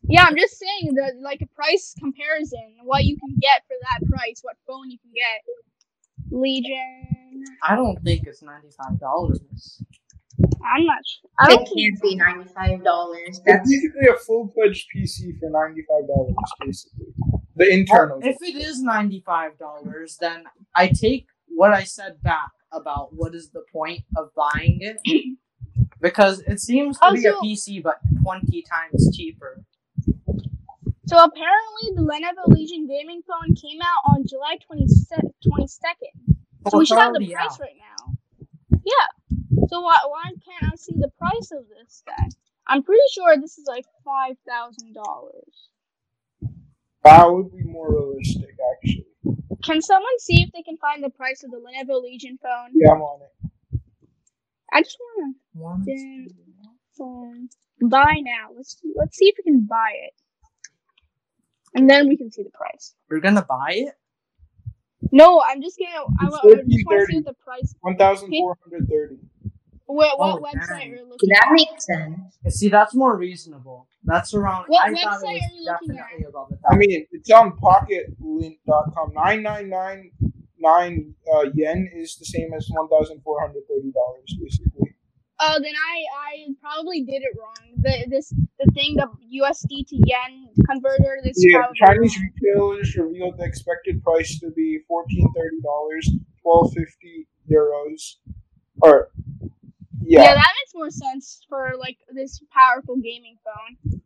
Yeah, 0.03 0.25
I'm 0.25 0.37
just 0.37 0.59
saying 0.59 0.95
that 0.95 1.15
like 1.23 1.41
a 1.43 1.47
price 1.47 1.95
comparison, 1.99 2.77
what 2.83 3.05
you 3.05 3.17
can 3.19 3.37
get 3.41 3.63
for 3.69 3.77
that 3.81 4.09
price, 4.11 4.41
what 4.43 4.57
phone 4.67 4.91
you 4.91 4.99
can 4.99 5.13
get. 5.15 6.37
Legion. 6.37 7.45
I 7.67 7.77
don't 7.77 8.03
think 8.03 8.27
it's 8.27 8.43
ninety 8.43 8.69
five 8.77 8.99
dollars. 8.99 9.41
I'm 10.65 10.85
not 10.85 10.99
sure. 11.07 11.31
I 11.39 11.53
It 11.53 11.57
can't 11.57 12.03
be 12.03 12.17
ninety 12.17 12.51
five 12.53 12.83
dollars. 12.83 13.21
It's 13.27 13.41
That's 13.47 13.71
basically 13.71 14.09
a 14.09 14.19
full 14.19 14.53
fledged 14.55 14.87
PC 14.95 15.39
for 15.39 15.51
ninety 15.51 15.85
five 15.89 16.07
dollars, 16.09 16.35
basically. 16.61 17.07
The 17.57 17.73
internal. 17.73 18.19
If 18.23 18.37
it 18.43 18.57
is 18.57 18.83
ninety 18.83 19.23
five 19.25 19.59
dollars, 19.59 20.17
then 20.21 20.45
I 20.75 20.89
take 20.89 21.27
what 21.49 21.73
I 21.73 21.85
said 21.85 22.23
back 22.23 22.51
about 22.73 23.15
what 23.15 23.35
is 23.35 23.51
the 23.51 23.65
point 23.73 24.05
of 24.17 24.31
buying 24.35 24.79
it 24.81 24.99
because 26.01 26.41
it 26.41 26.61
seems 26.61 26.99
to 26.99 27.13
be 27.13 27.25
a 27.27 27.33
PC 27.35 27.83
but 27.83 27.99
twenty 28.23 28.63
times 28.63 29.17
cheaper. 29.17 29.65
So 31.07 31.17
apparently, 31.17 31.95
the 31.95 32.03
Lenovo 32.03 32.49
Legion 32.55 32.87
gaming 32.87 33.23
phone 33.27 33.55
came 33.55 33.81
out 33.81 34.13
on 34.13 34.27
July 34.27 34.59
22nd. 34.71 36.37
So 36.71 36.77
we 36.79 36.85
should 36.85 36.99
have 36.99 37.15
the 37.15 37.27
price 37.33 37.53
out. 37.53 37.61
right 37.61 37.77
now. 37.79 38.15
Yeah. 38.85 39.07
So 39.69 39.81
why 39.81 39.97
why 40.07 40.25
can't 40.25 40.73
I 40.73 40.77
see 40.77 40.95
the 40.99 41.11
price 41.19 41.51
of 41.53 41.65
this 41.69 42.03
then? 42.07 42.29
I'm 42.67 42.83
pretty 42.83 43.01
sure 43.13 43.37
this 43.41 43.57
is 43.59 43.65
like 43.67 43.87
five 44.05 44.37
thousand 44.47 44.95
dollars. 44.95 45.71
that 47.05 47.33
would 47.33 47.51
be 47.57 47.63
more 47.65 47.91
realistic, 47.91 48.55
actually. 48.73 49.07
Can 49.65 49.83
someone 49.83 50.19
see 50.21 50.43
if 50.43 50.51
they 50.53 50.63
can 50.63 50.77
find 50.79 51.03
the 51.03 51.11
price 51.11 51.45
of 51.45 51.51
the 51.51 51.59
Lenovo 51.59 52.03
Legion 52.03 52.39
phone? 52.43 52.73
Yeah, 52.75 52.93
I'm 52.93 53.03
on 53.03 53.23
it. 53.23 53.33
I 54.73 54.83
just 54.83 54.99
wanna 55.17 55.33
One, 55.55 55.85
phone 56.97 57.49
buy 57.81 58.15
now. 58.23 58.51
Let's 58.57 58.79
let's 58.97 59.17
see 59.17 59.27
if 59.27 59.37
we 59.39 59.51
can 59.51 59.67
buy 59.67 59.93
it, 60.07 60.15
and 61.75 61.89
then 61.89 62.09
we 62.09 62.17
can 62.17 62.31
see 62.31 62.43
the 62.43 62.51
price. 62.51 62.95
You're 63.11 63.21
gonna 63.21 63.45
buy 63.49 63.73
it? 63.77 63.95
No, 65.13 65.41
I'm 65.41 65.63
just 65.63 65.79
gonna. 65.79 66.05
I, 66.21 66.29
wa- 66.29 66.37
I 66.39 66.63
just 66.69 66.85
want 66.85 67.01
to 67.01 67.07
see 67.07 67.21
the 67.21 67.35
price. 67.45 67.75
One 67.81 67.97
thousand 67.97 68.31
four 68.31 68.59
hundred 68.63 68.89
thirty. 68.89 69.17
What, 69.89 70.19
what 70.19 70.39
Oh, 70.39 70.43
website 70.43 70.69
dang. 70.69 70.93
are 70.93 70.97
you 70.97 71.09
looking 71.09 71.29
that 71.31 71.47
at? 71.49 71.53
makes 71.53 71.87
sense. 71.87 72.39
See, 72.57 72.69
that's 72.69 72.95
more 72.95 73.17
reasonable. 73.17 73.89
That's 74.05 74.35
around. 74.35 74.67
What 74.69 74.87
I 74.87 74.93
thought 74.93 75.21
website 75.23 75.37
it 75.37 75.43
are 75.43 75.55
you 75.57 75.65
looking 75.65 75.89
definitely 75.97 76.25
above. 76.29 76.53
I 76.71 76.77
mean, 76.77 77.07
it's 77.11 77.31
on 77.31 77.53
pocketlint.com. 77.57 79.13
Nine 79.15 79.43
nine 79.43 79.69
nine 79.69 80.11
nine 80.59 81.15
uh, 81.35 81.45
yen 81.55 81.91
is 81.95 82.17
the 82.17 82.25
same 82.27 82.53
as 82.55 82.69
one 82.71 82.89
thousand 82.89 83.23
four 83.23 83.41
hundred 83.41 83.63
thirty 83.69 83.91
dollars, 83.93 84.37
basically. 84.41 84.95
Oh, 85.41 85.59
then 85.63 85.73
I 85.75 86.05
I 86.31 86.55
probably 86.61 87.03
did 87.05 87.23
it 87.23 87.33
wrong. 87.39 87.73
The 87.81 88.07
this 88.11 88.29
the 88.59 88.71
thing 88.75 88.97
the 88.97 89.09
USD 89.41 89.87
to 89.89 89.97
yen 90.05 90.49
converter. 90.69 91.19
This 91.25 91.37
Yeah, 91.39 91.63
Chinese 91.77 92.17
wrong. 92.19 92.31
retailers 92.43 92.97
revealed 92.97 93.39
the 93.39 93.45
expected 93.45 94.03
price 94.03 94.39
to 94.41 94.51
be 94.51 94.81
fourteen 94.87 95.27
thirty 95.35 95.61
dollars, 95.63 96.11
twelve 96.43 96.73
fifty 96.75 97.27
euros, 97.51 98.17
or 98.83 99.11
Yeah. 100.01 100.23
yeah, 100.23 100.35
that 100.35 100.53
makes 100.61 100.75
more 100.75 100.91
sense 100.91 101.45
for 101.49 101.73
like 101.79 101.99
this 102.15 102.41
powerful 102.53 102.97
gaming 102.97 103.37
phone. 103.45 104.01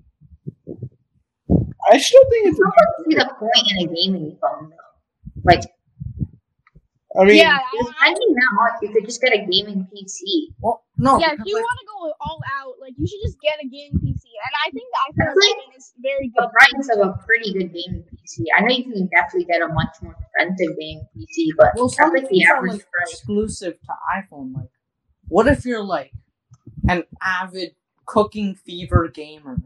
I 1.91 1.99
still 1.99 2.25
think 2.31 2.49
it's. 2.49 2.61
I 2.61 2.71
don't 2.83 3.11
see 3.11 3.17
the 3.17 3.35
point 3.39 3.53
in 3.71 3.89
a 3.89 3.95
gaming 3.95 4.39
phone 4.41 4.71
though. 4.71 5.43
Like 5.45 5.65
I 7.19 7.25
mean, 7.25 7.37
yeah, 7.37 7.59
you're 7.75 7.85
I, 8.01 8.09
I, 8.09 8.15
spending 8.15 8.33
that 8.33 8.53
much, 8.57 8.75
you 8.81 8.89
could 8.89 9.05
just 9.05 9.21
get 9.21 9.35
a 9.35 9.45
gaming 9.45 9.87
PC. 9.93 10.57
well, 10.61 10.85
no. 10.97 11.19
yeah. 11.19 11.33
If 11.33 11.45
you 11.45 11.57
like, 11.57 11.65
want 11.65 11.79
to 11.81 11.87
go 11.87 11.99
all 12.25 12.41
out, 12.57 12.75
like 12.81 12.95
you 12.97 13.07
should 13.07 13.21
just 13.23 13.37
get 13.41 13.61
a 13.61 13.69
gaming 13.69 14.01
PC. 14.01 14.25
And 14.33 14.55
I 14.65 14.71
think 14.73 14.87
the 14.89 15.01
iPhone 15.13 15.37
like 15.37 15.77
is 15.77 15.93
very 16.01 16.33
good. 16.33 16.41
The 16.41 16.49
good. 16.49 16.57
price 16.57 16.89
of 16.97 16.99
a 17.05 17.13
pretty 17.27 17.53
good 17.53 17.69
gaming 17.69 18.05
PC. 18.09 18.49
I 18.57 18.63
know 18.63 18.73
you 18.73 18.85
can 18.85 19.09
definitely 19.13 19.45
get 19.45 19.61
a 19.61 19.69
much 19.69 19.93
more 20.01 20.17
expensive 20.17 20.73
gaming 20.79 21.05
PC, 21.13 21.53
but 21.59 21.77
well, 21.77 21.89
that's 21.89 22.01
like 22.01 22.23
the 22.23 22.29
things 22.29 22.49
are 22.49 22.57
average 22.57 22.73
like 22.81 22.91
price. 22.91 23.13
exclusive 23.13 23.77
to 23.77 23.93
iPhone. 24.17 24.57
Like, 24.57 24.72
what 25.33 25.49
if 25.49 25.65
you're 25.65 25.83
like 25.85 26.13
an 26.89 27.05
avid 27.21 27.75
cooking 28.07 28.55
fever 28.55 29.09
gamer. 29.09 29.57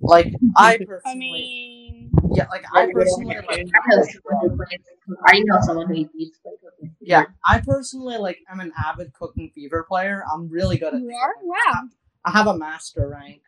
Like 0.00 0.32
I 0.56 0.78
personally, 0.78 1.00
I 1.04 1.14
mean, 1.14 2.10
yeah, 2.34 2.46
like 2.50 2.64
I 2.72 2.86
Gotta 2.86 2.92
get 2.92 2.96
on 2.96 3.02
personally 3.02 3.36
like. 3.36 3.48
I 3.58 3.60
know 3.60 4.02
someone 4.02 4.40
who 4.40 4.56
plays. 4.56 4.80
I 5.26 5.38
know 5.40 5.58
someone 5.60 5.86
who 5.88 6.08
eats 6.16 6.38
play 6.38 6.52
cooking. 6.62 6.96
yeah, 7.00 7.24
I 7.44 7.60
personally 7.60 8.16
like 8.16 8.38
I'm 8.50 8.60
an 8.60 8.72
avid 8.82 9.12
cooking 9.12 9.50
fever 9.54 9.84
player. 9.86 10.24
I'm 10.32 10.48
really 10.48 10.78
good 10.78 10.94
at 10.94 11.00
you 11.00 11.10
are 11.10 11.34
wow. 11.42 11.82
I 12.24 12.30
have 12.30 12.46
a 12.46 12.56
master 12.56 13.08
rank. 13.08 13.42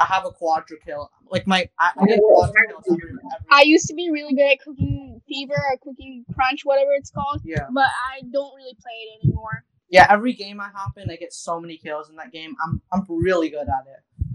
I 0.00 0.04
have 0.04 0.24
a 0.26 0.30
quadra 0.30 0.76
kill. 0.78 1.10
Like 1.28 1.48
my 1.48 1.68
I, 1.78 1.90
I 1.98 2.06
get 2.06 2.20
quadra 2.20 2.54
kills 2.68 2.84
every, 2.88 3.10
every 3.10 3.46
I 3.50 3.62
used 3.62 3.88
to 3.88 3.94
be 3.94 4.10
really 4.12 4.34
good 4.34 4.52
at 4.52 4.60
cooking 4.60 5.20
fever 5.26 5.54
or 5.56 5.76
cooking 5.82 6.24
crunch, 6.34 6.60
whatever 6.64 6.92
it's 6.92 7.10
called, 7.10 7.40
yeah. 7.44 7.66
but 7.72 7.86
I 7.86 8.22
don't 8.30 8.54
really 8.54 8.76
play 8.80 8.92
it 8.92 9.24
anymore. 9.24 9.64
Yeah, 9.90 10.06
every 10.10 10.32
game 10.32 10.60
I 10.60 10.68
hop 10.74 10.92
in, 10.96 11.10
I 11.10 11.16
get 11.16 11.32
so 11.32 11.60
many 11.60 11.76
kills 11.76 12.08
in 12.10 12.16
that 12.16 12.32
game. 12.32 12.54
I'm 12.64 12.80
I'm 12.92 13.04
really 13.08 13.48
good 13.50 13.68
at 13.68 13.86
it. 13.86 14.26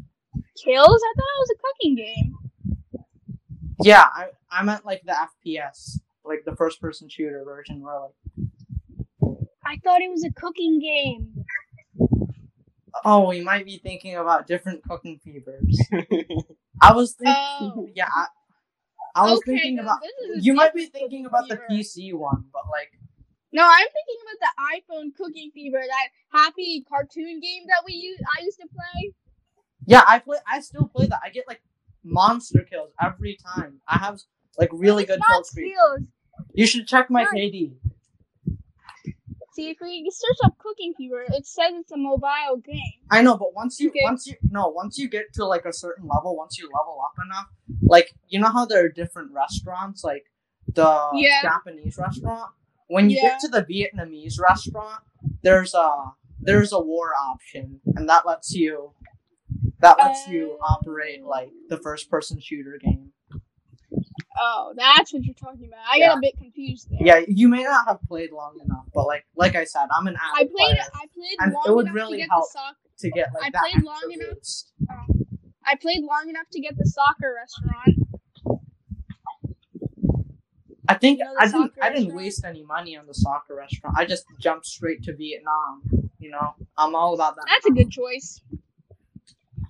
Kills? 0.64 1.02
I 1.04 1.14
thought 1.16 1.36
it 1.36 1.39
was 1.39 1.50
a 1.52 1.60
cooking 1.62 1.95
game. 1.95 2.36
Yeah, 3.84 4.04
I 4.14 4.28
I 4.52 4.64
meant 4.64 4.86
like 4.86 5.02
the 5.06 5.14
FPS, 5.14 6.00
like 6.26 6.43
the 6.45 6.56
first 6.56 6.82
person 6.82 7.10
shooter 7.10 7.43
version 7.45 7.82
where 7.82 8.00
like 8.00 9.38
I 9.66 9.78
thought 9.84 10.02
it 10.02 10.10
was 10.10 10.24
a 10.24 10.32
cooking 10.32 10.80
game. 10.80 11.45
oh, 13.06 13.28
we 13.30 13.41
might 13.41 13.66
be 13.66 13.78
thinking 13.78 14.16
about 14.16 14.47
different 14.47 14.84
cooking 14.84 15.20
fevers. 15.24 15.80
I 16.82 16.93
was 16.93 17.14
thinking 17.14 17.36
Oh. 17.36 17.89
yeah, 17.95 18.08
I, 18.14 18.26
I 19.16 19.24
was 19.32 19.39
Okay, 19.39 19.52
thinking 19.54 19.76
then 19.78 19.86
about 19.86 20.00
this 20.02 20.12
is 20.30 20.41
a 20.41 20.43
you 20.45 20.54
might 20.54 20.74
be 20.74 20.86
thinking 20.86 21.24
cooking 21.24 21.26
about 21.26 21.47
the. 21.47 21.60
PC 21.72 22.14
one, 22.14 22.45
but 22.52 22.64
like 22.70 22.99
No, 23.52 23.64
I'm 23.66 23.88
thinking 23.88 24.20
about 24.24 24.39
the 24.45 24.93
iPhone 24.93 25.16
cooking 25.16 25.52
fever, 25.54 25.82
that 25.82 26.08
happy 26.38 26.86
cartoon 26.88 27.39
game 27.39 27.64
that 27.68 27.82
we 27.86 27.93
used 27.93 28.22
I 28.39 28.43
used 28.43 28.60
to 28.60 28.68
play. 28.68 29.14
yeah, 29.86 30.04
I 30.08 30.20
play 30.20 30.38
I 30.47 30.60
still 30.62 30.88
play 30.88 31.08
that. 31.08 31.20
I 31.24 31.30
get 31.30 31.47
like 31.47 31.62
monster 32.04 32.64
kills 32.70 32.91
every 33.02 33.38
time. 33.43 33.82
I 33.88 33.97
have 33.97 34.20
like 34.58 34.70
really 34.72 35.04
It's 35.04 35.12
good 35.12 35.22
kill 35.28 35.43
streak. 35.43 35.74
You 36.54 36.68
should 36.68 36.88
check 36.88 37.10
my 37.10 37.24
Nice. 37.24 37.34
KD. 37.34 37.74
See, 39.54 39.70
if 39.70 39.78
we 39.82 40.10
search 40.12 40.38
up 40.45 40.58
cooking 40.60 40.93
fever, 40.95 41.26
it 41.28 41.45
says 41.45 41.72
it's 41.74 41.91
a 41.91 41.97
mobile 41.97 42.58
game. 42.64 42.78
I 43.10 43.22
know, 43.24 43.36
but 43.36 43.54
once 43.56 43.80
you 43.80 43.89
Okay. 43.89 44.02
once 44.04 44.28
you 44.28 44.36
no 44.52 44.68
once 44.68 44.97
you 45.00 45.10
get 45.10 45.34
to 45.34 45.45
like 45.45 45.66
a 45.66 45.74
certain 45.74 46.08
level, 46.08 46.36
once 46.36 46.60
you 46.60 46.66
level 46.68 47.00
up 47.04 47.14
enough, 47.26 47.47
like 47.82 48.14
you 48.28 48.39
know 48.39 48.50
how 48.50 48.66
there 48.66 48.86
are 48.86 48.89
different 48.89 49.32
restaurants, 49.32 50.04
like 50.04 50.26
the 50.72 51.10
Yeah. 51.16 51.41
Japanese 51.41 51.97
restaurant. 51.97 52.52
When 52.89 53.09
you 53.09 53.17
Yeah. 53.17 53.29
get 53.29 53.39
to 53.41 53.47
the 53.47 53.63
Vietnamese 53.63 54.39
restaurant, 54.39 55.03
there's 55.43 55.73
a 55.73 56.13
there's 56.41 56.71
a 56.71 56.79
war 56.79 57.11
option, 57.31 57.81
and 57.95 58.09
that 58.09 58.25
lets 58.25 58.53
you 58.53 58.93
that 59.79 59.97
lets 59.99 60.27
you 60.27 60.57
Oh. 60.61 60.65
operate 60.75 61.23
like 61.23 61.51
the 61.69 61.77
first 61.77 62.09
person 62.09 62.39
shooter 62.41 62.79
game. 62.83 63.13
Oh, 64.41 64.73
that's 64.75 65.13
what 65.13 65.23
you're 65.23 65.35
talking 65.35 65.65
about. 65.67 65.79
I 65.91 65.97
Yeah. 65.97 66.07
got 66.09 66.17
a 66.17 66.21
bit 66.21 66.37
confused 66.37 66.89
there. 66.89 66.99
Yeah, 67.01 67.21
you 67.27 67.47
may 67.49 67.63
not 67.63 67.87
have 67.87 68.01
played 68.07 68.31
long 68.31 68.59
enough, 68.63 68.85
but 68.93 69.05
like 69.05 69.25
like 69.35 69.55
I 69.55 69.65
said, 69.65 69.87
I'm 69.91 70.07
an 70.07 70.15
I 70.19 70.43
played. 70.45 70.51
player 70.55 70.83
I 70.95 71.05
played 71.13 71.37
And 71.41 71.53
long 71.53 71.63
it 71.67 71.75
would 71.75 71.85
enough 71.85 71.95
really 71.95 72.17
to 72.17 72.23
get 72.23 72.29
help. 72.29 72.45
the 72.45 72.59
soccer. 72.59 72.77
to 72.99 73.09
get 73.11 73.33
like 73.33 73.43
I 73.43 73.49
that 73.51 73.61
played 73.71 73.83
long 73.83 74.11
enough- 74.11 74.29
boost. 74.35 74.73
Uh, 74.89 75.13
I 75.65 75.75
played 75.75 76.03
long 76.03 76.27
enough 76.29 76.47
to 76.51 76.59
get 76.59 76.75
the 76.77 76.85
soccer 76.85 77.35
restaurant. 77.35 77.99
I 80.89 80.95
think 80.95 81.19
You 81.19 81.25
know 81.25 81.35
I 81.37 81.45
didn't 81.45 81.73
I 81.81 81.89
didn't 81.93 82.15
waste 82.15 82.43
any 82.43 82.63
money 82.63 82.97
on 82.97 83.05
the 83.05 83.13
soccer 83.13 83.55
restaurant. 83.55 83.95
I 83.97 84.05
just 84.05 84.25
jumped 84.39 84.65
straight 84.65 85.03
to 85.03 85.15
Vietnam. 85.15 85.83
You 86.19 86.31
know, 86.31 86.55
I'm 86.77 86.95
all 86.95 87.13
about 87.13 87.35
that. 87.35 87.45
That's 87.47 87.67
a 87.67 87.71
good 87.71 87.91
choice. 87.91 88.41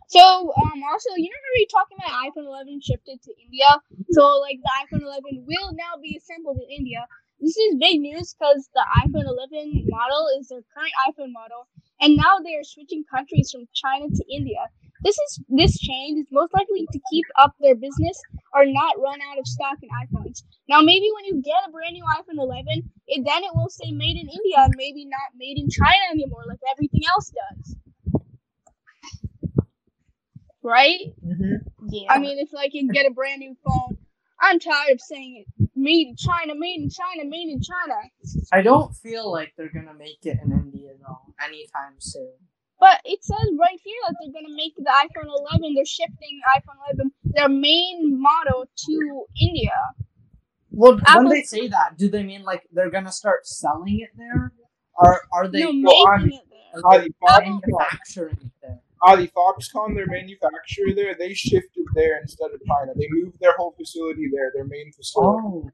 So, 0.07 0.21
um, 0.21 0.81
also, 0.89 1.09
you 1.17 1.29
know 1.29 1.41
how 1.45 1.53
we 1.53 1.61
were 1.61 1.75
talking 1.77 1.97
about 2.01 2.25
iPhone 2.25 2.47
11 2.47 2.81
shifted 2.81 3.21
to 3.21 3.31
India? 3.45 3.69
So, 4.09 4.39
like, 4.39 4.57
the 4.63 4.71
iPhone 4.81 5.03
11 5.03 5.45
will 5.45 5.71
now 5.73 6.01
be 6.01 6.17
assembled 6.17 6.57
in 6.65 6.69
India. 6.79 7.05
This 7.39 7.55
is 7.55 7.77
big 7.79 8.01
news 8.01 8.33
because 8.33 8.69
the 8.73 8.83
iPhone 9.05 9.27
11 9.27 9.85
model 9.87 10.27
is 10.39 10.47
their 10.47 10.63
current 10.73 10.95
iPhone 11.07 11.31
model, 11.31 11.67
and 12.01 12.17
now 12.17 12.39
they 12.43 12.55
are 12.55 12.63
switching 12.63 13.03
countries 13.13 13.51
from 13.51 13.67
China 13.73 14.07
to 14.09 14.23
India. 14.33 14.65
This 15.03 15.17
is 15.17 15.39
this 15.47 15.77
change 15.79 16.19
is 16.19 16.27
most 16.31 16.53
likely 16.53 16.85
to 16.91 16.99
keep 17.11 17.25
up 17.37 17.53
their 17.61 17.75
business 17.75 18.19
or 18.53 18.65
not 18.65 18.99
run 18.99 19.19
out 19.31 19.39
of 19.39 19.47
stock 19.47 19.77
in 19.81 19.89
iPhones. 19.89 20.43
Now, 20.67 20.81
maybe 20.81 21.09
when 21.13 21.25
you 21.25 21.41
get 21.41 21.67
a 21.67 21.71
brand 21.71 21.93
new 21.93 22.03
iPhone 22.03 22.41
11, 22.41 22.89
it 23.07 23.25
then 23.25 23.43
it 23.43 23.51
will 23.53 23.69
say 23.69 23.91
made 23.91 24.17
in 24.17 24.27
India 24.29 24.57
and 24.57 24.73
maybe 24.77 25.05
not 25.05 25.35
made 25.37 25.57
in 25.57 25.69
China 25.69 26.05
anymore, 26.11 26.43
like 26.47 26.59
everything 26.71 27.01
else 27.09 27.31
does. 27.31 27.75
Right? 30.61 31.13
Mm-hmm. 31.25 31.87
Yeah. 31.89 32.11
I 32.11 32.19
mean, 32.19 32.39
if 32.39 32.53
like 32.53 32.73
you 32.73 32.91
get 32.91 33.05
a 33.05 33.11
brand 33.11 33.39
new 33.39 33.55
phone, 33.65 33.97
I'm 34.41 34.59
tired 34.59 34.91
of 34.91 35.01
saying 35.01 35.43
it. 35.45 35.69
Made 35.75 36.07
in 36.09 36.15
China, 36.15 36.53
made 36.55 36.79
in 36.81 36.89
China, 36.89 37.29
made 37.29 37.49
in 37.49 37.61
China. 37.61 37.95
I 38.53 38.61
don't 38.61 38.95
feel 38.95 39.31
like 39.31 39.53
they're 39.57 39.71
gonna 39.71 39.93
make 39.93 40.23
it 40.23 40.37
in 40.43 40.51
India 40.51 40.91
though 40.99 41.33
anytime 41.43 41.95
soon. 41.99 42.33
But 42.79 43.01
it 43.03 43.23
says 43.23 43.51
right 43.59 43.79
here 43.83 43.99
that 44.07 44.15
they're 44.19 44.41
gonna 44.41 44.55
make 44.55 44.75
the 44.77 44.83
iPhone 44.83 45.27
11. 45.27 45.75
They're 45.75 45.85
shifting 45.85 46.39
iPhone 46.55 46.79
11, 46.95 47.11
their 47.35 47.49
main 47.49 48.19
model, 48.19 48.65
to 48.85 49.25
India. 49.39 49.71
Well, 50.71 50.93
when 50.95 51.03
Apple- 51.07 51.29
they 51.29 51.43
say 51.43 51.67
that, 51.67 51.97
do 51.97 52.09
they 52.09 52.23
mean 52.23 52.43
like 52.43 52.63
they're 52.71 52.89
gonna 52.91 53.11
start 53.11 53.47
selling 53.47 53.99
it 53.99 54.09
there, 54.17 54.51
or 54.95 55.21
are 55.33 55.47
they 55.47 55.63
no, 55.63 55.71
no, 55.71 55.91
I'm- 55.91 56.25
making 56.25 56.39
it 56.39 56.49
there. 56.49 56.81
are 56.85 56.99
they 56.99 57.05
Adi, 57.05 57.13
Fox, 57.19 57.39
manufacturing 57.45 58.37
it 58.41 58.51
there? 58.61 58.79
Adi 59.01 59.27
Foxconn, 59.29 59.95
their 59.95 60.07
manufacturer 60.07 60.93
there, 60.93 61.15
they 61.15 61.33
shifted 61.33 61.85
there 61.95 62.19
instead 62.19 62.51
of 62.51 62.59
China. 62.67 62.91
They 62.95 63.07
moved 63.09 63.39
their 63.39 63.53
whole 63.57 63.71
facility 63.71 64.29
there, 64.31 64.51
their 64.53 64.65
main 64.65 64.91
facility. 64.91 65.41
Oh, 65.41 65.71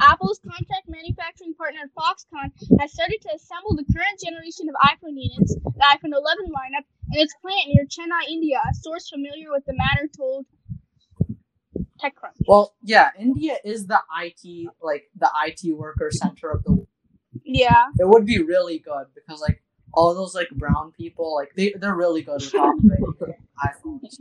Apple's 0.00 0.40
contract 0.40 0.88
manufacturing 0.88 1.54
partner 1.54 1.90
Foxconn 1.96 2.52
has 2.80 2.92
started 2.92 3.18
to 3.22 3.34
assemble 3.34 3.74
the 3.76 3.84
current 3.92 4.20
generation 4.22 4.68
of 4.68 4.74
iPhone 4.82 5.16
units, 5.16 5.54
the 5.54 5.84
iPhone 5.90 6.14
11 6.14 6.46
lineup, 6.46 6.84
in 7.12 7.20
its 7.20 7.34
plant 7.42 7.66
near 7.68 7.84
Chennai, 7.84 8.28
India. 8.28 8.60
A 8.68 8.74
source 8.74 9.08
familiar 9.08 9.50
with 9.50 9.64
the 9.66 9.74
matter 9.74 10.08
told 10.16 10.46
TechCrunch. 12.02 12.38
well, 12.46 12.74
yeah. 12.82 13.10
India 13.18 13.56
is 13.64 13.86
the 13.86 14.00
IT 14.20 14.68
like 14.82 15.10
the 15.16 15.30
IT 15.46 15.76
worker 15.76 16.10
center 16.10 16.50
of 16.50 16.62
the. 16.64 16.72
world. 16.72 16.88
Yeah. 17.44 17.86
It 17.98 18.08
would 18.08 18.26
be 18.26 18.40
really 18.42 18.78
good 18.78 19.06
because 19.14 19.40
like 19.40 19.62
all 19.94 20.14
those 20.14 20.34
like 20.34 20.50
brown 20.50 20.92
people 20.92 21.34
like 21.34 21.54
they 21.56 21.74
they're 21.78 21.94
really 21.94 22.22
good 22.22 22.42
at 22.42 22.54
operating 22.54 23.34
iPhones. 23.64 24.16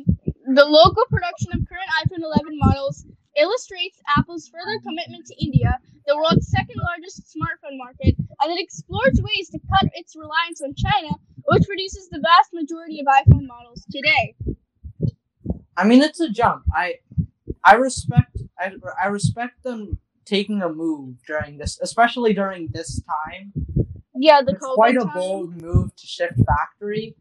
The 0.45 0.65
local 0.65 1.03
production 1.09 1.51
of 1.53 1.67
current 1.67 1.89
iPhone 2.03 2.23
11 2.23 2.57
models 2.57 3.05
illustrates 3.37 3.99
Apple's 4.17 4.47
further 4.47 4.79
commitment 4.83 5.25
to 5.27 5.35
India, 5.43 5.77
the 6.05 6.15
world's 6.15 6.49
second 6.49 6.81
largest 6.81 7.23
smartphone 7.33 7.77
market, 7.77 8.15
as 8.43 8.49
it 8.49 8.59
explores 8.59 9.19
ways 9.21 9.49
to 9.49 9.59
cut 9.69 9.89
its 9.93 10.15
reliance 10.15 10.61
on 10.61 10.73
China, 10.75 11.15
which 11.45 11.65
produces 11.65 12.09
the 12.09 12.19
vast 12.19 12.49
majority 12.53 12.99
of 12.99 13.07
iPhone 13.07 13.47
models 13.47 13.85
today. 13.91 14.35
I 15.75 15.85
mean, 15.87 16.01
it's 16.01 16.19
a 16.19 16.29
jump. 16.29 16.63
I 16.73 16.95
I 17.63 17.75
respect 17.75 18.41
I, 18.59 18.71
I 19.01 19.07
respect 19.07 19.63
them 19.63 19.99
taking 20.25 20.61
a 20.61 20.69
move 20.69 21.17
during 21.25 21.57
this, 21.57 21.79
especially 21.81 22.33
during 22.33 22.69
this 22.71 23.01
time. 23.01 23.53
Yeah, 24.15 24.41
the 24.41 24.53
it's 24.53 24.65
COVID 24.65 24.75
quite 24.75 24.95
a 24.95 25.01
time. 25.01 25.13
bold 25.13 25.61
move 25.61 25.95
to 25.95 26.07
shift 26.07 26.39
factory 26.45 27.15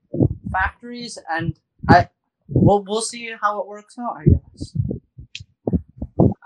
factories, 0.50 1.18
and 1.30 1.58
I 1.88 2.08
we'll 2.48 2.82
we'll 2.84 3.02
see 3.02 3.30
how 3.40 3.60
it 3.60 3.66
works 3.66 3.98
out. 3.98 4.16
I 4.16 4.24
guess. 4.24 4.74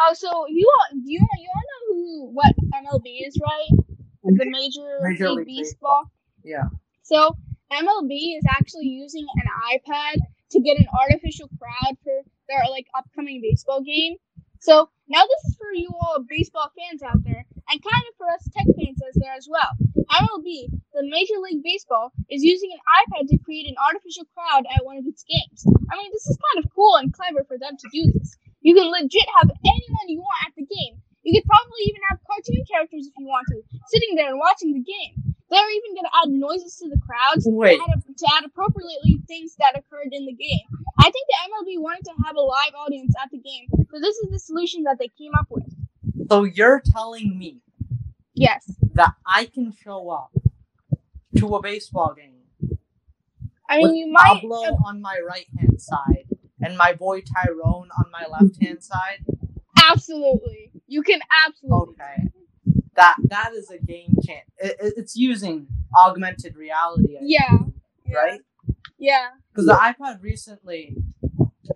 Oh, 0.03 0.15
so 0.15 0.47
you 0.49 0.71
all, 0.81 0.97
do 0.97 1.13
you 1.13 1.21
you 1.21 1.51
all 1.55 1.67
know 1.71 1.95
who 1.95 2.31
what 2.33 2.55
MLB 2.73 3.27
is, 3.27 3.39
right? 3.43 3.81
The 4.25 4.47
Major, 4.47 4.99
Major 5.03 5.31
League 5.31 5.47
League 5.47 5.59
Baseball. 5.59 6.11
Yeah. 6.43 6.69
So 7.03 7.37
MLB 7.71 8.39
is 8.39 8.45
actually 8.49 8.87
using 8.87 9.27
an 9.37 9.49
iPad 9.77 10.17
to 10.53 10.61
get 10.61 10.79
an 10.79 10.87
artificial 10.99 11.49
crowd 11.59 11.97
for 12.03 12.23
their 12.49 12.65
like 12.71 12.87
upcoming 12.97 13.41
baseball 13.43 13.83
game. 13.83 14.17
So 14.61 14.89
now 15.09 15.23
this 15.23 15.53
is 15.53 15.57
for 15.57 15.73
you 15.75 15.91
all 16.01 16.25
baseball 16.29 16.71
fans 16.77 17.03
out 17.03 17.23
there, 17.25 17.45
and 17.69 17.83
kind 17.83 18.05
of 18.09 18.17
for 18.17 18.29
us 18.29 18.49
tech 18.57 18.67
fans 18.77 19.01
out 19.05 19.13
there 19.15 19.35
as 19.37 19.49
well. 19.51 19.73
MLB, 20.11 20.69
the 20.93 21.05
Major 21.05 21.39
League 21.43 21.63
Baseball, 21.63 22.13
is 22.31 22.43
using 22.43 22.71
an 22.73 22.81
iPad 22.89 23.29
to 23.29 23.39
create 23.39 23.69
an 23.69 23.77
artificial 23.85 24.25
crowd 24.35 24.65
at 24.75 24.85
one 24.85 24.99
of 24.99 25.07
its 25.07 25.25
games. 25.25 25.65
I 25.91 25.97
mean, 25.97 26.11
this 26.13 26.27
is 26.27 26.39
kind 26.53 26.65
of 26.65 26.71
cool 26.75 26.97
and 26.97 27.13
clever 27.13 27.45
for 27.45 27.59
them 27.59 27.77
to 27.79 27.89
do 27.93 28.13
this. 28.13 28.37
You 28.63 28.75
can 28.75 28.91
legit 28.91 29.27
have 29.41 29.51
anyone 29.51 30.07
you 30.09 30.19
want 30.21 30.47
at 30.47 30.53
the 30.57 30.67
game. 30.67 31.01
You 31.23 31.41
could 31.41 31.49
probably 31.49 31.83
even 31.85 32.01
have 32.09 32.19
cartoon 32.27 32.65
characters 32.71 33.07
if 33.07 33.13
you 33.19 33.27
want 33.27 33.47
to, 33.49 33.63
sitting 33.89 34.17
there 34.17 34.29
and 34.31 34.39
watching 34.39 34.73
the 34.73 34.81
game. 34.81 35.35
They're 35.51 35.71
even 35.71 35.95
going 35.95 36.07
to 36.07 36.17
add 36.23 36.31
noises 36.31 36.77
to 36.79 36.89
the 36.89 37.01
crowds 37.05 37.45
Wait. 37.45 37.77
to 37.77 37.85
add, 37.93 38.03
to 38.05 38.27
add 38.39 38.45
appropriately 38.45 39.21
things 39.27 39.57
that 39.59 39.77
occurred 39.77 40.13
in 40.13 40.25
the 40.25 40.33
game. 40.33 40.65
I 40.99 41.05
think 41.05 41.27
the 41.29 41.39
MLB 41.51 41.83
wanted 41.83 42.05
to 42.05 42.13
have 42.25 42.37
a 42.37 42.41
live 42.41 42.73
audience 42.79 43.15
at 43.23 43.31
the 43.31 43.39
game, 43.39 43.67
so 43.91 44.01
this 44.01 44.17
is 44.17 44.31
the 44.31 44.39
solution 44.39 44.85
that 44.85 44.99
they 44.99 45.09
came 45.19 45.33
up 45.39 45.47
with. 45.51 45.65
So 46.29 46.45
you're 46.45 46.81
telling 46.85 47.37
me 47.37 47.61
Yes. 48.35 48.73
that 48.95 49.15
I 49.27 49.47
can 49.47 49.73
show 49.73 50.09
up 50.11 50.31
to 51.37 51.57
a 51.57 51.63
baseball 51.63 52.15
game 52.15 52.41
I 53.69 53.79
mean, 53.79 53.95
you 53.95 54.13
might. 54.13 54.41
Pablo 54.41 54.63
on 54.87 55.01
my 55.01 55.21
right 55.27 55.47
hand 55.59 55.81
side 55.81 56.27
and 56.63 56.77
my 56.77 56.93
boy 56.93 57.21
Tyrone 57.23 57.89
on 57.99 58.11
my 58.13 58.27
left 58.31 58.63
hand 58.63 58.83
side. 58.83 59.25
absolutely. 59.91 60.73
You 60.87 61.03
can 61.03 61.21
absolutely. 61.47 61.95
Okay, 62.01 62.29
that 62.97 63.17
that 63.25 63.53
is 63.55 63.71
a 63.71 63.79
game 63.79 64.15
change. 64.25 64.45
It, 64.59 64.77
it- 64.81 64.95
it's 64.97 65.17
using 65.17 65.69
augmented 65.99 66.57
reality. 66.57 67.17
I 67.17 67.21
Yeah. 67.23 67.59
Yeah. 68.07 68.15
right? 68.17 68.41
Yeah. 68.99 69.29
Because 69.53 69.67
the 69.67 69.73
iPad 69.75 70.23
recently, 70.23 70.97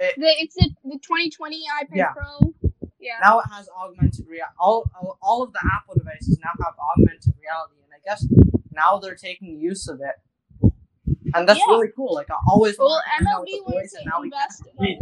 it, 0.00 0.14
The, 0.16 0.26
it's 0.40 0.54
the, 0.56 0.70
the 0.84 0.98
2020 0.98 1.62
iPad 1.82 1.86
Yeah. 1.94 2.12
Pro. 2.12 2.52
Yeah. 2.98 3.18
now 3.22 3.38
it 3.40 3.46
has 3.52 3.68
augmented 3.68 4.26
reality. 4.26 4.54
All, 4.58 4.90
all 5.00 5.18
all 5.22 5.42
of 5.42 5.52
the 5.52 5.60
Apple 5.76 5.94
devices 5.94 6.38
now 6.42 6.50
have 6.64 6.74
augmented 6.96 7.34
reality, 7.40 7.80
and 7.84 7.92
I 7.94 8.00
guess 8.04 8.26
now 8.72 8.98
they're 8.98 9.14
taking 9.14 9.58
use 9.60 9.86
of 9.88 10.00
it, 10.00 10.16
and 11.34 11.48
that's 11.48 11.58
Yeah. 11.60 11.66
really 11.74 11.88
cool. 11.96 12.14
Like 12.14 12.30
I 12.30 12.36
always 12.48 12.78
Well, 12.78 12.88
wanted 12.88 13.04
to 13.04 13.10
hang 13.10 13.26
MLB 13.26 13.60
wants 13.74 13.92
to 13.92 13.98
and 13.98 14.06
now 14.06 14.20
we 14.22 14.30
can. 14.30 14.38
invest 14.40 14.62
in 14.78 14.86
it. 14.86 14.98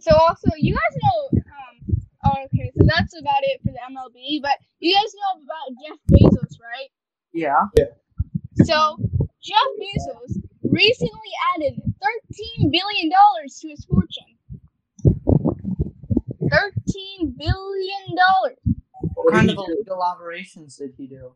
So 0.00 0.14
also, 0.16 0.48
you 0.58 0.74
guys 0.74 0.98
know. 1.02 1.40
Um, 1.40 2.02
oh, 2.26 2.44
okay. 2.46 2.72
So 2.76 2.84
that's 2.86 3.18
about 3.18 3.42
it 3.42 3.60
for 3.64 3.72
the 3.72 3.80
MLB. 3.90 4.40
But 4.42 4.58
you 4.80 4.94
guys 4.94 5.14
know 5.14 5.42
about 5.42 5.68
Jeff 5.82 5.98
Bezos, 6.10 6.58
right? 6.60 6.88
Yeah. 7.32 7.66
Yeah. 7.78 7.86
So 8.66 8.96
Jeff 9.42 9.68
Bezos 9.80 10.36
recently 10.64 11.32
added 11.56 11.74
thirteen 12.02 12.70
billion 12.70 13.10
dollars 13.10 13.58
to 13.62 13.68
his 13.68 13.84
fortune. 13.84 14.36
Thirteen 16.50 17.34
billion 17.38 18.16
dollars. 18.16 18.58
What 19.24 19.34
kind 19.34 19.50
of 19.50 19.58
illegal 19.58 20.02
operations 20.02 20.76
did 20.76 20.94
he 20.96 21.06
do? 21.06 21.32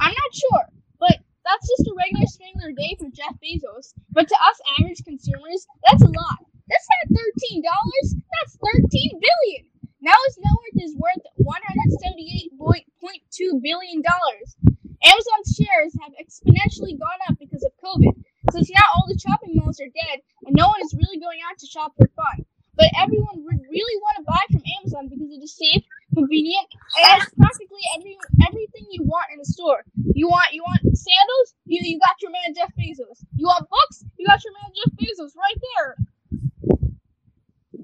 I'm 0.00 0.12
not 0.12 0.32
sure, 0.32 0.64
but 0.98 1.18
that's 1.44 1.66
just 1.68 1.88
a 1.88 1.94
regular 1.96 2.26
regular 2.40 2.72
day 2.72 2.96
for 2.98 3.08
Jeff 3.14 3.34
Bezos. 3.38 3.94
But 4.10 4.28
to 4.28 4.34
us 4.34 4.58
average 4.78 5.04
consumers, 5.04 5.66
that's 5.86 6.02
a 6.02 6.10
lot. 6.10 6.40
That's 6.68 6.88
not 6.90 7.18
thirteen 7.18 7.62
dollars. 7.62 8.06
That's 8.14 8.58
thirteen 8.58 9.18
billion. 9.18 9.66
Now 10.00 10.16
his 10.26 10.38
net 10.38 10.54
worth 10.56 10.78
is 10.84 10.96
worth 10.96 11.24
one 11.36 11.60
hundred 11.66 11.98
seventy-eight 12.02 12.56
point 12.58 13.22
two 13.30 13.60
billion 13.62 14.02
dollars. 14.02 14.56
Amazon's 15.02 15.56
shares 15.56 15.92
have 16.04 16.12
exponentially 16.20 16.98
gone 16.98 17.20
up 17.28 17.36
because 17.40 17.64
of 17.64 17.72
COVID. 17.82 18.12
Since 18.52 18.70
now 18.70 18.84
all 18.94 19.06
the 19.08 19.18
shopping 19.18 19.56
malls 19.56 19.80
are 19.80 19.88
dead 19.88 20.20
and 20.44 20.54
no 20.54 20.68
one 20.68 20.80
is 20.84 20.94
really 20.94 21.18
going 21.18 21.40
out 21.48 21.58
to 21.58 21.66
shop 21.66 21.94
for 21.96 22.08
fun. 22.16 22.44
But 22.80 22.88
everyone 22.96 23.44
would 23.44 23.60
really 23.68 23.96
want 24.00 24.16
to 24.16 24.24
buy 24.24 24.40
from 24.48 24.64
Amazon 24.80 25.12
because 25.12 25.28
it 25.28 25.44
is 25.44 25.52
safe, 25.52 25.84
convenient, 26.16 26.64
and 26.96 27.20
it's 27.20 27.28
practically 27.36 27.84
every 27.92 28.16
everything 28.48 28.88
you 28.88 29.04
want 29.04 29.28
in 29.34 29.38
a 29.38 29.44
store. 29.44 29.84
You 30.16 30.28
want 30.32 30.56
you 30.56 30.64
want 30.64 30.80
sandals? 30.96 31.52
You 31.68 31.84
you 31.84 32.00
got 32.00 32.16
your 32.24 32.32
man 32.32 32.56
Jeff 32.56 32.72
Bezos. 32.72 33.20
You 33.36 33.52
want 33.52 33.68
books? 33.68 34.00
You 34.16 34.26
got 34.26 34.40
your 34.40 34.54
man 34.56 34.72
Jeff 34.72 34.96
Bezos 34.96 35.36
right 35.36 35.60
there. 35.68 35.90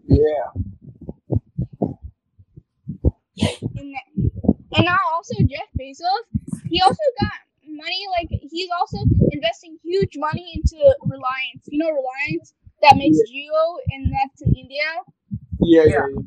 Yeah. 0.09 0.49
And 3.77 3.93
and 4.81 4.85
now 4.89 4.97
also 5.13 5.37
Jeff 5.45 5.69
Bezos, 5.77 6.25
he 6.65 6.81
also 6.81 7.05
got 7.21 7.37
money 7.69 8.09
like 8.17 8.33
he's 8.51 8.71
also 8.81 8.97
investing 9.31 9.77
huge 9.85 10.17
money 10.17 10.57
into 10.57 10.81
Reliance. 11.05 11.69
You 11.69 11.85
know 11.85 11.93
Reliance 11.93 12.55
that 12.89 12.97
makes 12.97 13.19
Jio 13.31 13.79
and 13.91 14.13
that's 14.13 14.43
in 14.43 14.55
India. 14.55 14.85
Yeah, 15.61 15.85
yeah, 15.85 15.91
Yeah. 15.91 16.07
yeah. 16.09 16.23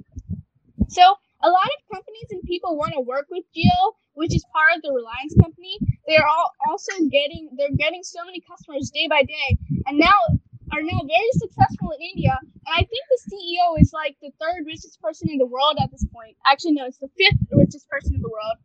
So 0.89 1.03
a 1.43 1.49
lot 1.49 1.69
of 1.69 1.79
companies 1.93 2.29
and 2.31 2.43
people 2.43 2.77
want 2.77 2.93
to 2.93 3.01
work 3.01 3.27
with 3.31 3.45
Jio, 3.55 3.93
which 4.13 4.35
is 4.35 4.45
part 4.53 4.75
of 4.75 4.81
the 4.83 4.91
Reliance 4.93 5.35
company. 5.41 5.77
They 6.07 6.17
are 6.17 6.27
all 6.27 6.51
also 6.69 6.93
getting 7.11 7.49
they're 7.57 7.75
getting 7.77 8.03
so 8.03 8.25
many 8.25 8.41
customers 8.41 8.91
day 8.93 9.07
by 9.09 9.23
day, 9.23 9.57
and 9.87 9.99
now 9.99 10.19
are 10.73 10.83
now 10.83 11.01
very 11.07 11.33
successful 11.33 11.91
in 11.97 12.01
India. 12.15 12.35
And 12.41 12.73
I 12.75 12.83
think 12.85 13.03
the 13.09 13.21
CEO 13.31 13.81
is 13.81 13.93
like 13.93 14.17
the 14.21 14.31
third 14.41 14.65
richest 14.67 15.01
person 15.01 15.29
in 15.31 15.39
the 15.39 15.47
world 15.47 15.77
at 15.81 15.91
this 15.91 16.05
point. 16.13 16.37
Actually, 16.47 16.73
no, 16.73 16.85
it's 16.85 16.99
the 16.99 17.09
fifth 17.17 17.41
richest 17.51 17.89
person 17.89 18.15
in 18.15 18.21
the 18.21 18.29
world. 18.29 18.57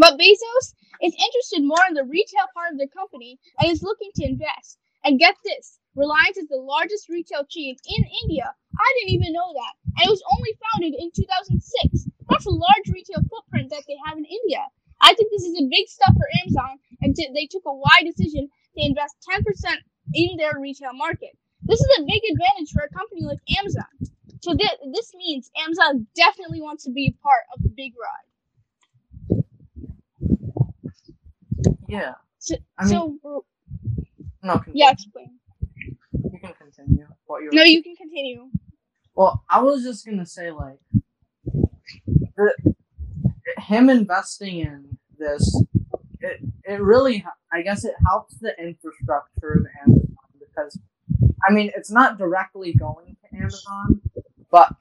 But 0.00 0.18
Bezos 0.18 0.74
is 1.02 1.14
interested 1.14 1.64
more 1.64 1.84
in 1.88 1.94
the 1.94 2.04
retail 2.04 2.46
part 2.54 2.72
of 2.72 2.78
their 2.78 2.88
company 2.88 3.38
and 3.60 3.70
is 3.72 3.82
looking 3.82 4.10
to 4.16 4.26
invest. 4.26 4.78
And 5.04 5.18
get 5.20 5.36
this, 5.44 5.79
Reliance 5.96 6.36
is 6.36 6.48
the 6.48 6.56
largest 6.56 7.08
retail 7.08 7.44
chain 7.48 7.76
in 7.86 8.02
India. 8.24 8.46
I 8.78 8.88
didn't 9.00 9.14
even 9.14 9.32
know 9.32 9.52
that. 9.54 9.74
And 9.98 10.06
it 10.06 10.10
was 10.10 10.22
only 10.36 10.54
founded 10.62 10.94
in 10.98 11.10
2006. 11.14 12.08
That's 12.28 12.46
a 12.46 12.50
large 12.50 12.88
retail 12.92 13.22
footprint 13.28 13.70
that 13.70 13.82
they 13.88 13.96
have 14.06 14.16
in 14.16 14.24
India. 14.24 14.62
I 15.00 15.14
think 15.14 15.30
this 15.30 15.42
is 15.42 15.56
a 15.58 15.66
big 15.68 15.88
step 15.88 16.12
for 16.14 16.28
Amazon, 16.44 16.78
and 17.02 17.16
t- 17.16 17.30
they 17.34 17.46
took 17.46 17.64
a 17.66 17.74
wide 17.74 18.04
decision 18.06 18.48
to 18.48 18.80
invest 18.84 19.16
10% 19.28 19.42
in 20.14 20.36
their 20.36 20.54
retail 20.60 20.92
market. 20.94 21.36
This 21.62 21.80
is 21.80 21.98
a 21.98 22.02
big 22.04 22.22
advantage 22.32 22.70
for 22.72 22.82
a 22.84 22.94
company 22.94 23.22
like 23.24 23.38
Amazon. 23.58 23.90
So 24.42 24.54
thi- 24.54 24.92
this 24.94 25.12
means 25.16 25.50
Amazon 25.56 26.06
definitely 26.14 26.62
wants 26.62 26.84
to 26.84 26.90
be 26.92 27.16
part 27.22 27.44
of 27.56 27.62
the 27.62 27.70
big 27.70 27.92
ride. 27.98 28.30
Yeah. 31.88 32.14
So, 32.38 32.54
I 32.78 32.84
mean- 32.84 33.20
so 33.22 33.44
No. 34.42 34.62
Yeah, 34.72 34.90
explain. 34.92 35.39
Continue. 36.80 37.06
What 37.26 37.42
you 37.42 37.50
No, 37.52 37.62
you 37.62 37.82
can 37.82 37.94
continue. 37.96 38.48
Well, 39.14 39.44
I 39.50 39.62
was 39.62 39.82
just 39.82 40.06
gonna 40.06 40.26
say 40.26 40.50
like, 40.50 40.78
the, 42.36 42.74
him 43.58 43.90
investing 43.90 44.60
in 44.60 44.98
this, 45.18 45.62
it 46.20 46.40
it 46.64 46.80
really, 46.80 47.24
I 47.52 47.62
guess 47.62 47.84
it 47.84 47.94
helps 48.06 48.36
the 48.38 48.58
infrastructure 48.58 49.52
of 49.52 49.66
Amazon 49.82 50.16
because, 50.38 50.78
I 51.48 51.52
mean, 51.52 51.70
it's 51.76 51.90
not 51.90 52.18
directly 52.18 52.72
going 52.72 53.16
to 53.22 53.36
Amazon, 53.36 54.00
but 54.50 54.74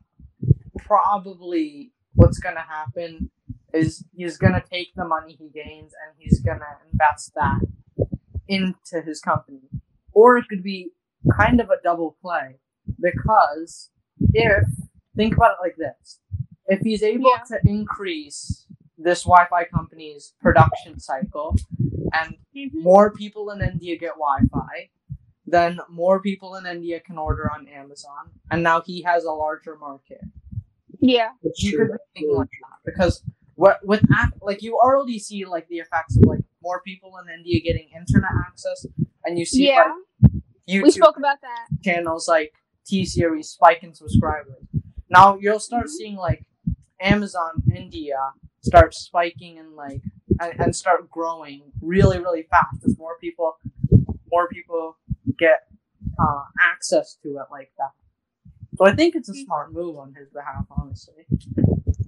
probably 0.78 1.92
what's 2.14 2.40
gonna 2.40 2.62
happen 2.62 3.30
is 3.74 4.04
he's 4.16 4.38
gonna 4.38 4.64
take 4.72 4.94
the 4.96 5.06
money 5.06 5.36
he 5.38 5.50
gains 5.50 5.94
and 6.06 6.16
he's 6.18 6.40
gonna 6.40 6.78
invest 6.92 7.34
that 7.36 7.60
into 8.48 9.02
his 9.06 9.20
company, 9.20 9.62
or 10.14 10.38
it 10.38 10.46
could 10.50 10.64
be 10.64 10.92
kind 11.40 11.60
of 11.62 11.70
a 11.70 11.78
double 11.84 12.16
play 12.22 12.56
because 13.02 13.90
if 14.34 14.66
think 15.16 15.36
about 15.36 15.52
it 15.52 15.62
like 15.62 15.76
this 15.78 16.20
if 16.68 16.80
he's 16.82 17.04
able 17.04 17.32
Yeah. 17.36 17.44
to 17.58 17.60
increase 17.70 18.66
this 18.98 19.24
wi-fi 19.24 19.64
company's 19.66 20.34
production 20.42 21.00
cycle 21.00 21.56
and 22.14 22.36
Mm-hmm. 22.58 22.82
more 22.82 23.12
people 23.12 23.52
in 23.52 23.62
india 23.62 23.96
get 23.98 24.14
wi-fi 24.18 24.90
then 25.46 25.80
more 25.90 26.20
people 26.20 26.56
in 26.56 26.66
india 26.66 27.00
can 27.00 27.18
order 27.18 27.50
on 27.54 27.68
amazon 27.68 28.24
and 28.52 28.64
now 28.64 28.82
he 28.82 29.02
has 29.04 29.24
a 29.24 29.32
larger 29.32 29.78
market 29.78 30.22
Yeah. 31.00 31.30
You 31.44 31.72
true. 31.72 31.88
could 31.90 31.98
think 32.14 32.28
like 32.36 32.50
that 32.64 32.80
because 32.92 33.24
what 33.56 33.80
with 33.86 34.04
act 34.18 34.34
like 34.42 34.62
you 34.62 34.78
already 34.78 35.20
see 35.20 35.46
like 35.46 35.68
the 35.70 35.78
effects 35.78 36.18
of 36.18 36.24
like 36.26 36.44
more 36.62 36.82
people 36.82 37.12
in 37.22 37.26
india 37.38 37.62
getting 37.62 37.88
internet 37.96 38.32
access 38.48 38.86
and 39.26 39.38
you 39.40 39.46
see 39.46 39.68
Yeah. 39.68 39.84
like 39.84 39.92
YouTube 40.70 40.84
We 40.84 40.92
spoke 40.92 41.18
about 41.18 41.40
that. 41.42 41.68
channels 41.84 42.28
like 42.28 42.54
T 42.86 43.06
Series 43.06 43.50
spike 43.50 43.84
in 43.84 43.94
subscribers. 43.94 44.64
Now 45.10 45.38
you'll 45.42 45.60
start 45.60 45.86
Mhm. 45.88 45.90
seeing 45.98 46.16
like 46.16 46.46
Amazon 47.02 47.64
India 47.76 48.18
start 48.62 48.94
spiking 48.94 49.58
and 49.58 49.76
like 49.76 50.02
and, 50.42 50.60
and 50.60 50.76
start 50.76 51.10
growing 51.10 51.72
really 51.82 52.20
really 52.20 52.44
fast 52.44 52.84
as 52.86 52.98
more 52.98 53.18
people 53.20 53.58
more 54.32 54.48
people 54.50 54.98
get 55.38 55.60
uh, 56.20 56.44
access 56.60 57.16
to 57.24 57.30
it 57.38 57.46
like 57.52 57.72
that. 57.78 57.92
So 58.78 58.86
I 58.86 58.94
think 58.96 59.16
it's 59.16 59.30
a 59.30 59.34
Mhm. 59.34 59.46
smart 59.46 59.74
move 59.74 59.98
on 59.98 60.14
his 60.14 60.30
behalf, 60.30 60.66
honestly. 60.70 61.26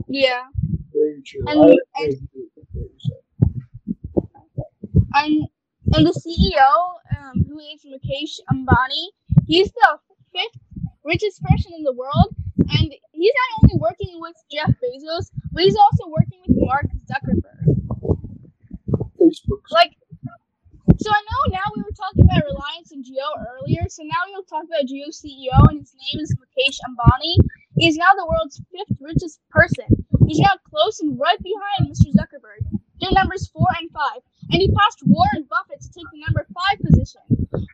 Yeah. 0.07 0.43
Very 0.93 1.21
true. 1.21 1.43
And- 1.47 1.59
I 1.95 2.03
and- 2.03 2.13
agree 2.13 2.49
with 2.55 2.67
what 2.73 2.89
you 2.91 2.99
said. 2.99 3.23
and 5.13 5.47
and 5.93 6.05
the 6.05 6.15
CEO, 6.15 6.71
um, 7.17 7.45
who 7.47 7.59
is 7.59 7.85
Mukesh 7.85 8.39
Ambani, 8.51 9.05
he's 9.47 9.71
the 9.71 9.97
fifth 10.33 10.61
richest 11.03 11.41
person 11.43 11.73
in 11.75 11.83
the 11.83 11.93
world, 11.93 12.35
and 12.57 12.93
he's 13.11 13.33
not 13.33 13.63
only 13.63 13.79
working 13.79 14.19
with 14.19 14.35
Jeff 14.51 14.69
Bezos, 14.81 15.31
but 15.51 15.63
he's 15.63 15.75
also 15.75 16.09
working 16.09 16.39
with 16.47 16.57
Mark 16.59 16.85
Zuckerberg. 17.09 17.41
Facebook. 19.19 19.61
Like, 19.69 19.95
so 20.97 21.09
I 21.09 21.21
know 21.21 21.57
now 21.57 21.67
we 21.75 21.83
were 21.83 21.95
talking 21.95 22.25
about 22.25 22.43
Reliance 22.45 22.91
and 22.91 23.03
Jio 23.03 23.27
earlier, 23.53 23.85
so 23.89 24.03
now 24.03 24.21
we'll 24.29 24.43
talk 24.43 24.63
about 24.65 24.89
Jio 24.89 25.09
CEO, 25.09 25.57
and 25.69 25.79
his 25.79 25.93
name 25.95 26.21
is 26.21 26.35
Mukesh 26.35 26.77
Ambani. 26.87 27.35
He's 27.77 27.97
now 27.97 28.13
the 28.15 28.25
world's 28.25 28.61
fifth 28.71 28.97
richest 28.99 29.39
person. 29.49 29.85
He's 30.27 30.39
now 30.39 30.53
close 30.69 30.99
and 30.99 31.19
right 31.19 31.39
behind 31.41 31.91
Mr. 31.91 32.13
Zuckerberg. 32.13 32.63
They're 32.99 33.11
numbers 33.11 33.47
four 33.49 33.67
and 33.79 33.89
five, 33.91 34.21
and 34.51 34.59
he 34.59 34.69
passed 34.71 34.99
Warren 35.07 35.47
Buffett 35.47 35.81
to 35.81 35.89
take 35.91 36.07
the 36.11 36.23
number 36.27 36.45
five 36.51 36.77
position. 36.83 37.23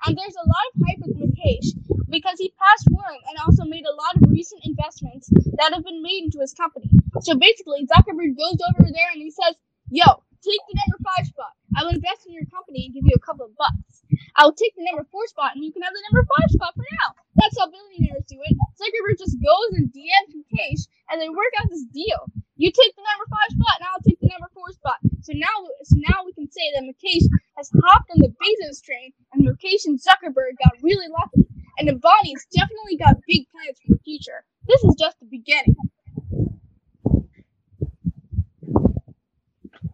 And 0.05 0.13
there's 0.13 0.37
a 0.37 0.47
lot 0.47 0.65
of 0.69 0.81
hype 0.85 1.01
with 1.01 1.17
Mukesh 1.17 1.73
because 2.09 2.37
he 2.37 2.53
passed 2.55 2.87
Warren 2.93 3.19
and 3.29 3.37
also 3.41 3.65
made 3.65 3.85
a 3.85 3.97
lot 3.97 4.15
of 4.15 4.29
recent 4.29 4.61
investments 4.63 5.29
that 5.57 5.73
have 5.73 5.83
been 5.83 6.01
made 6.01 6.29
into 6.29 6.39
his 6.39 6.53
company. 6.53 6.89
So 7.21 7.35
basically, 7.35 7.85
Zuckerberg 7.89 8.37
goes 8.37 8.61
over 8.61 8.85
there 8.85 9.09
and 9.11 9.21
he 9.21 9.31
says, 9.31 9.57
"Yo, 9.89 10.05
take 10.45 10.61
the 10.69 10.77
number 10.77 10.99
five 11.03 11.25
spot. 11.25 11.53
I 11.75 11.83
will 11.83 11.97
invest 11.97 12.25
in 12.25 12.33
your 12.33 12.45
company 12.47 12.87
and 12.87 12.93
give 12.93 13.05
you 13.05 13.17
a 13.17 13.25
couple 13.25 13.45
of 13.45 13.57
bucks. 13.57 14.05
I 14.37 14.45
will 14.45 14.55
take 14.55 14.73
the 14.77 14.85
number 14.85 15.05
four 15.11 15.25
spot 15.27 15.53
and 15.55 15.65
you 15.65 15.73
can 15.73 15.81
have 15.81 15.93
the 15.93 16.05
number 16.09 16.25
five 16.29 16.49
spot 16.49 16.73
for 16.77 16.85
now. 17.01 17.17
That's 17.35 17.57
how 17.59 17.67
billionaires 17.69 18.25
do 18.29 18.37
it. 18.41 18.55
Zuckerberg 18.77 19.17
just 19.17 19.37
goes 19.41 19.69
and 19.77 19.89
DMs 19.91 20.33
Mukesh 20.33 20.87
and 21.09 21.21
they 21.21 21.29
work 21.29 21.53
out 21.59 21.69
this 21.69 21.85
deal. 21.89 22.31
You 22.57 22.71
take 22.73 22.95
the 22.97 23.05
number 23.05 23.29
five 23.29 23.53
spot 23.53 23.77
and 23.77 23.85
I'll 23.85 24.01
take 24.01 24.19
the 24.19 24.33
number 24.33 24.49
four 24.53 24.69
spot. 24.73 24.97
So 25.21 25.33
now, 25.37 25.57
so 25.85 25.95
now 26.09 26.25
we 26.25 26.33
can 26.33 26.49
say 26.49 26.65
that 26.73 26.81
Mukesh 26.81 27.29
has 27.55 27.69
hopped 27.85 28.09
on 28.09 28.17
the 28.19 28.33
Bezos 28.33 28.81
train 28.81 29.13
and 29.33 29.45
Mukesh 29.45 29.85
and 29.85 29.99
Zuckerberg 30.01 30.57
got 30.57 30.73
really 30.81 31.05
lucky. 31.07 31.47
And 31.77 31.87
the 31.87 31.93
Ambani's 31.93 32.47
definitely 32.49 32.97
got 32.97 33.21
big 33.27 33.45
plans 33.53 33.77
for 33.85 33.93
the 33.93 33.99
future. 34.03 34.43
This 34.67 34.83
is 34.83 34.95
just 34.97 35.19
the 35.19 35.27
beginning. 35.29 35.75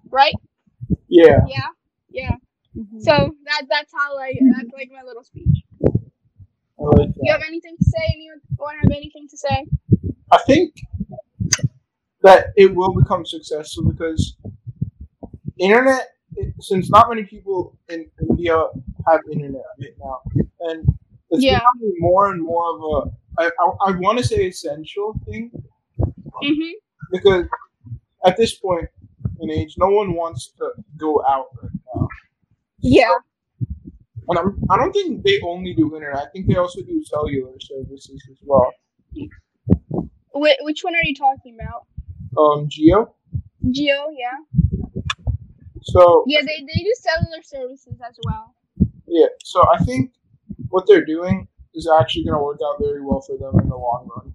Right? 0.10 0.36
Yeah. 1.10 1.44
Yeah. 1.48 1.68
Yeah. 2.10 2.36
Mm-hmm. 2.78 3.00
So 3.00 3.36
that 3.46 3.64
that's 3.70 3.92
how 3.94 4.16
like 4.16 4.38
that's 4.56 4.72
like 4.74 4.90
my 4.94 5.04
little 5.06 5.24
speech. 5.24 5.64
I 6.80 6.84
like 6.84 7.10
You 7.22 7.32
have 7.34 7.44
anything 7.46 7.76
to 7.78 7.84
say? 7.84 8.14
Anyone 8.16 8.40
have 8.82 8.92
anything 8.92 9.28
to 9.30 9.38
say? 9.38 9.66
I 10.32 10.38
think 10.48 10.74
that 12.24 12.48
it 12.56 12.74
will 12.76 12.94
become 12.94 13.26
successful 13.26 13.84
because 13.92 14.36
internet, 15.60 16.10
since 16.60 16.90
not 16.90 17.10
many 17.10 17.24
people 17.24 17.78
in 17.90 18.10
India 18.30 18.56
have 19.08 19.20
internet 19.32 19.62
right 19.80 19.96
now, 20.00 20.22
and 20.62 20.88
it's 21.32 21.44
Yeah. 21.44 21.60
becoming 21.60 21.96
more 22.00 22.32
and 22.32 22.42
more 22.42 22.66
of 22.76 22.82
a, 22.82 23.44
I, 23.44 23.46
I, 23.60 23.66
I 23.88 23.92
want 24.00 24.18
to 24.20 24.24
say 24.24 24.48
essential 24.48 25.20
thing 25.26 25.52
Mm-hmm. 26.44 26.72
because 27.12 27.46
at 28.26 28.38
this 28.38 28.56
point 28.56 28.88
in 29.42 29.52
age, 29.52 29.76
no 29.78 29.88
one 29.90 30.14
wants 30.16 30.54
to 30.58 30.72
go 30.98 31.24
out 31.30 31.48
right 31.62 31.72
now. 31.96 32.08
Yeah. 32.80 33.12
And 34.30 34.40
I'm, 34.40 34.58
I 34.70 34.78
don't 34.78 34.94
think 34.94 35.24
they 35.24 35.40
only 35.42 35.74
do 35.74 35.96
internet. 35.96 36.18
I 36.24 36.30
think 36.32 36.48
they 36.48 36.56
also 36.56 36.82
do 36.82 37.04
cellular 37.04 37.54
services 37.60 38.22
as 38.32 38.38
well. 38.44 38.72
Wh- 40.34 40.62
which 40.62 40.84
one 40.84 40.96
are 40.96 41.04
you 41.04 41.16
talking 41.16 41.56
about? 41.60 41.86
Um, 42.38 42.68
Jio. 42.68 43.14
Jio, 43.66 44.08
yeah. 44.12 44.38
So 45.82 46.24
Yeah, 46.28 46.42
they, 46.42 46.66
they 46.66 46.84
do 46.84 46.94
cellular 47.00 47.44
services 47.44 48.00
as 48.08 48.18
well. 48.26 48.56
Yeah, 49.08 49.28
so 49.44 49.64
I 49.72 49.84
think 49.84 50.12
what 50.70 50.86
they're 50.88 51.06
doing 51.06 51.48
is 51.74 51.90
actually 52.00 52.24
going 52.24 52.38
to 52.38 52.44
work 52.44 52.60
out 52.66 52.78
very 52.80 53.02
well 53.02 53.22
for 53.22 53.38
them 53.38 53.60
in 53.62 53.70
the 53.70 53.76
long 53.76 54.10
run. 54.16 54.34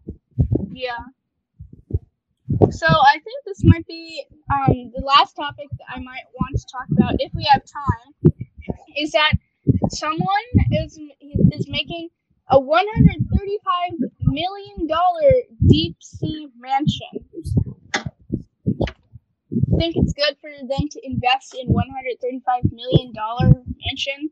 Yeah. 0.73 0.99
So 2.71 2.87
I 2.87 3.15
think 3.25 3.45
this 3.45 3.63
might 3.65 3.87
be 3.87 4.25
um, 4.53 4.93
the 4.95 5.03
last 5.03 5.35
topic 5.35 5.69
that 5.73 5.87
I 5.89 6.01
might 6.01 6.25
want 6.35 6.57
to 6.57 6.67
talk 6.71 6.87
about 6.93 7.15
if 7.19 7.33
we 7.35 7.47
have 7.51 7.63
time. 7.65 8.33
Is 8.97 9.13
that 9.13 9.33
someone 9.91 10.47
is 10.73 10.99
is 11.53 11.69
making 11.69 12.09
a 12.51 12.59
135 12.59 14.11
million 14.23 14.87
dollar 14.87 15.33
deep 15.69 15.97
sea 16.01 16.49
mansion. 16.59 17.28
Think 19.79 19.97
it's 19.97 20.13
good 20.13 20.37
for 20.41 20.51
them 20.51 20.89
to 20.91 21.01
invest 21.07 21.55
in 21.55 21.69
135 21.69 22.73
million 22.73 23.13
dollar 23.13 23.63
mansion? 23.85 24.31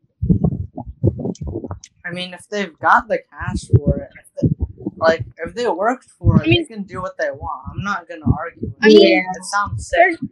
I 2.05 2.11
mean, 2.13 2.35
if 2.35 2.49
they've 2.49 2.77
got 2.79 3.09
the 3.09 3.19
cash 3.31 3.69
for 3.77 3.99
it, 3.99 4.11
if 4.21 4.29
they, 4.41 4.49
like 4.97 5.25
if 5.39 5.55
they 5.55 5.69
worked 5.69 6.09
for 6.11 6.37
it, 6.37 6.47
I 6.47 6.49
mean- 6.49 6.63
they 6.63 6.75
can 6.75 6.83
do 6.85 7.01
what 7.01 7.17
they 7.19 7.31
want. 7.31 7.69
I'm 7.71 7.83
not 7.83 8.09
gonna 8.09 8.31
argue. 8.39 8.63
With 8.63 8.75
I 8.83 8.89
mean- 8.89 9.19
it. 9.19 9.25
it 9.39 9.45
sounds 9.45 9.89
sick. 9.89 9.99
First, 9.99 10.23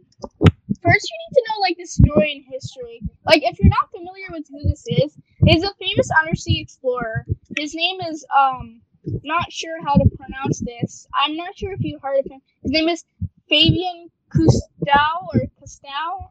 first 0.83 1.09
you 1.11 1.17
need 1.21 1.33
to 1.33 1.43
know 1.49 1.59
like 1.61 1.77
the 1.77 1.85
story 1.85 2.31
and 2.33 2.43
history. 2.51 3.01
Like 3.25 3.43
if 3.43 3.59
you're 3.59 3.69
not 3.69 3.91
familiar 3.91 4.27
with 4.31 4.45
who 4.49 4.63
this 4.69 4.83
is, 4.87 5.17
he's 5.45 5.63
a 5.63 5.73
famous 5.79 6.09
undersea 6.21 6.61
explorer. 6.61 7.25
His 7.57 7.73
name 7.75 7.99
is 8.09 8.25
um 8.37 8.81
not 9.23 9.51
sure 9.51 9.81
how 9.83 9.93
to 9.95 10.09
pronounce 10.17 10.59
this. 10.61 11.07
I'm 11.13 11.35
not 11.35 11.55
sure 11.57 11.73
if 11.73 11.81
you 11.81 11.99
heard 12.01 12.19
of 12.19 12.25
him. 12.31 12.41
His 12.63 12.71
name 12.71 12.89
is 12.89 13.03
Fabien 13.49 14.09
Cousteau 14.35 15.27
or 15.33 15.41
Cousteau. 15.61 16.29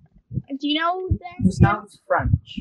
Do 0.49 0.69
you 0.69 0.79
know 0.81 1.09
that? 1.11 1.47
It 1.47 1.53
sounds 1.55 2.01
French. 2.07 2.61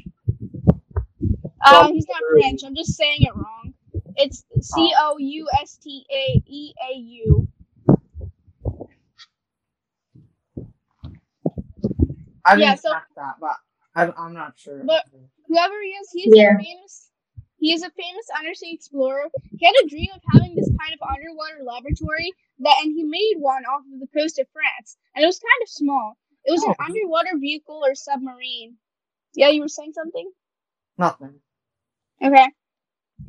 Uh, 1.65 1.87
he's 1.91 2.05
not 2.07 2.21
French. 2.31 2.61
I'm 2.65 2.75
just 2.75 2.95
saying 2.95 3.19
it 3.21 3.35
wrong. 3.35 3.73
It's 4.15 4.43
C 4.61 4.93
O 4.99 5.17
U 5.17 5.47
S 5.61 5.77
T 5.81 6.05
A 6.11 6.41
E 6.45 6.73
A 6.91 6.97
U. 6.97 7.47
I 12.45 12.55
Yeah, 12.55 12.71
didn't 12.71 12.81
so- 12.81 12.91
check 12.93 13.03
that, 13.15 13.35
but 13.39 13.55
I'm, 13.95 14.13
I'm 14.17 14.33
not 14.33 14.53
sure. 14.57 14.83
But- 14.85 15.05
Whoever 15.47 15.75
he 15.81 15.89
is, 15.89 16.09
he's 16.13 16.33
Yeah. 16.35 16.55
a 16.55 16.63
famous. 16.63 17.03
He 17.64 17.72
is 17.72 17.82
a 17.84 17.89
famous 17.91 18.28
undersea 18.38 18.74
explorer. 18.76 19.32
He 19.57 19.66
had 19.66 19.76
a 19.86 19.88
dream 19.88 20.09
of 20.14 20.22
having 20.34 20.53
this 20.53 20.70
kind 20.82 20.91
of 20.93 20.99
underwater 21.07 21.64
laboratory 21.64 22.34
that, 22.59 22.76
and 22.84 22.91
he 22.91 23.03
made 23.05 23.36
one 23.39 23.64
off 23.64 23.84
of 23.88 24.01
the 24.01 24.11
coast 24.11 24.38
of 24.39 24.47
France. 24.51 24.97
And 25.16 25.24
it 25.24 25.28
was 25.28 25.39
kind 25.39 25.61
of 25.64 25.70
small. 25.70 26.18
It 26.43 26.51
was 26.51 26.64
an 26.64 26.76
Oh. 26.78 26.84
underwater 26.86 27.38
vehicle 27.39 27.80
or 27.86 27.95
submarine. 27.95 28.76
Yeah, 29.34 29.47
you 29.47 29.61
were 29.61 29.70
saying 29.70 29.93
something. 29.93 30.30
Nothing. 30.97 31.39
Okay. 32.22 32.47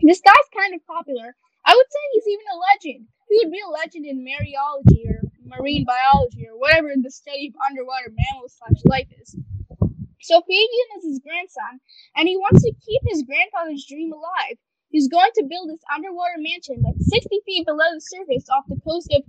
This 0.03 0.21
guy's 0.21 0.51
kind 0.61 0.75
of 0.75 0.85
popular. 0.87 1.37
I 1.65 1.75
would 1.77 1.87
say 1.91 2.01
he's 2.13 2.29
even 2.29 2.47
a 2.55 2.59
legend. 2.59 3.09
He 3.31 3.39
would 3.39 3.53
be 3.53 3.61
a 3.61 3.69
legend 3.71 4.07
in 4.07 4.25
mariology 4.27 5.09
or 5.11 5.23
marine 5.47 5.85
biology 5.85 6.49
or 6.49 6.59
whatever 6.59 6.93
the 6.97 7.11
study 7.11 7.49
of 7.49 7.55
underwater 7.71 8.11
mammals 8.11 8.57
slash 8.59 8.83
life 8.85 9.09
is. 9.21 9.37
So 10.25 10.41
Fabien 10.41 10.89
is 10.97 11.05
his 11.05 11.21
grandson, 11.21 11.81
and 12.17 12.27
he 12.27 12.37
wants 12.37 12.63
to 12.63 12.73
keep 12.81 13.03
his 13.13 13.25
grandfather's 13.29 13.85
dream 13.85 14.11
alive. 14.11 14.57
He's 14.89 15.09
going 15.09 15.31
to 15.37 15.45
build 15.45 15.69
this 15.69 15.85
underwater 15.93 16.39
mansion 16.39 16.81
that's 16.81 17.09
60 17.11 17.41
feet 17.45 17.67
below 17.67 17.85
the 17.93 18.01
surface 18.01 18.49
off 18.49 18.65
the 18.69 18.81
coast 18.81 19.13
of 19.13 19.23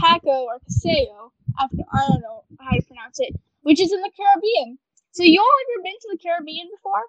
Paco 0.00 0.48
or 0.48 0.58
Paseo. 0.64 1.32
After, 1.60 1.84
I 1.92 2.06
don't 2.08 2.22
know 2.22 2.44
how 2.58 2.72
to 2.72 2.82
pronounce 2.88 3.20
it, 3.20 3.36
which 3.62 3.80
is 3.80 3.92
in 3.92 4.00
the 4.00 4.10
Caribbean. 4.16 4.78
So 5.12 5.24
you 5.24 5.40
all 5.40 5.60
ever 5.76 5.82
been 5.84 6.00
to 6.00 6.08
the 6.12 6.18
Caribbean 6.24 6.68
before? 6.72 7.04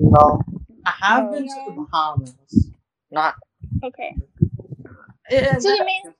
No. 0.00 0.40
I 0.86 0.92
have 0.98 1.24
Oh, 1.26 1.32
been 1.32 1.46
to 1.46 1.60
the 1.66 1.72
Bahamas. 1.72 2.70
Not. 3.10 3.34
Okay. 3.84 4.16
It, 5.28 5.60
So 5.60 5.76
the 5.76 5.84
main- 5.84 6.14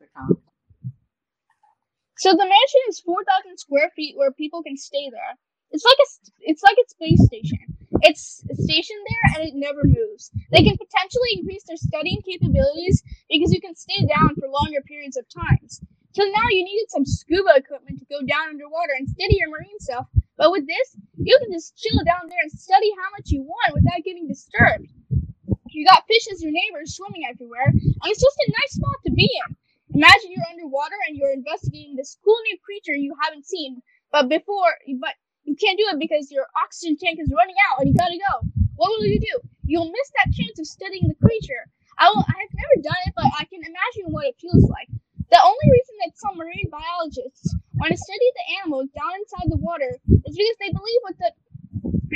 So 2.18 2.32
the 2.32 2.44
mansion 2.44 2.80
is 2.88 3.00
4,000 3.00 3.56
square 3.58 3.90
feet 3.96 4.16
where 4.18 4.32
people 4.32 4.62
can 4.62 4.76
stay 4.76 5.08
there. 5.10 5.38
It's 5.72 5.84
like 5.84 6.00
a 6.00 6.08
it's 6.42 6.62
like 6.62 6.78
a 6.78 6.88
space 6.90 7.22
station. 7.26 7.60
It's 8.02 8.44
stationed 8.54 9.04
there 9.08 9.26
and 9.36 9.48
it 9.48 9.54
never 9.56 9.82
moves. 9.84 10.30
They 10.52 10.64
can 10.64 10.78
potentially 10.78 11.38
increase 11.38 11.64
their 11.66 11.78
studying 11.78 12.22
capabilities 12.22 13.02
because 13.30 13.52
you 13.52 13.60
can 13.60 13.76
stay 13.76 14.06
down 14.06 14.36
for 14.36 14.48
longer 14.48 14.82
periods 14.86 15.16
of 15.16 15.26
times. 15.28 15.80
Till 16.14 16.28
now, 16.32 16.48
you 16.50 16.64
needed 16.64 16.90
some 16.90 17.06
scuba 17.06 17.56
equipment 17.56 18.00
to 18.00 18.06
go 18.10 18.20
down 18.26 18.50
underwater 18.50 18.94
and 18.98 19.08
study 19.08 19.36
your 19.38 19.50
marine 19.50 19.80
stuff. 19.80 20.06
But 20.36 20.52
with 20.52 20.66
this, 20.66 20.96
you 21.16 21.38
can 21.40 21.52
just 21.52 21.76
chill 21.76 22.00
down 22.04 22.28
there 22.28 22.42
and 22.42 22.52
study 22.52 22.90
how 22.98 23.10
much 23.16 23.30
you 23.30 23.42
want 23.42 23.74
without 23.74 24.04
getting 24.04 24.28
disturbed. 24.28 24.88
You 25.70 25.86
got 25.86 26.06
fish 26.08 26.26
as 26.32 26.42
your 26.42 26.52
neighbors 26.52 26.96
swimming 26.96 27.24
everywhere, 27.28 27.66
and 27.68 28.08
it's 28.10 28.20
just 28.22 28.38
a 28.46 28.52
nice 28.52 28.74
spot 28.74 28.98
to 29.06 29.12
be 29.12 29.28
in. 29.48 29.56
Imagine 29.94 30.32
you're 30.32 30.50
underwater 30.52 30.96
and 31.08 31.16
you're 31.16 31.32
investigating 31.32 31.96
this 31.96 32.18
cool 32.24 32.38
new 32.44 32.58
creature 32.64 32.94
you 32.94 33.14
haven't 33.22 33.46
seen, 33.46 33.82
but 34.12 34.28
before, 34.28 34.74
but 35.00 35.14
you 35.44 35.56
can't 35.56 35.78
do 35.78 35.86
it 35.90 35.98
because 35.98 36.30
your 36.30 36.46
oxygen 36.56 36.96
tank 36.96 37.18
is 37.20 37.32
running 37.34 37.56
out 37.70 37.80
and 37.80 37.88
you 37.90 37.94
gotta 37.94 38.18
go. 38.18 38.46
What 38.76 38.90
will 38.90 39.06
you 39.06 39.20
do? 39.20 39.36
You'll 39.64 39.90
miss 39.90 40.08
that 40.18 40.32
chance 40.34 40.58
of 40.58 40.66
studying 40.66 41.08
the 41.08 41.18
creature. 41.18 41.68
I 41.98 42.08
will, 42.10 42.24
I 42.24 42.36
have 42.40 42.54
never 42.54 42.76
done 42.82 43.02
it, 43.06 43.14
but 43.14 43.26
I 43.38 43.44
can 43.46 43.60
imagine 43.62 44.10
what 44.12 44.26
it 44.26 44.36
feels 44.40 44.64
like. 44.70 44.88
The 45.30 45.40
only 45.40 45.66
reason 45.70 45.94
that 46.04 46.18
some 46.18 46.36
marine 46.36 46.68
biologists 46.68 47.54
want 47.74 47.92
to 47.92 47.96
study 47.96 48.28
the 48.36 48.46
animals 48.62 48.88
down 48.92 49.12
inside 49.16 49.48
the 49.48 49.62
water 49.62 49.96
is 50.08 50.34
because 50.36 50.58
they 50.60 50.72
believe 50.72 51.02
with 51.04 51.18
the 51.18 51.32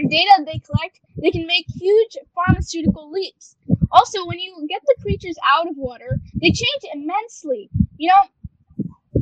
data 0.09 0.45
they 0.45 0.61
collect, 0.61 1.01
they 1.17 1.31
can 1.31 1.47
make 1.47 1.67
huge 1.69 2.17
pharmaceutical 2.35 3.11
leaps. 3.11 3.57
Also, 3.91 4.27
when 4.27 4.39
you 4.39 4.67
get 4.69 4.83
the 4.87 4.97
creatures 5.03 5.37
out 5.47 5.69
of 5.69 5.77
water, 5.77 6.19
they 6.35 6.49
change 6.49 6.83
immensely. 6.93 7.71
You 7.97 8.11
know, 8.11 8.23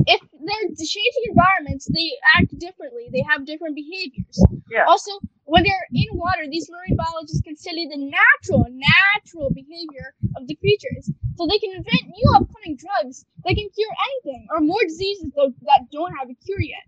if 0.07 0.21
they're 0.21 0.69
changing 0.77 1.25
environments, 1.29 1.85
they 1.89 2.11
act 2.37 2.57
differently. 2.57 3.09
They 3.11 3.23
have 3.27 3.45
different 3.45 3.75
behaviors. 3.75 4.37
Yeah. 4.69 4.85
Also, 4.87 5.11
when 5.45 5.63
they're 5.63 5.87
in 5.93 6.09
water, 6.13 6.45
these 6.49 6.69
marine 6.69 6.97
biologists 6.97 7.41
can 7.41 7.55
study 7.55 7.87
the 7.87 7.97
natural, 7.97 8.65
natural 8.69 9.49
behavior 9.49 10.13
of 10.37 10.47
the 10.47 10.55
creatures. 10.55 11.09
So 11.37 11.47
they 11.47 11.59
can 11.59 11.71
invent 11.71 12.09
new 12.09 12.29
upcoming 12.35 12.77
drugs 12.77 13.25
that 13.43 13.55
can 13.55 13.69
cure 13.73 13.95
anything, 14.09 14.47
or 14.51 14.61
more 14.61 14.81
diseases 14.87 15.29
that, 15.35 15.53
that 15.69 15.81
don't 15.91 16.13
have 16.17 16.29
a 16.29 16.35
cure 16.35 16.61
yet. 16.61 16.85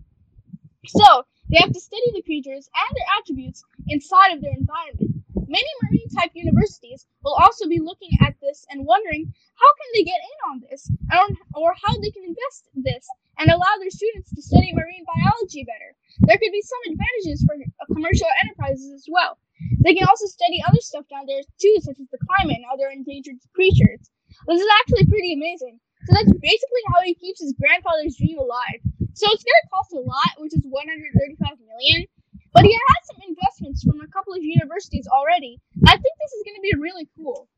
So, 0.87 1.23
they 1.49 1.57
have 1.59 1.71
to 1.71 1.79
study 1.79 2.11
the 2.13 2.23
creatures 2.23 2.69
and 2.75 2.91
their 2.95 3.07
attributes 3.19 3.63
inside 3.87 4.33
of 4.35 4.41
their 4.41 4.55
environment. 4.57 5.23
Many 5.47 5.69
marine 5.83 6.09
type 6.09 6.31
universities 6.33 7.07
will 7.23 7.33
also 7.33 7.67
be 7.67 7.79
looking 7.79 8.11
at 8.21 8.35
this 8.47 8.63
and 8.71 8.87
wondering 8.87 9.27
how 9.59 9.71
can 9.75 9.89
they 9.93 10.07
get 10.07 10.23
in 10.23 10.39
on 10.47 10.55
this, 10.63 10.87
or, 11.11 11.27
or 11.59 11.69
how 11.75 11.91
they 11.99 12.11
can 12.15 12.23
invest 12.23 12.71
in 12.71 12.87
this 12.87 13.03
and 13.37 13.51
allow 13.51 13.75
their 13.77 13.91
students 13.91 14.31
to 14.31 14.41
study 14.41 14.71
marine 14.71 15.03
biology 15.03 15.67
better. 15.67 15.91
There 16.23 16.39
could 16.39 16.55
be 16.55 16.63
some 16.63 16.95
advantages 16.95 17.43
for 17.43 17.59
commercial 17.93 18.31
enterprises 18.41 18.95
as 18.95 19.05
well. 19.11 19.37
They 19.83 19.93
can 19.93 20.07
also 20.07 20.25
study 20.25 20.63
other 20.63 20.81
stuff 20.81 21.05
down 21.11 21.25
there 21.27 21.43
too, 21.59 21.75
such 21.81 21.99
as 21.99 22.07
the 22.09 22.21
climate 22.23 22.63
and 22.63 22.69
other 22.71 22.87
endangered 22.87 23.37
creatures. 23.53 24.09
This 24.47 24.61
is 24.61 24.71
actually 24.81 25.05
pretty 25.05 25.33
amazing. 25.33 25.79
So 26.05 26.13
that's 26.13 26.31
basically 26.39 26.83
how 26.93 27.01
he 27.01 27.13
keeps 27.15 27.41
his 27.41 27.53
grandfather's 27.57 28.15
dream 28.17 28.37
alive. 28.37 28.79
So 29.13 29.25
it's 29.33 29.43
gonna 29.43 29.69
cost 29.73 29.93
a 29.93 30.01
lot, 30.01 30.37
which 30.37 30.53
is 30.53 30.63
135 30.63 31.57
million. 31.65 32.05
But 32.53 32.65
he 32.65 32.73
has 32.73 32.99
some 33.09 33.21
investments 33.27 33.83
from 33.83 34.01
a 34.01 34.07
couple 34.07 34.33
of 34.33 34.41
universities 34.41 35.07
already. 35.09 35.59
I 35.85 35.93
think 35.93 36.13
this 36.17 36.33
is 36.33 36.43
gonna 36.45 36.61
be 36.61 36.73
really 36.77 37.09
cool. 37.17 37.49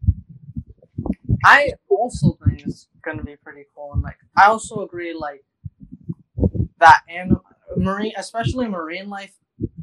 I 1.43 1.71
also 1.89 2.37
think 2.45 2.61
it's 2.65 2.87
gonna 3.03 3.23
be 3.23 3.35
pretty 3.37 3.65
cool, 3.75 3.91
and 3.93 4.01
like 4.01 4.17
I 4.37 4.45
also 4.45 4.81
agree, 4.83 5.13
like 5.13 5.43
that 6.79 7.01
and 7.09 7.37
marine, 7.77 8.13
especially 8.17 8.67
marine 8.67 9.09
life. 9.09 9.33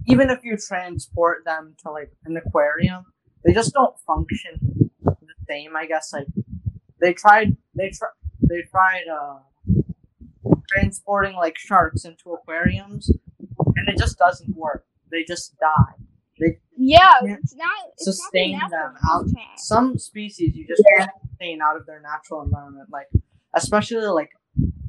Even 0.06 0.30
if 0.30 0.44
you 0.44 0.56
transport 0.56 1.44
them 1.44 1.74
to 1.82 1.90
like 1.90 2.12
an 2.24 2.36
aquarium, 2.36 3.04
they 3.44 3.52
just 3.52 3.72
don't 3.74 3.98
function 4.06 4.90
the 5.04 5.34
same. 5.48 5.76
I 5.76 5.86
guess 5.86 6.12
like 6.12 6.26
they 7.00 7.12
tried, 7.12 7.56
they 7.74 7.90
try, 7.90 8.08
they 8.42 8.62
tried 8.70 9.04
uh 9.12 9.38
transporting 10.68 11.36
like 11.36 11.58
sharks 11.58 12.04
into 12.04 12.32
aquariums, 12.32 13.10
and 13.76 13.88
it 13.88 13.98
just 13.98 14.18
doesn't 14.18 14.56
work. 14.56 14.84
They 15.10 15.24
just 15.24 15.56
die. 15.58 15.94
Yeah, 16.78 16.98
Yeah. 17.24 17.36
it's 17.42 17.54
not 17.54 17.70
it's 17.94 18.04
Sustain 18.04 18.58
not 18.58 18.70
them 18.70 18.94
out. 19.08 19.24
Some 19.56 19.96
species 19.98 20.54
you 20.54 20.66
just 20.66 20.82
Yeah. 20.96 21.06
can't 21.06 21.25
sustain 21.38 21.60
out 21.60 21.76
of 21.76 21.86
their 21.86 22.00
natural 22.00 22.42
environment, 22.42 22.88
like 22.90 23.08
especially 23.54 24.06
like 24.06 24.30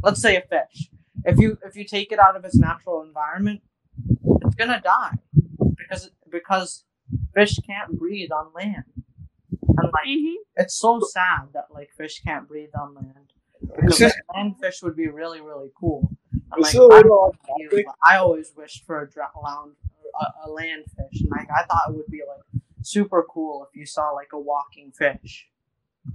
let's 0.04 0.22
say 0.22 0.36
a 0.38 0.42
fish. 0.42 0.90
If 1.26 1.38
you 1.40 1.58
if 1.66 1.76
you 1.76 1.86
take 1.86 2.12
it 2.12 2.20
out 2.20 2.36
of 2.36 2.46
its 2.46 2.56
natural 2.58 3.02
environment, 3.04 3.62
it's 4.42 4.56
gonna 4.56 4.82
die 4.84 5.18
because 5.78 6.12
because 6.30 6.86
fish 7.34 7.58
can't 7.66 7.98
breathe 7.98 8.32
on 8.32 8.52
land. 8.54 8.84
And 9.62 9.92
like 9.94 10.08
Mhm. 10.08 10.36
it's 10.56 10.76
so 10.76 11.00
sad 11.02 11.50
that 11.54 11.66
like 11.74 11.92
fish 11.98 12.22
can't 12.24 12.48
breathe 12.48 12.72
on 12.80 12.96
land 12.96 13.34
because 13.76 14.02
like, 14.02 14.14
land 14.34 14.56
fish 14.60 14.82
would 14.82 14.96
be 14.96 15.08
really 15.08 15.42
really 15.42 15.72
cool. 15.80 16.10
And, 16.34 16.64
This 16.64 16.74
like, 16.74 16.76
is 16.76 16.80
a 16.80 16.84
I, 16.84 16.98
little 16.98 17.12
off 17.14 17.36
don't 17.48 17.60
know 17.60 17.66
about 17.66 17.72
topic. 17.72 17.86
you, 17.86 17.94
I 18.06 18.18
always 18.18 18.54
wished 18.56 18.86
for 18.86 19.02
a 19.02 19.10
drowned 19.10 19.76
a, 20.20 20.48
a 20.48 20.52
land 20.52 20.86
fish, 20.96 21.22
and 21.22 21.30
like 21.32 21.48
I 21.52 21.64
thought 21.66 21.90
it 21.90 21.96
would 21.96 22.08
be 22.08 22.22
like 22.28 22.62
super 22.82 23.24
cool 23.30 23.68
if 23.70 23.78
you 23.78 23.86
saw 23.86 24.12
like 24.12 24.30
a 24.34 24.40
walking 24.40 24.92
fish. 24.92 25.48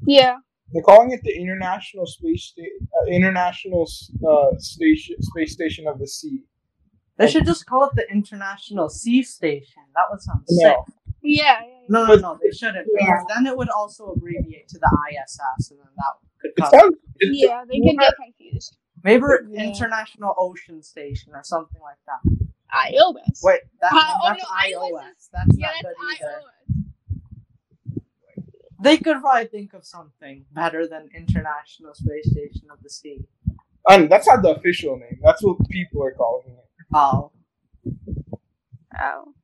Yeah. 0.07 0.37
They're 0.73 0.83
calling 0.83 1.11
it 1.13 1.21
the 1.23 1.35
International 1.37 2.07
Space 2.07 2.45
Sta- 2.55 2.63
uh, 2.63 3.07
International 3.07 3.83
uh, 4.27 4.59
Station 4.59 5.17
Space 5.21 5.53
Station 5.53 5.87
of 5.87 5.99
the 5.99 6.07
Sea. 6.07 6.41
They 7.19 7.29
should 7.31 7.45
just 7.45 7.67
call 7.67 7.85
it 7.85 7.91
the 7.95 8.07
International 8.11 8.89
Sea 8.89 9.23
Station. 9.23 9.83
That 9.95 10.05
would 10.11 10.21
sound 10.23 10.41
No. 10.49 10.57
sick. 10.87 10.95
Yeah. 11.23 11.61
yeah, 11.61 11.67
yeah. 11.67 11.87
No, 11.89 12.07
no, 12.07 12.15
no, 12.17 12.39
they 12.43 12.51
shouldn't. 12.57 12.89
Yeah. 12.99 13.05
Because 13.07 13.25
then 13.35 13.47
it 13.47 13.57
would 13.57 13.69
also 13.69 14.07
abbreviate 14.17 14.67
to 14.69 14.79
the 14.79 14.91
ISS, 15.11 15.71
and 15.71 15.81
then 15.81 15.89
that 15.97 16.13
could 16.41 16.51
It 16.57 16.61
cause 16.61 16.71
sounds. 16.71 16.97
Yeah, 17.21 17.65
they 17.69 17.79
can 17.79 17.97
get 17.97 18.15
confused. 18.17 18.77
maybe 19.05 19.25
Yeah. 19.51 19.63
International 19.65 20.35
Ocean 20.39 20.83
Station 20.83 21.33
or 21.35 21.43
something 21.45 21.81
like 21.83 21.99
that. 22.07 22.47
iOS. 22.75 23.41
Wait, 23.45 23.61
that, 23.83 23.93
Uh, 23.93 23.97
oh, 24.01 24.29
that's 24.29 24.43
no, 24.43 24.49
iOS 24.49 24.93
iOS. 24.93 25.29
That's 25.35 25.59
yeah, 25.59 25.67
not 25.67 25.75
that's 25.85 25.95
good 26.19 26.25
either. 26.27 26.41
iOS. 28.83 28.85
They 28.85 28.97
could 28.99 29.21
probably 29.21 29.47
think 29.47 29.73
of 29.75 29.85
something 29.85 30.45
better 30.53 30.87
than 30.87 31.09
International 31.17 31.95
Space 31.95 32.31
Station 32.31 32.69
of 32.73 32.83
the 32.83 32.91
Sea. 32.91 33.21
and 33.89 34.11
that's 34.11 34.27
not 34.29 34.43
the 34.43 34.55
official 34.55 34.97
name. 34.97 35.19
That's 35.23 35.43
what 35.43 35.57
people 35.71 36.03
are 36.05 36.13
calling 36.13 36.49
it. 36.49 36.87
Oh, 36.95 37.31
Oh. 39.01 39.35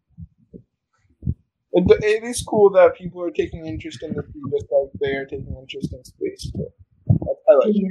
It, 1.72 1.84
it 2.02 2.24
is 2.24 2.42
cool 2.42 2.70
that 2.70 2.94
people 2.96 3.22
are 3.22 3.30
taking 3.30 3.66
interest 3.66 4.02
in 4.02 4.12
the 4.14 4.22
sea 4.22 4.40
just 4.50 4.66
like 4.72 4.90
they 5.00 5.14
are 5.14 5.24
taking 5.26 5.54
interest 5.58 5.92
in 5.92 6.04
space. 6.04 6.50
So 6.54 6.72
I, 7.10 7.52
I 7.52 7.54
like. 7.56 7.74
it. 7.74 7.90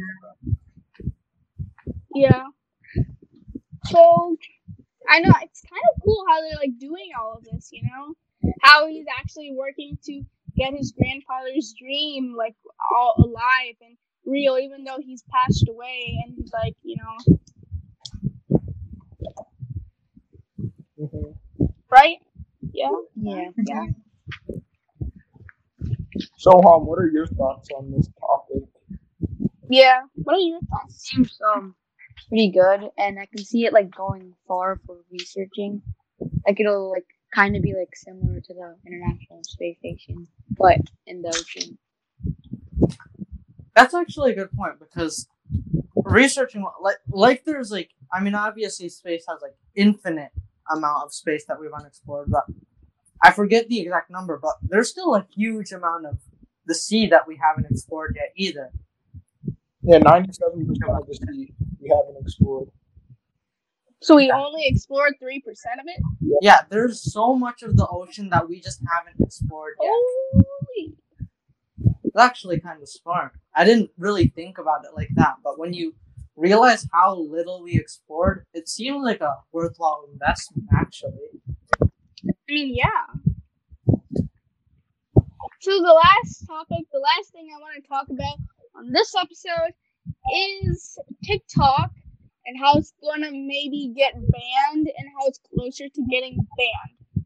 Yeah. 2.15 2.29
Yeah. 2.29 2.43
So 3.85 4.35
I 5.09 5.19
know 5.19 5.31
it's 5.41 5.61
kind 5.61 5.81
of 5.95 6.01
cool 6.03 6.23
how 6.27 6.41
they're 6.41 6.57
like 6.59 6.77
doing 6.79 7.09
all 7.19 7.33
of 7.37 7.43
this, 7.45 7.69
you 7.71 7.83
know? 7.83 8.13
How 8.61 8.87
he's 8.87 9.05
actually 9.19 9.53
working 9.55 9.97
to 10.05 10.23
get 10.57 10.73
his 10.73 10.91
grandfather's 10.97 11.73
dream 11.79 12.35
like 12.37 12.55
all 12.91 13.15
alive 13.19 13.75
and 13.81 13.97
real 14.25 14.57
even 14.57 14.83
though 14.83 14.99
he's 15.01 15.23
passed 15.31 15.67
away 15.69 16.21
and 16.25 16.35
he's 16.37 16.51
like, 16.53 16.75
you 16.83 16.97
know, 16.97 17.37
Mhm. 20.99 21.37
right? 21.91 22.17
Yeah. 22.73 22.89
Yeah. 23.15 23.49
Yeah. 23.65 23.85
So, 26.37 26.61
Hom, 26.63 26.85
what 26.85 26.99
are 26.99 27.09
your 27.09 27.27
thoughts 27.27 27.69
on 27.75 27.91
this 27.91 28.09
topic? 28.19 28.63
Yeah. 29.69 30.01
What 30.15 30.35
are 30.35 30.39
your 30.39 30.59
thoughts? 30.69 30.95
seems 31.09 31.37
um 31.53 31.75
pretty 32.29 32.51
good, 32.51 32.89
and 32.97 33.19
I 33.19 33.25
can 33.25 33.43
see 33.43 33.65
it 33.65 33.73
like 33.73 33.93
going 33.95 34.33
far 34.47 34.79
for 34.85 34.97
researching. 35.11 35.81
Like 36.45 36.59
it'll 36.59 36.91
like 36.91 37.05
kind 37.33 37.55
of 37.55 37.61
be 37.63 37.73
like 37.75 37.95
similar 37.95 38.39
to 38.41 38.53
the 38.53 38.75
International 38.85 39.43
Space 39.43 39.77
Station, 39.79 40.27
but 40.57 40.77
in 41.05 41.21
the 41.21 41.29
ocean. 41.29 41.77
that's 43.75 43.93
actually 43.93 44.31
a 44.31 44.35
good 44.35 44.51
point 44.51 44.79
because 44.79 45.27
researching 46.05 46.65
like 46.81 46.97
like 47.09 47.43
there's 47.45 47.71
like 47.71 47.89
I 48.11 48.21
mean 48.21 48.35
obviously 48.35 48.89
space 48.89 49.25
has 49.27 49.41
like 49.41 49.55
infinite 49.75 50.31
amount 50.71 51.05
of 51.05 51.13
space 51.13 51.45
that 51.45 51.59
we've 51.59 51.71
unexplored, 51.71 52.29
but 52.29 52.43
I 53.23 53.31
forget 53.31 53.67
the 53.67 53.79
exact 53.79 54.09
number, 54.09 54.37
but 54.41 54.55
there's 54.61 54.89
still 54.89 55.15
a 55.15 55.25
huge 55.35 55.71
amount 55.71 56.05
of 56.05 56.19
the 56.65 56.75
sea 56.75 57.07
that 57.07 57.27
we 57.27 57.39
haven't 57.41 57.71
explored 57.71 58.15
yet 58.15 58.31
either. 58.35 58.71
Yeah, 59.81 59.99
ninety-seven 59.99 60.67
percent 60.67 60.91
of 60.91 61.07
the 61.07 61.15
sea 61.15 61.53
we 61.79 61.89
haven't 61.89 62.21
explored. 62.21 62.69
So 64.01 64.15
we 64.15 64.31
only 64.31 64.63
explored 64.65 65.15
three 65.19 65.41
percent 65.41 65.79
of 65.79 65.85
it? 65.87 66.01
Yeah, 66.41 66.59
there's 66.69 67.11
so 67.11 67.35
much 67.35 67.63
of 67.63 67.75
the 67.75 67.87
ocean 67.87 68.29
that 68.29 68.47
we 68.47 68.61
just 68.61 68.81
haven't 68.93 69.25
explored 69.25 69.73
yet. 69.81 69.91
Holy 69.91 70.95
It's 72.03 72.17
actually 72.17 72.59
kind 72.59 72.81
of 72.81 72.89
smart. 72.89 73.33
I 73.55 73.63
didn't 73.65 73.89
really 73.97 74.27
think 74.27 74.59
about 74.59 74.85
it 74.85 74.91
like 74.95 75.09
that, 75.15 75.35
but 75.43 75.57
when 75.57 75.73
you 75.73 75.95
realize 76.35 76.87
how 76.93 77.15
little 77.15 77.63
we 77.63 77.75
explored, 77.75 78.45
it 78.53 78.69
seems 78.69 79.03
like 79.03 79.21
a 79.21 79.35
worthwhile 79.51 80.07
investment 80.11 80.67
actually. 80.77 81.41
I 81.81 81.87
mean, 82.47 82.75
yeah. 82.75 83.31
So 85.59 85.71
the 85.71 86.01
last 86.03 86.45
topic, 86.45 86.85
the 86.93 86.99
last 86.99 87.31
thing 87.31 87.47
I 87.53 87.59
want 87.59 87.81
to 87.83 87.87
talk 87.89 88.07
about 88.09 88.37
on 88.75 88.91
this 88.91 89.15
episode 89.15 89.73
is 90.31 90.99
TikTok 91.23 91.91
and 92.47 92.57
how 92.59 92.77
it's 92.77 92.93
gonna 93.03 93.29
maybe 93.31 93.93
get 93.95 94.13
banned 94.13 94.87
and 94.97 95.07
how 95.19 95.27
it's 95.27 95.39
closer 95.53 95.87
to 95.89 96.01
getting 96.09 96.37
banned. 96.57 97.25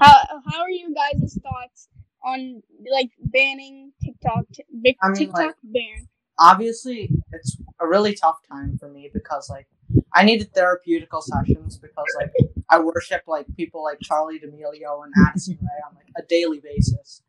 How 0.00 0.14
how 0.50 0.60
are 0.62 0.70
you 0.70 0.94
guys' 0.94 1.38
thoughts 1.42 1.88
on 2.24 2.62
like 2.90 3.10
banning 3.20 3.92
TikTok? 4.02 4.44
Big 4.82 4.96
I 5.02 5.08
mean, 5.08 5.16
TikTok 5.16 5.36
like- 5.36 5.54
ban. 5.62 6.08
obviously 6.38 7.10
it's 7.32 7.56
a 7.80 7.86
really 7.86 8.14
tough 8.14 8.38
time 8.48 8.76
for 8.78 8.88
me 8.88 9.10
because 9.12 9.50
like 9.50 9.66
I 10.14 10.24
needed 10.24 10.52
therapeutical 10.54 11.22
sessions 11.22 11.78
because 11.78 12.06
like 12.20 12.32
I 12.70 12.78
worship 12.80 13.22
like 13.26 13.46
people 13.56 13.82
like 13.82 13.98
Charli 14.00 14.40
D'Amelio 14.40 15.04
and 15.04 15.12
Addison 15.28 15.58
Rae 15.60 15.82
on 15.88 15.94
like 15.96 16.06
a 16.16 16.22
daily 16.28 16.60
basis. 16.60 17.22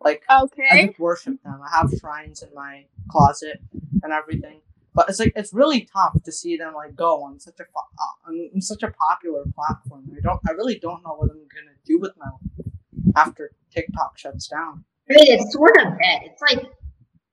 Like 0.00 0.22
okay. 0.30 0.68
I 0.70 0.86
just 0.86 0.98
worship 0.98 1.42
them. 1.42 1.60
I 1.62 1.76
have 1.76 1.92
shrines 1.98 2.42
in 2.42 2.54
my 2.54 2.86
closet 3.10 3.60
and 4.02 4.12
everything. 4.12 4.60
But 4.94 5.08
it's 5.08 5.20
like 5.20 5.32
it's 5.36 5.52
really 5.52 5.88
tough 5.92 6.22
to 6.24 6.32
see 6.32 6.56
them 6.56 6.74
like 6.74 6.96
go 6.96 7.22
on 7.22 7.38
such 7.38 7.60
a 7.60 7.62
uh, 7.62 8.28
on, 8.28 8.50
on 8.54 8.60
such 8.60 8.82
a 8.82 8.90
popular 8.90 9.44
platform. 9.54 10.10
I 10.16 10.20
don't. 10.20 10.40
I 10.48 10.52
really 10.52 10.78
don't 10.78 11.02
know 11.04 11.14
what 11.14 11.30
I'm 11.30 11.36
gonna 11.36 11.76
do 11.84 11.98
with 11.98 12.12
my 12.18 12.26
life 12.26 12.72
after 13.16 13.52
TikTok 13.70 14.18
shuts 14.18 14.48
down. 14.48 14.84
I 15.10 15.14
mean, 15.14 15.32
it's 15.32 15.52
sort 15.52 15.76
of 15.80 15.98
dead. 15.98 16.22
It's 16.24 16.42
like 16.42 16.70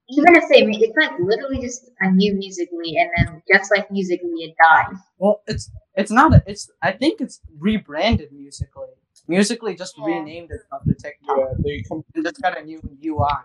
even 0.10 0.36
if 0.36 0.44
they 0.50 0.66
make 0.66 0.82
it's 0.82 0.96
like 0.96 1.12
literally 1.20 1.60
just 1.62 1.90
a 2.00 2.12
new 2.12 2.34
Musical.ly, 2.36 2.94
and 2.98 3.10
then 3.18 3.42
just 3.52 3.72
like 3.72 3.90
Musical.ly, 3.92 4.46
it 4.46 4.56
dies. 4.58 5.00
Well, 5.18 5.42
it's 5.48 5.72
it's 5.96 6.12
not. 6.12 6.34
A, 6.34 6.44
it's 6.46 6.70
I 6.82 6.92
think 6.92 7.22
it's 7.22 7.42
rebranded 7.60 8.32
Musical.ly. 8.32 8.88
Musical.ly 9.28 9.76
just 9.76 9.98
Yeah. 9.98 10.06
renamed 10.06 10.52
itself 10.52 10.84
to 10.86 10.94
TikTok 10.94 11.38
Yeah, 11.38 11.54
they 11.60 11.82
come. 11.82 12.04
and 12.16 12.24
just 12.26 12.42
got 12.42 12.58
a 12.58 12.64
new 12.64 12.80
UI. 13.04 13.44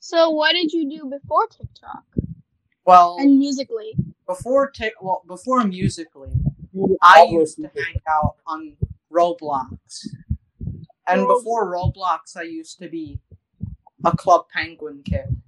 So 0.00 0.30
what 0.30 0.52
did 0.52 0.72
you 0.72 0.88
do 0.88 1.08
before 1.10 1.46
TikTok 1.48 2.04
Well, 2.86 3.16
and 3.18 3.38
Musical.ly? 3.38 3.92
before 4.26 4.70
Tik, 4.70 4.94
well, 5.00 5.22
before 5.26 5.64
Musical.ly, 5.64 6.30
I 7.02 7.24
used 7.24 7.56
to 7.56 7.62
hang 7.74 7.96
out 8.08 8.36
on 8.46 8.76
Roblox. 9.12 10.06
And 11.06 11.22
Roblox. 11.22 11.38
before 11.38 11.72
Roblox, 11.74 12.36
I 12.36 12.42
used 12.42 12.78
to 12.78 12.88
be 12.88 13.20
a 14.04 14.16
Club 14.16 14.46
Penguin 14.52 15.02
kid. 15.04 15.40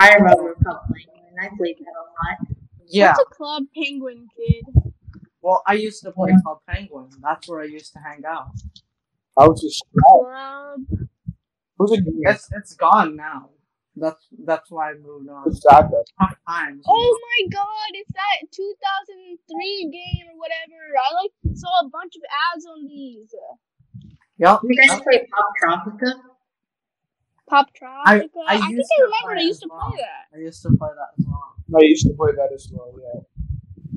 I 0.00 0.14
remember 0.14 0.54
Club 0.62 0.82
Penguin. 0.86 1.14
I 1.40 1.48
played 1.56 1.76
that 1.78 1.92
a 1.92 2.02
lot. 2.02 2.56
Yeah. 2.90 3.08
What's 3.16 3.20
a 3.20 3.24
club 3.34 3.64
penguin 3.74 4.26
kid? 4.34 4.64
Well, 5.48 5.62
I 5.66 5.72
used 5.80 6.02
to 6.02 6.12
play 6.12 6.30
Club 6.44 6.58
Penguin. 6.68 7.08
That's 7.22 7.48
where 7.48 7.62
I 7.62 7.64
used 7.64 7.94
to 7.94 8.00
hang 8.00 8.22
out. 8.28 8.48
I 9.34 9.48
was 9.48 9.62
just 9.62 9.82
Club. 9.96 10.80
who's 11.78 11.92
a 11.92 12.02
game? 12.02 12.20
It's 12.24 12.50
it's 12.54 12.74
gone 12.74 13.16
now. 13.16 13.48
That's 13.96 14.22
that's 14.44 14.70
why 14.70 14.90
I 14.90 14.94
moved 15.00 15.30
on. 15.30 15.44
It's 15.46 15.62
sad 15.62 15.88
that 15.88 16.04
Tough 16.20 16.36
times. 16.46 16.84
Oh 16.86 17.18
my 17.30 17.48
god, 17.48 17.90
it's 17.94 18.12
that 18.12 18.52
2003 18.52 19.88
game 19.90 20.26
or 20.28 20.36
whatever. 20.36 20.76
I 21.00 21.14
like 21.22 21.32
saw 21.56 21.80
a 21.80 21.88
bunch 21.88 22.12
of 22.16 22.22
ads 22.52 22.66
on 22.66 22.86
these. 22.86 23.32
Yep. 24.36 24.60
You 24.64 24.76
guys 24.76 25.00
play 25.00 25.26
Pop 25.32 25.52
Tropica? 25.64 26.12
Poptropica. 27.50 27.88
I- 28.04 28.12
I, 28.12 28.56
I 28.56 28.68
think 28.68 28.86
I 28.98 29.00
remember 29.00 29.40
I 29.40 29.40
used 29.40 29.62
to 29.62 29.68
well. 29.70 29.88
play 29.88 30.00
that. 30.00 30.36
I 30.36 30.40
used 30.42 30.60
to 30.60 30.68
play 30.76 30.90
that 30.94 31.18
as 31.18 31.24
well. 31.26 31.54
I 31.80 31.84
used 31.84 32.06
to 32.06 32.12
play 32.12 32.32
that 32.36 32.50
as 32.52 32.70
well. 32.70 32.92
Yeah. 33.00 33.20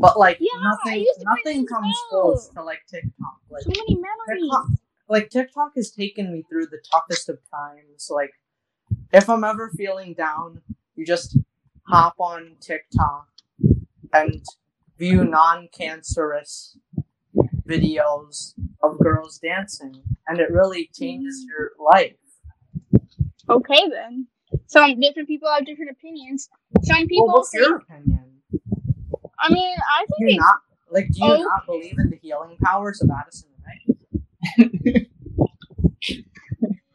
But 0.02 0.18
like 0.18 0.38
Yeah, 0.40 0.60
nothing 0.62 1.02
used 1.02 1.20
to 1.20 1.26
play 1.26 1.54
nothing 1.54 1.68
comes 1.68 1.96
close 2.10 2.50
to 2.50 2.64
like 2.64 2.82
TikTok. 2.90 3.38
Like 3.50 3.64
So 3.64 3.70
many 3.70 3.96
memories. 3.96 4.44
TikTok, 4.44 4.66
like 5.08 5.30
TikTok 5.30 5.72
has 5.76 5.92
taken 5.92 6.34
me 6.34 6.44
through 6.50 6.68
the 6.68 6.82
toughest 6.92 7.30
of 7.30 7.40
times. 7.50 8.10
Like 8.10 8.32
if 9.14 9.30
I'm 9.30 9.44
ever 9.44 9.70
feeling 9.70 10.14
down, 10.14 10.62
you 10.96 11.06
just 11.06 11.38
hop 11.88 12.16
on 12.20 12.56
TikTok 12.60 13.28
and 14.14 14.44
view 14.98 15.24
non-cancerous 15.24 16.78
videos 17.68 18.54
of 18.84 19.00
girls 19.00 19.40
dancing, 19.40 20.02
and 20.28 20.40
it 20.40 20.52
really 20.52 20.90
changes 20.94 21.46
mm. 21.46 21.50
your 21.50 21.72
life. 21.80 22.16
Okay 23.50 23.90
then. 23.90 24.28
Some 24.68 25.00
different 25.00 25.28
people 25.28 25.50
have 25.50 25.66
different 25.66 25.92
opinions. 25.92 26.50
Some 26.84 27.08
people 27.08 27.28
well, 27.28 27.38
what's 27.38 27.52
think, 27.52 27.68
your 27.68 27.78
opinion? 27.78 28.31
I 29.42 29.50
mean, 29.52 29.76
I 29.90 30.06
Do 30.06 30.14
think 30.18 30.22
you 30.22 30.28
it's 30.36 30.40
not 30.40 30.56
like? 30.92 31.08
Do 31.12 31.26
you 31.26 31.34
Oh. 31.34 31.38
not 31.44 31.66
believe 31.66 31.96
in 31.98 32.10
the 32.10 32.18
healing 32.22 32.58
powers 32.64 33.02
of 33.02 33.10
Addison 33.10 33.50
Rae? 33.66 35.08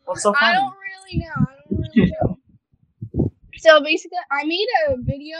What's 0.05 0.22
so 0.22 0.34
I 0.40 0.55
don't 0.55 0.74
really 0.74 1.18
know. 1.18 1.34
I 1.36 1.53
don't 1.68 1.80
really 1.80 2.12
know. 2.20 2.38
So 3.59 3.80
basically, 3.82 4.18
I 4.30 4.44
made 4.44 4.66
a 4.88 4.97
video 4.99 5.36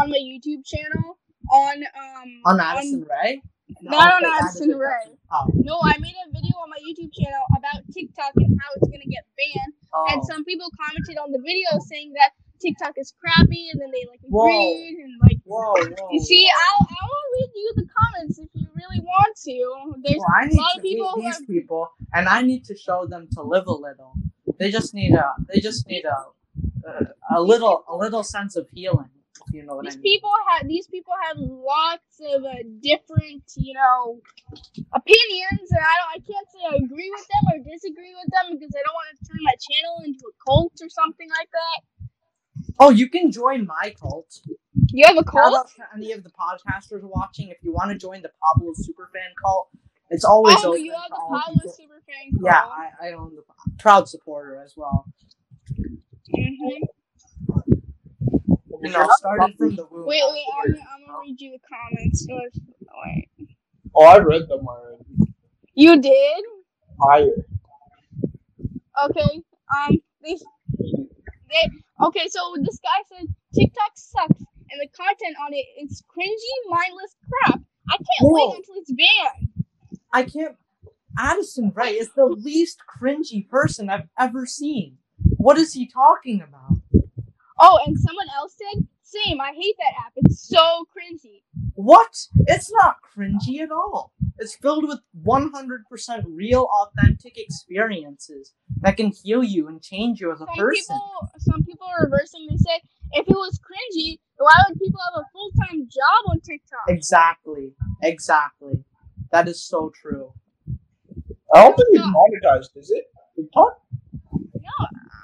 on 0.00 0.10
my 0.10 0.18
YouTube 0.18 0.64
channel 0.66 1.18
on 1.52 1.82
um 1.96 2.28
On 2.46 2.60
Addison 2.60 3.06
Rae? 3.08 3.40
Not 3.82 4.14
on 4.14 4.24
okay, 4.24 4.34
Addison 4.40 4.70
Rae. 4.70 5.14
Oh, 5.30 5.46
No, 5.54 5.78
I 5.84 5.96
made 5.98 6.16
a 6.26 6.30
video 6.32 6.56
on 6.58 6.70
my 6.70 6.78
YouTube 6.82 7.12
channel 7.14 7.44
about 7.56 7.84
TikTok 7.92 8.32
and 8.36 8.58
how 8.60 8.68
it's 8.76 8.88
gonna 8.88 9.06
get 9.06 9.24
banned. 9.36 9.72
oh. 9.92 10.06
And 10.10 10.24
some 10.24 10.44
people 10.44 10.68
commented 10.80 11.18
on 11.18 11.30
the 11.30 11.38
video 11.38 11.78
saying 11.86 12.12
that 12.14 12.32
TikTok 12.60 12.94
is 12.96 13.14
crappy, 13.20 13.68
and 13.72 13.80
then 13.80 13.90
they 13.92 14.04
like 14.10 14.20
Whoa. 14.22 14.46
agreed 14.48 14.98
and 15.04 15.14
like. 15.22 15.38
whoa, 15.44 15.74
whoa. 15.74 16.08
You 16.12 16.20
see, 16.24 16.48
whoa. 16.50 16.60
I'll 16.68 16.86
I'll 17.02 17.26
read 17.34 17.50
you 17.54 17.72
the 17.76 17.86
comments 17.98 18.38
if 18.38 18.48
you 18.54 18.68
really 18.74 19.00
want 19.00 19.36
to. 19.44 20.02
There's 20.04 20.18
Well, 20.18 20.28
I 20.40 20.44
a 20.44 20.48
need 20.48 20.56
lot 20.58 20.72
to 20.74 20.78
of 20.78 20.82
people 20.82 21.12
meet 21.16 21.24
these 21.26 21.34
have 21.38 21.46
people, 21.46 21.88
and 22.14 22.28
I 22.28 22.42
need 22.42 22.64
to 22.66 22.76
show 22.76 23.06
them 23.06 23.28
to 23.32 23.42
live 23.42 23.66
a 23.66 23.72
little. 23.72 24.14
They 24.58 24.70
just 24.70 24.94
need 24.94 25.14
a. 25.14 25.34
They 25.52 25.60
just 25.60 25.86
need 25.88 26.04
a. 26.04 26.16
A, 26.86 27.38
a 27.38 27.42
little, 27.42 27.84
a 27.88 27.96
little 27.96 28.24
sense 28.24 28.56
of 28.56 28.66
healing. 28.72 29.10
If 29.46 29.54
you 29.54 29.62
know 29.64 29.76
what 29.76 29.84
these 29.84 29.94
I 29.94 29.96
mean. 29.96 30.02
people 30.02 30.32
have 30.50 30.68
these 30.68 30.86
people 30.88 31.14
have 31.28 31.36
lots 31.38 32.20
of 32.34 32.44
uh, 32.44 32.54
different 32.82 33.44
you 33.56 33.74
know 33.74 34.20
opinions 34.94 35.68
and 35.70 35.84
I 35.84 35.94
don't 36.00 36.12
I 36.16 36.20
can't 36.24 36.48
say 36.52 36.60
I 36.64 36.74
agree 36.84 37.10
with 37.12 37.26
them 37.28 37.44
or 37.52 37.58
disagree 37.64 38.14
with 38.16 38.30
them 38.32 38.56
because 38.56 38.72
I 38.74 38.82
don't 38.84 38.96
want 38.96 39.08
to 39.14 39.18
turn 39.28 39.40
my 39.44 39.56
channel 39.60 39.96
into 40.04 40.24
a 40.28 40.34
cult 40.44 40.74
or 40.82 40.88
something 40.88 41.28
like 41.30 41.50
that. 41.52 41.78
Oh, 42.78 42.90
you 42.90 43.08
can 43.08 43.32
join 43.32 43.66
my 43.66 43.94
cult. 43.98 44.40
You 44.92 45.06
have 45.06 45.16
a 45.16 45.24
How 45.24 45.30
cult? 45.30 45.54
about 45.54 45.68
to 45.76 45.82
any 45.94 46.12
of 46.12 46.22
the 46.22 46.30
podcasters 46.30 47.02
watching? 47.02 47.48
If 47.48 47.58
you 47.62 47.72
want 47.72 47.90
to 47.90 47.98
join 47.98 48.22
the 48.22 48.30
Pablo 48.42 48.72
Superfan 48.72 49.34
cult, 49.40 49.68
it's 50.10 50.24
always 50.24 50.56
Oh, 50.64 50.70
open 50.70 50.84
you 50.84 50.92
have 50.92 51.10
the 51.10 51.16
Pablo. 51.16 51.62
Superfan 51.72 52.32
cult. 52.34 52.44
Yeah, 52.44 52.62
I, 52.62 53.08
I 53.08 53.12
own 53.12 53.34
the 53.34 53.42
proud 53.78 54.08
supporter 54.08 54.60
as 54.64 54.74
well. 54.76 55.06
hmm 56.30 56.84
You 58.82 58.90
know, 58.90 59.08
started 59.16 59.56
from 59.58 59.76
the 59.76 59.86
womb. 59.90 60.06
Wait, 60.06 60.22
wait, 60.30 60.44
I'm, 60.64 60.74
I'm 60.74 61.06
gonna 61.06 61.18
read 61.20 61.40
you 61.40 61.50
the 61.52 61.58
comments. 61.68 62.26
So 62.26 62.34
wait. 62.34 63.28
Oh, 63.94 64.04
I 64.04 64.18
read 64.18 64.48
them 64.48 64.66
already. 64.68 65.04
You 65.74 66.00
did? 66.00 66.44
Higher. 67.00 67.44
Okay. 69.04 69.42
Um. 69.74 70.00
They, 70.22 70.38
they. 71.48 72.06
Okay. 72.06 72.28
So 72.28 72.54
this 72.60 72.78
guy 72.78 73.02
said 73.08 73.26
TikTok 73.54 73.92
sucks, 73.94 74.40
and 74.40 74.80
the 74.80 74.88
content 74.88 75.36
on 75.44 75.52
it 75.52 75.66
is 75.80 76.02
cringy, 76.08 76.54
mindless 76.68 77.16
crap. 77.28 77.60
I 77.88 77.96
can't 77.96 78.06
Whoa. 78.20 78.50
wait 78.50 78.56
until 78.58 78.74
it's 78.76 78.92
banned. 78.92 79.66
I 80.12 80.22
can't. 80.24 80.56
Addison 81.18 81.72
Rae 81.74 81.94
is 81.94 82.10
the 82.14 82.26
least 82.26 82.78
cringy 82.88 83.48
person 83.48 83.90
I've 83.90 84.08
ever 84.18 84.46
seen. 84.46 84.98
What 85.36 85.58
is 85.58 85.72
he 85.72 85.88
talking 85.88 86.42
about? 86.42 86.78
Oh, 87.60 87.80
and 87.84 87.98
someone 87.98 88.28
else 88.36 88.56
said, 88.56 88.86
"Same. 89.02 89.40
I 89.40 89.52
hate 89.52 89.74
that 89.78 90.06
app. 90.06 90.12
It's 90.16 90.48
so 90.48 90.86
cringy." 90.94 91.42
What? 91.74 92.26
It's 92.46 92.70
not 92.72 92.96
cringy 93.02 93.60
at 93.60 93.70
all. 93.70 94.12
It's 94.38 94.54
filled 94.56 94.86
with 94.86 95.00
100% 95.24 96.24
real, 96.28 96.68
authentic 96.80 97.38
experiences 97.38 98.52
that 98.82 98.96
can 98.96 99.10
heal 99.10 99.42
you 99.42 99.68
and 99.68 99.82
change 99.82 100.20
you 100.20 100.32
as 100.32 100.40
a 100.40 100.46
Some 100.46 100.56
person. 100.56 100.96
people, 100.96 101.28
some 101.38 101.64
people 101.64 101.86
are 101.86 102.04
reversing. 102.04 102.46
They 102.50 102.56
say, 102.56 102.80
if 103.12 103.26
it 103.28 103.32
was 103.34 103.58
cringy, 103.58 104.18
why 104.36 104.52
would 104.68 104.78
people 104.78 105.00
have 105.12 105.22
a 105.22 105.26
full 105.32 105.50
time 105.66 105.88
job 105.90 106.30
on 106.30 106.40
TikTok? 106.40 106.80
Exactly. 106.88 107.72
Exactly. 108.02 108.84
That 109.32 109.48
is 109.48 109.62
so 109.62 109.90
true. 110.00 110.32
I 111.54 111.62
don't 111.64 111.76
think 111.76 111.88
it's 111.92 112.04
monetized, 112.06 112.76
is 112.80 112.90
it? 112.90 113.04
TikTok? 113.36 113.80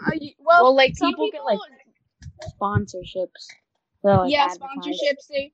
Are 0.07 0.15
you, 0.17 0.33
well, 0.39 0.65
Well, 0.65 0.77
like 0.77 0.97
some 0.97 1.13
people, 1.13 1.27
people, 1.31 1.39
get 1.41 1.45
like 1.45 2.53
sponsorships. 2.61 3.47
They're, 4.03 4.17
like, 4.19 4.31
yeah, 4.31 4.49
sponsorships. 4.49 5.27
They 5.31 5.53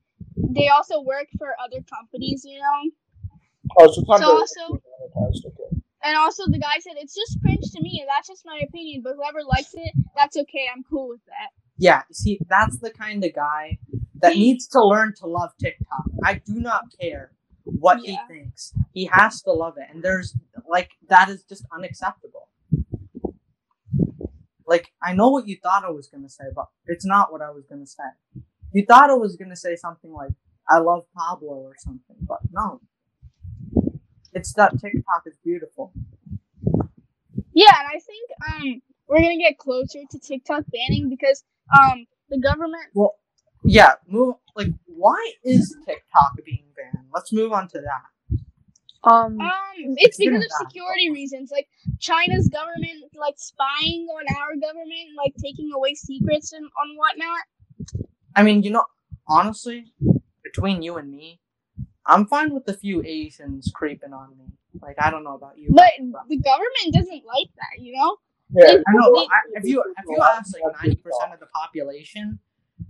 they 0.53 0.69
also 0.69 1.01
work 1.03 1.27
for 1.39 1.55
other 1.63 1.85
companies, 1.89 2.43
you 2.45 2.59
know. 2.59 2.91
Oh, 3.79 3.93
sometimes 3.93 4.21
So 4.23 4.27
they're 4.27 4.41
also- 4.41 4.83
monetized. 4.83 5.47
Okay. 5.47 5.80
And 6.03 6.17
also, 6.17 6.45
the 6.47 6.59
guy 6.59 6.79
said 6.81 6.95
it's 6.97 7.15
just 7.15 7.39
cringe 7.43 7.71
to 7.73 7.83
me, 7.83 7.99
and 8.01 8.09
that's 8.09 8.29
just 8.29 8.43
my 8.47 8.61
opinion. 8.67 9.03
But 9.05 9.15
whoever 9.17 9.41
likes 9.47 9.75
it, 9.75 9.93
that's 10.17 10.37
okay. 10.37 10.67
I'm 10.75 10.83
cool 10.89 11.09
with 11.09 11.25
that. 11.27 11.51
Yeah, 11.77 12.03
see, 12.13 12.39
that's 12.49 12.79
the 12.79 12.91
kind 12.91 13.25
of 13.25 13.35
guy 13.35 13.79
that 14.21 14.35
needs 14.37 14.67
to 14.69 14.83
learn 14.85 15.15
to 15.21 15.27
love 15.27 15.51
TikTok. 15.59 16.05
I 16.25 16.35
do 16.35 16.55
not 16.55 16.85
care 17.01 17.33
what 17.65 17.99
Yeah. 18.03 18.13
he 18.29 18.35
thinks. 18.35 18.73
He 18.93 19.07
has 19.13 19.43
to 19.43 19.53
love 19.53 19.75
it. 19.79 19.89
And 19.95 20.03
there's, 20.03 20.35
like, 20.69 20.91
that 21.09 21.29
is 21.29 21.43
just 21.45 21.65
unacceptable. 21.73 22.49
Like, 24.67 24.93
I 25.03 25.15
know 25.15 25.31
what 25.31 25.49
you 25.49 25.57
thought 25.63 25.85
I 25.85 25.91
was 25.91 26.09
going 26.09 26.23
to 26.23 26.29
say, 26.29 26.45
but 26.55 26.67
it's 26.87 27.05
not 27.05 27.33
what 27.33 27.43
I 27.43 27.51
was 27.51 27.65
going 27.67 27.81
to 27.83 27.87
say. 27.91 28.43
You 28.73 28.85
thought 28.87 29.11
I 29.11 29.15
was 29.15 29.37
going 29.37 29.51
to 29.51 29.57
say 29.57 29.75
something 29.77 30.13
like, 30.13 30.31
I 30.69 30.79
love 30.79 31.05
Pablo 31.17 31.55
or 31.55 31.75
something, 31.79 32.17
but 32.21 32.39
no. 32.53 32.81
It's 34.33 34.53
that 34.55 34.73
TikTok 34.81 35.23
is 35.27 35.35
beautiful. 35.45 35.93
Yeah, 37.53 37.73
and 37.79 37.89
I 37.89 37.99
think 37.99 38.31
um 38.49 38.83
we're 39.09 39.21
gonna 39.21 39.39
get 39.39 39.59
closer 39.59 39.99
to 40.11 40.19
TikTok 40.19 40.65
banning 40.73 41.09
because 41.09 41.43
um 41.77 42.07
the 42.29 42.39
government. 42.39 42.87
Well, 42.95 43.15
yeah, 43.65 43.95
move, 44.09 44.37
like, 44.57 44.69
why 44.87 45.33
is 45.45 45.77
TikTok 45.85 46.33
being 46.45 46.65
banned? 46.77 47.07
Let's 47.13 47.33
move 47.33 47.53
on 47.53 47.69
to 47.69 47.81
that. 47.81 48.39
Um, 49.03 49.41
Um, 49.41 49.51
it's 49.97 50.19
getting 50.19 50.35
because 50.35 50.45
of 50.45 50.51
bad. 50.51 50.69
security 50.69 51.11
reasons. 51.11 51.51
Like 51.51 51.69
China's 51.99 52.49
government, 52.49 53.05
like 53.15 53.35
spying 53.37 54.07
on 54.15 54.25
our 54.39 54.55
government, 54.57 55.17
like 55.17 55.35
taking 55.43 55.71
away 55.75 55.95
secrets 55.95 56.53
and 56.53 56.65
on 56.65 56.97
whatnot. 56.97 58.03
I 58.37 58.43
mean, 58.43 58.63
you 58.63 58.71
know, 58.71 58.85
honestly, 59.27 59.93
between 60.45 60.83
you 60.83 60.97
and 60.99 61.11
me, 61.11 61.41
I'm 62.11 62.27
fine 62.27 62.53
with 62.53 62.69
a 62.69 62.75
few 62.75 63.03
Asians 63.05 63.71
creeping 63.75 64.13
on 64.13 64.31
me. 64.39 64.47
Like, 64.83 64.97
I 65.01 65.11
don't 65.11 65.25
know 65.25 65.35
about 65.35 65.59
you. 65.59 65.71
But 65.73 65.93
the 66.29 66.37
government 66.39 66.93
doesn't 66.93 67.25
like 67.25 67.51
that, 67.57 67.81
you 67.81 67.93
know. 67.97 68.17
Yeah. 68.53 68.67
They- 68.67 68.79
I 68.79 68.93
know. 68.95 69.15
they- 69.15 69.21
I, 69.27 69.39
if 69.55 69.65
you 69.65 69.83
if 69.99 70.05
you 70.09 70.19
ask 70.23 70.55
like 70.55 70.65
ninety 70.83 70.97
percent 70.97 71.33
of 71.33 71.41
the 71.41 71.47
population, 71.47 72.39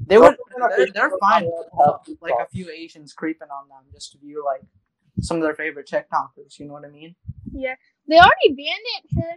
they 0.06 0.18
would 0.18 0.36
they're, 0.76 0.86
they're 0.94 1.12
fine 1.20 1.44
with 1.44 1.66
uh, 1.78 1.98
like 2.20 2.34
a 2.40 2.46
few 2.48 2.70
Asians 2.70 3.12
creeping 3.12 3.48
on 3.48 3.68
them 3.68 3.84
just 3.92 4.12
to 4.12 4.18
view 4.18 4.42
like 4.44 4.62
some 5.20 5.36
of 5.38 5.42
their 5.42 5.54
favorite 5.54 5.86
TikTokers. 5.86 6.58
You 6.58 6.66
know 6.66 6.72
what 6.74 6.84
I 6.84 6.88
mean? 6.88 7.14
Yeah, 7.52 7.74
they 8.08 8.16
already 8.16 8.50
banned 8.56 8.88
it 8.96 9.10
for 9.14 9.28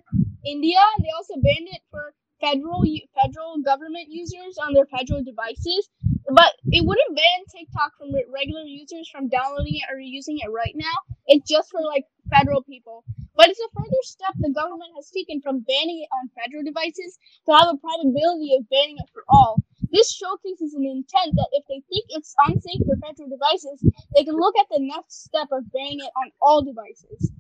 India, 0.46 0.80
and 0.96 1.04
they 1.06 1.10
also 1.18 1.34
banned 1.36 1.68
it 1.72 1.82
for 1.92 2.14
federal 2.40 2.84
federal 3.22 3.62
government 3.62 4.08
users 4.10 4.58
on 4.58 4.74
their 4.74 4.86
federal 4.86 5.24
devices. 5.24 5.90
But 6.30 6.54
it 6.72 6.86
wouldn't 6.86 7.16
ban 7.16 7.40
TikTok 7.52 7.98
from 7.98 8.16
regular 8.32 8.64
users 8.64 9.10
from 9.10 9.28
downloading 9.28 9.76
it 9.76 9.92
or 9.92 10.00
using 10.00 10.40
it 10.40 10.50
right 10.50 10.74
now. 10.76 10.96
It's 11.28 11.50
just 11.50 11.72
for 11.72 11.82
like 11.82 12.06
federal 12.30 12.64
people. 12.64 13.04
But 13.36 13.50
it's 13.50 13.60
a 13.60 13.70
further 13.76 14.04
step 14.04 14.34
the 14.38 14.54
government 14.54 14.94
has 14.96 15.10
taken 15.10 15.42
from 15.42 15.66
banning 15.68 16.06
it 16.06 16.10
on 16.22 16.30
federal 16.38 16.64
devices 16.64 17.18
to 17.48 17.52
have 17.52 17.68
a 17.68 17.78
probability 17.78 18.56
of 18.56 18.70
banning 18.70 18.98
it 19.00 19.10
for 19.12 19.24
all. 19.28 19.58
This 19.92 20.14
showcases 20.14 20.74
an 20.74 20.86
intent 20.86 21.36
that 21.36 21.50
if 21.52 21.66
they 21.68 21.82
think 21.90 22.06
it's 22.10 22.36
unsafe 22.48 22.82
for 22.86 22.96
federal 22.98 23.30
devices, 23.30 23.84
they 24.16 24.24
can 24.24 24.36
look 24.36 24.56
at 24.58 24.68
the 24.70 24.80
next 24.80 25.26
step 25.26 25.50
of 25.52 25.72
banning 25.72 26.00
it 26.00 26.12
on 26.16 26.32
all 26.42 26.64
devices. 26.64 27.32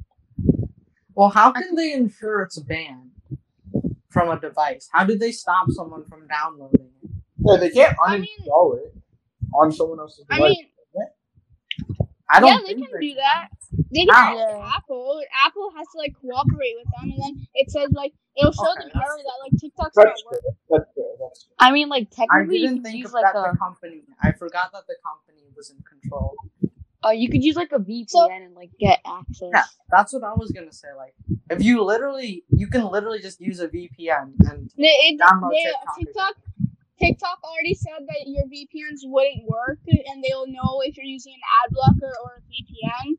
Well, 1.15 1.29
how 1.29 1.51
can 1.51 1.75
they 1.75 1.93
ensure 1.93 2.41
it's 2.41 2.59
banned 2.59 3.11
from 4.09 4.29
a 4.29 4.39
device? 4.39 4.89
How 4.91 5.03
do 5.03 5.17
they 5.17 5.31
stop 5.31 5.67
someone 5.69 6.05
from 6.05 6.27
downloading? 6.27 6.92
Yeah, 7.45 7.57
they 7.57 7.69
can't 7.71 7.97
I 8.05 8.17
mean- 8.17 8.27
uninstall 8.47 8.77
it 8.77 8.93
on 9.53 9.71
someone 9.71 9.99
else's 9.99 10.25
I 10.29 10.35
device. 10.37 10.49
mean, 10.51 10.67
I 12.29 12.39
don't 12.39 12.49
yeah, 12.49 12.57
they 12.65 12.73
think 12.73 12.89
can 12.89 12.99
do 12.99 13.13
that. 13.15 13.49
They 13.93 14.05
can 14.05 14.13
How? 14.15 14.37
ask 14.39 14.77
Apple. 14.77 15.21
Apple 15.45 15.71
has 15.77 15.85
to 15.93 15.97
like 15.99 16.15
cooperate 16.19 16.75
with 16.79 16.87
them, 16.97 17.11
and 17.11 17.21
then 17.21 17.47
it 17.53 17.69
says 17.69 17.89
like 17.91 18.13
it'll 18.37 18.51
show 18.51 18.71
Okay, 18.71 18.87
them 18.89 18.91
error 18.95 19.17
that 19.17 19.37
like 19.43 19.61
TikTok's 19.61 19.95
not 19.97 20.07
working. 20.25 20.39
That's 20.69 20.85
fair. 20.95 21.05
That's 21.19 21.43
fair. 21.45 21.55
I 21.59 21.71
mean, 21.71 21.89
like 21.89 22.09
technically, 22.09 22.57
you 22.57 22.67
didn't 22.69 22.77
could 22.77 22.85
think 22.85 22.97
use 22.99 23.07
of 23.09 23.13
like 23.13 23.25
that 23.33 23.37
a 23.37 23.51
the 23.51 23.57
company. 23.57 24.01
I 24.21 24.31
forgot 24.31 24.71
that 24.73 24.87
the 24.87 24.95
company 25.05 25.45
was 25.55 25.69
in 25.69 25.77
control. 25.83 26.35
uh, 27.05 27.09
you 27.11 27.29
could 27.29 27.43
use 27.43 27.55
like 27.55 27.71
a 27.71 27.77
VPN 27.79 28.45
and 28.45 28.55
like 28.55 28.71
get 28.79 28.99
access. 29.05 29.49
Yeah, 29.53 29.63
that's 29.91 30.13
what 30.13 30.23
I 30.23 30.33
was 30.33 30.51
gonna 30.51 30.73
say. 30.73 30.87
Like, 30.97 31.13
if 31.51 31.61
you 31.61 31.83
literally, 31.83 32.43
you 32.49 32.65
can 32.67 32.85
literally 32.89 33.19
just 33.19 33.39
use 33.41 33.59
a 33.59 33.67
VPN 33.67 34.33
and 34.49 34.71
They, 34.75 34.83
it, 34.87 35.19
Download 35.19 35.51
they, 35.51 35.63
TikTok. 35.65 35.97
TikTok. 35.99 36.33
TikTok 36.99 37.39
already 37.43 37.73
said 37.73 38.05
that 38.07 38.23
your 38.27 38.45
VPNs 38.45 39.01
wouldn't 39.03 39.45
work, 39.47 39.79
and 39.87 40.23
they'll 40.23 40.47
know 40.47 40.81
if 40.85 40.95
you're 40.97 41.05
using 41.05 41.33
an 41.33 41.41
ad 41.63 41.73
blocker 41.73 42.13
or 42.23 42.37
a 42.37 42.41
VPN. 42.47 43.17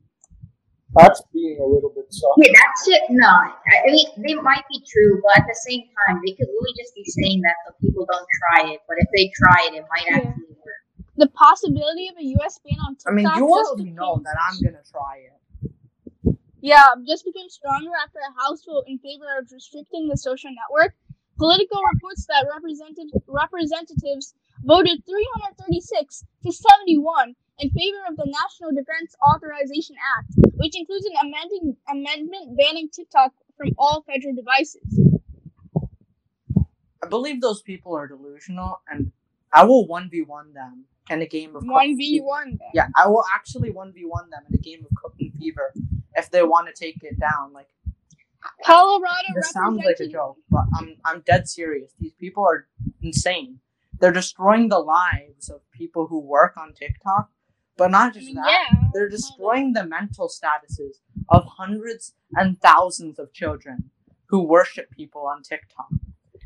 That's 0.95 1.21
being 1.33 1.59
a 1.59 1.65
little 1.67 1.91
bit 1.93 2.07
soft. 2.09 2.39
Yeah, 2.41 2.53
that's 2.55 2.87
it. 2.87 3.01
No, 3.09 3.27
I 3.27 3.51
I 3.83 3.91
mean 3.91 4.07
they 4.25 4.33
might 4.35 4.63
be 4.71 4.79
true, 4.87 5.21
but 5.21 5.43
at 5.43 5.45
the 5.47 5.59
same 5.67 5.83
time, 6.07 6.21
they 6.25 6.31
could 6.31 6.47
really 6.47 6.71
just 6.79 6.95
be 6.95 7.03
saying 7.03 7.41
that 7.41 7.55
so 7.67 7.75
people 7.81 8.07
don't 8.09 8.27
try 8.39 8.71
it. 8.71 8.79
But 8.87 8.97
if 8.99 9.07
they 9.13 9.29
try 9.35 9.67
it, 9.67 9.75
it 9.75 9.85
might 9.91 10.07
Yeah. 10.07 10.17
actually 10.29 10.55
work. 10.55 10.79
The 11.17 11.27
possibility 11.35 12.07
of 12.07 12.15
a 12.17 12.23
US 12.39 12.59
ban 12.63 12.79
on 12.87 12.95
TikTok. 12.95 13.11
I 13.11 13.15
mean, 13.15 13.25
you 13.27 13.43
just 13.43 13.69
already 13.75 13.91
know 13.91 14.15
became- 14.15 14.23
that 14.23 14.37
I'm 14.39 14.55
gonna 14.63 14.83
try 14.89 15.17
it. 15.27 16.35
Yeah, 16.61 16.85
just 17.05 17.25
became 17.25 17.49
stronger 17.49 17.91
after 18.01 18.19
a 18.19 18.31
House 18.41 18.63
vote 18.63 18.85
in 18.87 18.97
favor 18.99 19.37
of 19.37 19.51
restricting 19.51 20.07
the 20.07 20.15
social 20.17 20.49
network. 20.49 20.95
Politico 21.37 21.77
reports 21.93 22.25
that 22.27 22.47
represented, 22.53 23.11
representatives 23.27 24.33
voted 24.63 25.03
336 25.05 26.23
to 26.43 26.51
71 26.51 27.35
in 27.59 27.69
favor 27.71 27.97
of 28.09 28.15
the 28.15 28.25
National 28.25 28.71
Defense 28.71 29.15
Authorization 29.23 29.95
Act, 30.17 30.31
which 30.55 30.77
includes 30.77 31.05
an 31.05 31.15
amending, 31.21 31.75
amendment 31.89 32.57
banning 32.57 32.89
TikTok 32.89 33.33
from 33.57 33.71
all 33.77 34.03
federal 34.07 34.33
devices. 34.33 34.99
I 37.03 37.07
believe 37.07 37.41
those 37.41 37.61
people 37.61 37.95
are 37.95 38.07
delusional, 38.07 38.81
and 38.89 39.11
I 39.51 39.63
will 39.65 39.85
one 39.87 40.09
v 40.09 40.21
one 40.21 40.53
them 40.53 40.85
in 41.09 41.21
a 41.21 41.27
game 41.27 41.55
of 41.55 41.61
Cook 41.61 41.71
One 41.71 41.85
and 41.89 41.97
v 41.97 42.15
Fever. 42.15 42.25
one. 42.25 42.59
Yeah, 42.73 42.87
I 42.95 43.07
will 43.07 43.23
actually 43.33 43.71
one 43.71 43.93
v 43.93 44.05
one 44.05 44.29
them 44.29 44.41
in 44.49 44.55
a 44.55 44.61
game 44.61 44.85
of 44.89 44.95
Cooking 44.95 45.31
Fever 45.37 45.73
if 46.15 46.31
they 46.31 46.43
want 46.43 46.67
to 46.67 46.73
take 46.73 47.03
it 47.03 47.19
down. 47.19 47.53
Like, 47.53 47.67
Colorado 48.63 49.27
this 49.35 49.51
sounds 49.51 49.83
like 49.83 49.99
a 49.99 50.07
joke, 50.07 50.37
but 50.49 50.63
I'm 50.77 50.95
I'm 51.05 51.21
dead 51.21 51.47
serious. 51.47 51.91
These 51.99 52.13
people 52.13 52.43
are 52.43 52.67
insane. 53.01 53.59
They're 53.99 54.11
destroying 54.11 54.69
the 54.69 54.79
lives 54.79 55.49
of 55.49 55.61
people 55.71 56.07
who 56.07 56.19
work 56.19 56.57
on 56.57 56.73
TikTok, 56.73 57.29
but 57.77 57.91
not 57.91 58.09
I 58.09 58.13
just 58.13 58.25
mean, 58.25 58.35
that. 58.35 58.47
yeah. 58.47 58.79
They're 58.93 59.09
destroying 59.09 59.73
the 59.73 59.85
mental 59.85 60.27
statuses 60.27 60.97
of 61.29 61.45
hundreds 61.57 62.13
and 62.33 62.59
thousands 62.61 63.19
of 63.19 63.33
children 63.33 63.91
who 64.27 64.41
worship 64.41 64.91
people 64.91 65.25
on 65.27 65.43
TikTok. 65.43 65.87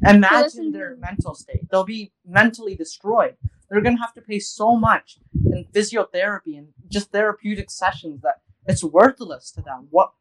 Imagine 0.06 0.72
their 0.72 0.96
mental 0.98 1.34
state. 1.34 1.70
They'll 1.70 1.84
be 1.84 2.14
mentally 2.26 2.76
destroyed. 2.76 3.36
They're 3.70 3.82
gonna 3.82 4.00
have 4.00 4.14
to 4.14 4.22
pay 4.22 4.40
so 4.40 4.76
much 4.76 5.20
in 5.34 5.66
physiotherapy 5.74 6.58
and 6.58 6.70
just 6.88 7.12
therapeutic 7.12 7.70
sessions 7.70 8.22
that 8.22 8.42
it's 8.66 8.84
worthless 8.84 9.52
to 9.52 9.62
them. 9.62 9.88
What 9.90 10.12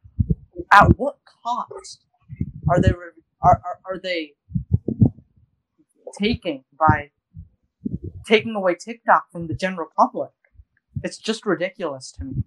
at 0.71 0.97
what 0.97 1.17
cost 1.43 2.05
are 2.69 2.81
they 2.81 2.91
are, 3.41 3.61
are, 3.63 3.79
are 3.85 3.99
they 4.01 4.33
taking 6.17 6.63
by 6.77 7.11
taking 8.27 8.55
away 8.55 8.75
TikTok 8.75 9.31
from 9.31 9.47
the 9.47 9.53
general 9.53 9.87
public? 9.97 10.31
It's 11.03 11.17
just 11.17 11.45
ridiculous 11.45 12.11
to 12.13 12.25
me. 12.25 12.43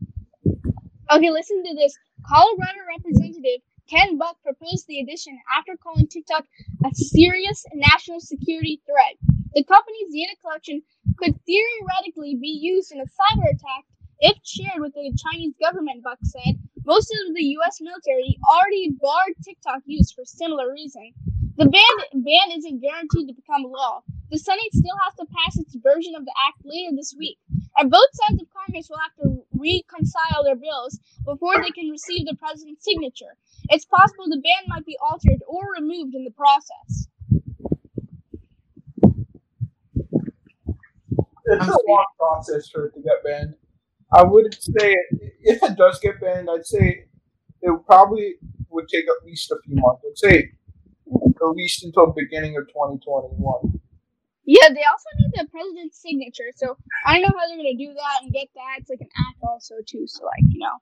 Okay, 1.11 1.31
listen 1.31 1.63
to 1.65 1.75
this. 1.75 1.97
Colorado 2.27 2.81
Representative 2.97 3.61
Ken 3.91 4.17
Buck 4.17 4.37
proposed 4.43 4.87
the 4.87 5.01
addition 5.01 5.39
after 5.59 5.77
calling 5.77 6.07
TikTok 6.07 6.45
a 6.85 6.95
serious 6.95 7.65
national 7.75 8.21
security 8.21 8.81
threat. 8.87 9.17
The 9.55 9.65
company's 9.65 10.13
data 10.13 10.37
collection 10.41 10.83
could 11.19 11.35
theoretically 11.45 12.39
be 12.41 12.59
used 12.63 12.93
in 12.93 13.01
a 13.01 13.05
cyber 13.05 13.49
attack 13.51 13.85
if 14.21 14.39
shared 14.45 14.81
with 14.81 14.95
the 14.95 15.13
Chinese 15.19 15.55
government, 15.61 16.03
Buck 16.05 16.19
said. 16.23 16.57
Most 16.85 17.15
of 17.29 17.35
the 17.35 17.45
U.S. 17.63 17.79
military 17.81 18.39
already 18.49 18.91
barred 19.01 19.37
TikTok 19.45 19.83
use 19.87 20.11
for 20.13 20.25
similar 20.25 20.73
reason. 20.73 21.13
The 21.57 21.67
ban, 21.67 22.23
ban 22.23 22.59
isn't 22.59 22.81
guaranteed 22.83 23.29
to 23.29 23.35
become 23.35 23.65
law. 23.65 24.03
The 24.31 24.39
Senate 24.39 24.73
still 24.73 24.97
has 25.05 25.15
to 25.21 25.27
pass 25.27 25.59
its 25.59 25.77
version 25.77 26.15
of 26.17 26.25
the 26.25 26.35
act 26.49 26.65
later 26.65 26.97
this 26.97 27.15
week, 27.17 27.39
and 27.77 27.91
both 27.91 28.09
sides 28.15 28.43
of 28.43 28.49
Congress 28.51 28.89
will 28.91 28.99
have 28.99 29.15
to 29.23 29.45
reconcile 29.55 30.45
their 30.45 30.57
bills 30.57 30.99
before 31.25 31.63
they 31.63 31.71
can 31.71 31.91
receive 31.91 32.27
the 32.27 32.35
president's 32.37 32.85
signature. 32.85 33.37
It's 33.71 33.85
possible 33.85 34.27
the 34.29 34.43
ban 34.43 34.65
might 34.69 34.87
be 34.87 34.99
altered 35.01 35.43
or 35.47 35.63
removed 35.79 36.15
in 36.17 36.25
the 36.25 36.33
process. 36.33 37.07
It's 41.47 41.69
a 41.69 41.79
long 41.89 42.07
process 42.19 42.69
for 42.71 42.87
it 42.87 42.95
to 42.95 43.01
get 43.03 43.23
banned. 43.25 43.55
I 44.13 44.23
wouldn't 44.23 44.63
say 44.63 44.97
if 45.43 45.63
it 45.63 45.77
does 45.77 45.99
get 46.01 46.21
banned, 46.21 46.49
I'd 46.51 46.67
say 46.67 47.07
it 47.63 47.87
probably 47.87 48.35
would 48.69 48.89
take 48.89 49.05
at 49.05 49.25
least 49.27 49.51
a 49.51 49.57
few 49.65 49.77
months. 49.77 50.03
I'd 50.07 50.19
say 50.19 50.53
at 51.09 51.57
least 51.57 51.85
until 51.85 52.13
beginning 52.13 52.57
of 52.57 52.69
2021. 52.69 53.81
Yeah, 54.45 54.69
they 54.75 54.83
also 54.83 55.11
need 55.19 55.33
the 55.35 55.47
president's 55.49 56.03
signature, 56.03 56.51
so 56.55 56.77
I 57.07 57.15
don't 57.15 57.23
know 57.23 57.39
how 57.39 57.47
they're 57.47 57.57
gonna 57.57 57.79
do 57.79 57.95
that 57.95 58.23
and 58.23 58.33
get 58.33 58.49
that. 58.55 58.83
It's 58.83 58.91
like 58.91 59.01
an 59.01 59.15
act 59.31 59.39
also 59.43 59.77
too, 59.87 60.05
so 60.07 60.25
like 60.27 60.45
you 60.51 60.61
know. 60.61 60.77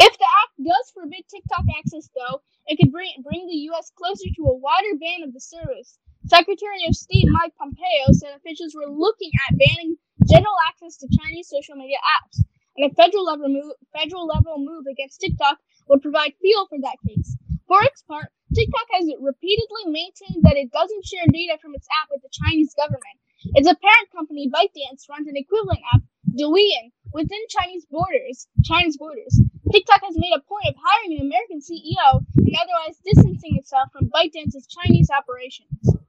If 0.00 0.18
the 0.18 0.24
act 0.24 0.56
does 0.56 0.90
forbid 0.96 1.28
TikTok 1.28 1.68
access, 1.78 2.08
though, 2.16 2.40
it 2.66 2.80
could 2.80 2.90
bring 2.90 3.12
bring 3.22 3.46
the 3.46 3.60
U.S. 3.70 3.92
closer 3.94 4.24
to 4.24 4.42
a 4.48 4.56
wider 4.56 4.96
ban 4.98 5.22
of 5.22 5.34
the 5.34 5.40
service. 5.40 5.98
Secretary 6.26 6.80
of 6.88 6.96
State 6.96 7.28
Mike 7.28 7.52
Pompeo 7.58 8.12
said 8.12 8.34
officials 8.34 8.74
were 8.74 8.88
looking 8.88 9.30
at 9.48 9.58
banning 9.58 9.96
general 10.28 10.56
access 10.68 10.96
to 10.98 11.08
Chinese 11.22 11.48
social 11.48 11.76
media 11.76 11.98
apps, 12.02 12.42
and 12.76 12.90
a 12.90 12.94
federal 12.94 13.24
level 13.24 13.48
move, 13.48 13.72
federal 13.92 14.26
level 14.26 14.58
move 14.58 14.86
against 14.90 15.20
TikTok 15.20 15.58
would 15.88 16.02
provide 16.02 16.34
fuel 16.40 16.66
for 16.68 16.78
that 16.80 16.96
case. 17.06 17.36
For 17.68 17.82
its 17.82 18.02
part, 18.02 18.32
TikTok 18.54 18.88
has 18.92 19.08
repeatedly 19.20 19.88
maintained 19.88 20.44
that 20.44 20.56
it 20.60 20.70
doesn't 20.72 21.06
share 21.06 21.26
data 21.28 21.58
from 21.60 21.74
its 21.74 21.88
app 22.02 22.08
with 22.10 22.22
the 22.22 22.32
Chinese 22.32 22.74
government. 22.74 23.18
Its 23.56 23.66
parent 23.66 24.08
company, 24.14 24.48
ByteDance, 24.48 25.08
runs 25.08 25.26
an 25.26 25.36
equivalent 25.36 25.80
app, 25.92 26.02
Douyin, 26.30 26.92
within 27.12 27.40
Chinese 27.48 27.86
borders. 27.90 28.46
Chinese 28.64 28.96
borders. 28.96 29.40
TikTok 29.72 30.02
has 30.04 30.16
made 30.16 30.32
a 30.36 30.44
point 30.44 30.68
of 30.68 30.76
hiring 30.78 31.18
an 31.18 31.26
American 31.26 31.60
CEO 31.60 32.22
and 32.36 32.56
otherwise 32.60 33.00
distancing 33.04 33.56
itself 33.56 33.88
from 33.92 34.10
ByteDance's 34.10 34.68
Chinese 34.68 35.10
operations. 35.10 36.01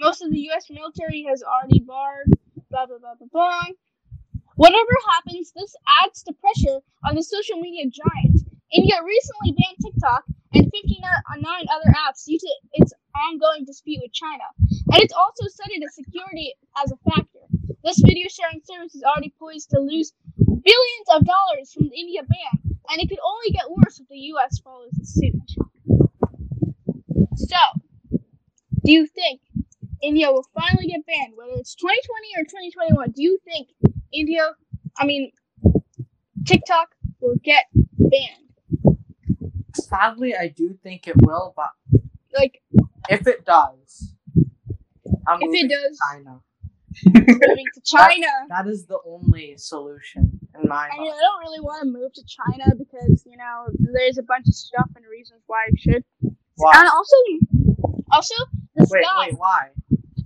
Most 0.00 0.22
of 0.22 0.30
the 0.30 0.38
U.S. 0.54 0.66
military 0.70 1.26
has 1.28 1.42
already 1.42 1.80
barred. 1.80 2.30
Blah 2.70 2.86
blah 2.86 2.98
blah 2.98 3.14
blah 3.18 3.26
blah. 3.32 3.64
Whatever 4.54 4.94
happens, 5.10 5.52
this 5.56 5.74
adds 6.04 6.22
to 6.22 6.32
pressure 6.34 6.78
on 7.04 7.16
the 7.16 7.22
social 7.22 7.58
media 7.58 7.84
giant. 7.90 8.46
India 8.72 8.94
recently 9.02 9.54
banned 9.58 9.78
TikTok 9.82 10.24
and 10.54 10.70
59 10.70 11.66
other 11.74 11.90
apps 12.06 12.26
due 12.26 12.38
to 12.38 12.50
its 12.74 12.92
ongoing 13.14 13.64
dispute 13.64 14.00
with 14.02 14.12
China, 14.12 14.44
and 14.92 15.02
it's 15.02 15.14
also 15.14 15.46
cited 15.48 15.82
as 15.82 15.94
security 15.94 16.54
as 16.82 16.92
a 16.92 17.10
factor. 17.10 17.42
This 17.82 18.00
video 18.04 18.28
sharing 18.28 18.60
service 18.64 18.94
is 18.94 19.02
already 19.02 19.32
poised 19.38 19.70
to 19.70 19.80
lose 19.80 20.12
billions 20.36 21.08
of 21.10 21.24
dollars 21.24 21.72
from 21.72 21.88
the 21.88 21.96
India 21.98 22.22
ban, 22.22 22.76
and 22.90 23.00
it 23.00 23.08
could 23.08 23.22
only 23.24 23.50
get 23.50 23.70
worse 23.70 23.98
if 23.98 24.08
the 24.08 24.18
U.S. 24.36 24.58
follows 24.58 24.90
suit. 25.02 25.34
So, 27.34 27.62
do 28.84 28.92
you 28.92 29.06
think 29.06 29.40
India 30.02 30.30
will 30.30 30.46
finally 30.54 30.86
get 30.86 31.04
banned, 31.06 31.34
whether 31.36 31.52
it's 31.56 31.74
2020 31.74 32.28
or 32.36 32.44
2021? 32.44 33.10
Do 33.12 33.22
you 33.22 33.38
think 33.44 33.68
India, 34.12 34.50
I 34.98 35.04
mean, 35.06 35.32
TikTok 36.44 36.88
will 37.20 37.36
get 37.42 37.64
banned? 37.74 38.98
Sadly, 39.74 40.34
I 40.36 40.48
do 40.48 40.74
think 40.82 41.06
it 41.08 41.16
will, 41.22 41.52
but 41.56 41.70
Like, 42.36 42.62
if 43.08 43.26
it 43.26 43.44
does, 43.44 44.14
I'm 45.26 45.40
If 45.42 45.50
it 45.52 45.68
does- 45.70 45.98
China. 46.12 46.40
moving 47.04 47.64
to 47.74 47.80
China. 47.84 48.26
That 48.48 48.66
is 48.66 48.86
the 48.86 48.98
only 49.06 49.56
solution 49.56 50.40
in 50.54 50.68
my 50.68 50.88
I 50.92 50.98
mean. 50.98 51.12
I 51.12 51.16
don't 51.20 51.40
really 51.40 51.60
want 51.60 51.82
to 51.82 51.86
move 51.90 52.12
to 52.14 52.22
China 52.24 52.74
because, 52.76 53.24
you 53.26 53.36
know, 53.36 53.66
there's 53.78 54.18
a 54.18 54.22
bunch 54.22 54.48
of 54.48 54.54
stuff 54.54 54.88
and 54.96 55.04
reasons 55.10 55.42
why 55.46 55.64
I 55.66 55.70
should. 55.76 56.04
Why? 56.56 56.72
And 56.74 56.88
also, 56.88 57.16
Also, 58.10 58.34
the 58.78 58.88
Wait, 58.90 59.04
wait, 59.18 59.38
why? 59.38 59.70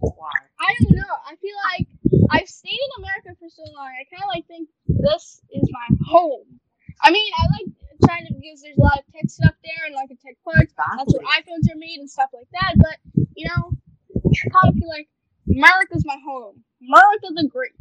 Why? 0.00 0.36
I 0.60 0.74
don't 0.80 0.96
know. 0.96 1.14
I 1.26 1.36
feel 1.36 1.56
like 1.72 1.86
I've 2.30 2.48
stayed 2.48 2.78
in 2.78 3.04
America 3.04 3.38
for 3.38 3.48
so 3.48 3.62
long. 3.72 3.88
I 3.88 4.04
kind 4.10 4.22
of 4.22 4.30
like 4.34 4.46
think 4.46 4.68
this 4.86 5.40
is 5.52 5.68
my 5.70 5.88
home. 6.06 6.60
I 7.02 7.10
mean, 7.10 7.32
I 7.38 7.44
like 7.58 7.68
China 8.08 8.28
because 8.30 8.62
there's 8.62 8.78
a 8.78 8.82
lot 8.82 8.98
of 8.98 9.04
tech 9.12 9.28
stuff 9.28 9.54
there 9.64 9.86
and 9.86 9.94
like 9.94 10.08
the 10.08 10.18
tech 10.20 10.36
parts. 10.44 10.74
That's 10.76 11.14
where 11.14 11.26
iPhones 11.38 11.70
are 11.72 11.78
made 11.78 11.98
and 11.98 12.10
stuff 12.10 12.30
like 12.34 12.48
that. 12.52 12.74
But 12.78 12.96
you 13.34 13.48
know, 13.48 13.72
I 14.16 14.48
kind 14.50 14.68
of 14.68 14.74
feel 14.74 14.88
like 14.88 15.08
America's 15.48 16.04
my 16.06 16.18
home. 16.24 16.62
America 16.82 17.28
the 17.34 17.48
Great. 17.48 17.72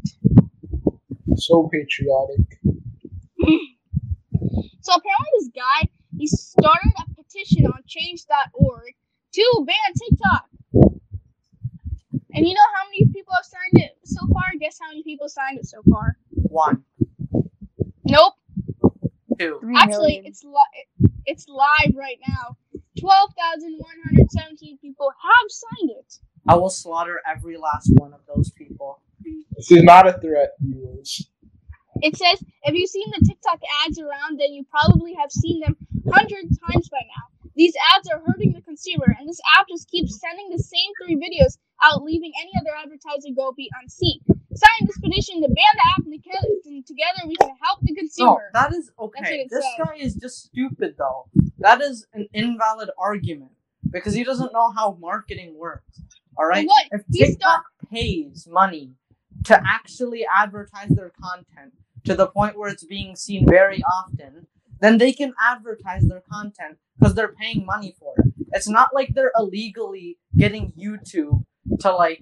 So 1.38 1.70
patriotic. 1.72 2.60
So 4.82 4.94
apparently, 4.94 5.32
this 5.40 5.50
guy 5.56 5.90
he 6.18 6.28
started 6.28 6.94
a 7.00 7.16
petition 7.16 7.66
on 7.68 7.82
Change.org 7.88 8.94
to 9.34 9.66
ban 9.66 9.94
TikTok. 9.96 10.46
And 10.74 12.48
you 12.48 12.54
know 12.54 12.68
how 12.76 12.86
many 12.86 13.06
people 13.14 13.34
have 13.36 13.46
signed 13.46 13.84
it 13.86 13.98
so 14.06 14.26
far? 14.34 14.44
Guess 14.60 14.78
how 14.82 14.90
many 14.90 15.04
people 15.04 15.28
signed 15.30 15.60
it 15.60 15.66
so 15.66 15.82
far? 15.90 16.16
One, 16.32 16.84
Nope. 18.06 18.34
two. 19.40 19.58
Three 19.62 19.76
Actually, 19.78 20.14
million. 20.16 20.26
it's 20.26 20.44
li- 20.44 21.10
it's 21.26 21.48
live 21.48 21.94
right 21.96 22.18
now. 22.28 22.58
Twelve 23.00 23.32
thousand 23.38 23.76
one 23.78 23.96
hundred 24.06 24.30
seventeen 24.32 24.78
people 24.80 25.10
have 25.10 25.50
signed 25.50 25.92
it. 25.92 26.14
I 26.48 26.56
will 26.56 26.70
slaughter 26.70 27.22
every 27.28 27.58
last 27.58 27.92
one 27.98 28.14
of 28.14 28.22
those 28.34 28.50
people. 28.52 29.02
This 29.56 29.72
is 29.72 29.84
not 29.84 30.08
a 30.08 30.14
threat, 30.20 30.52
viewers. 30.60 31.30
It 32.02 32.16
says 32.18 32.44
if 32.64 32.74
you've 32.74 32.90
seen 32.90 33.12
the 33.12 33.26
TikTok 33.28 33.60
ads 33.86 34.00
around, 34.00 34.40
then 34.40 34.54
you 34.54 34.66
probably 34.72 35.14
have 35.16 35.32
seen 35.32 35.60
them 35.60 35.76
hundred 36.12 36.46
times 36.68 36.90
by 36.90 37.00
now. 37.16 37.28
These 37.62 37.76
ads 37.96 38.10
are 38.10 38.24
hurting 38.26 38.54
the 38.54 38.62
consumer, 38.62 39.16
and 39.20 39.30
this 39.30 39.40
app 39.56 39.68
just 39.70 39.88
keeps 39.88 40.20
sending 40.20 40.50
the 40.50 40.58
same 40.58 40.90
three 40.98 41.16
videos 41.16 41.60
out, 41.84 42.02
leaving 42.02 42.32
any 42.42 42.50
other 42.60 42.72
advertiser 42.76 43.30
go 43.36 43.54
be 43.56 43.70
unseen. 43.80 44.20
Sign 44.56 44.88
this 44.88 44.98
petition 44.98 45.44
to 45.44 45.48
ban 45.48 45.74
the 45.76 45.84
app, 45.96 46.04
and 46.04 46.86
together, 46.88 47.28
we 47.28 47.36
can 47.36 47.56
help 47.62 47.78
the 47.84 47.94
consumer. 47.94 48.50
No, 48.52 48.60
that 48.60 48.74
is 48.74 48.90
okay. 49.00 49.46
This 49.48 49.64
says. 49.64 49.86
guy 49.86 49.96
is 49.98 50.16
just 50.16 50.46
stupid, 50.46 50.96
though. 50.98 51.28
That 51.60 51.82
is 51.82 52.08
an 52.14 52.28
invalid 52.34 52.90
argument 52.98 53.52
because 53.92 54.16
he 54.16 54.24
doesn't 54.24 54.54
know 54.54 54.72
how 54.72 54.98
marketing 55.00 55.54
works. 55.56 56.02
All 56.40 56.48
right. 56.48 56.66
what? 56.66 56.88
If 56.90 57.02
He's 57.12 57.30
TikTok 57.30 57.66
pays 57.92 58.48
money 58.50 58.94
to 59.46 59.62
actually 59.64 60.26
advertise 60.36 60.90
their 60.90 61.12
content 61.22 61.74
to 62.06 62.16
the 62.16 62.26
point 62.26 62.58
where 62.58 62.72
it's 62.72 62.86
being 62.86 63.16
seen 63.16 63.46
very 63.48 63.84
often, 63.84 64.48
then 64.82 64.98
they 65.00 65.14
can 65.14 65.34
advertise 65.42 66.04
their 66.08 66.24
content 66.32 66.78
because 67.00 67.16
they're 67.16 67.34
paying 67.34 67.66
money 67.66 67.96
for 68.00 68.14
it. 68.20 68.34
It's 68.54 68.70
not 68.70 68.94
like 68.94 69.10
they're 69.14 69.32
illegally 69.38 70.18
getting 70.38 70.74
YouTube 70.74 71.46
to 71.82 71.96
like 71.96 72.22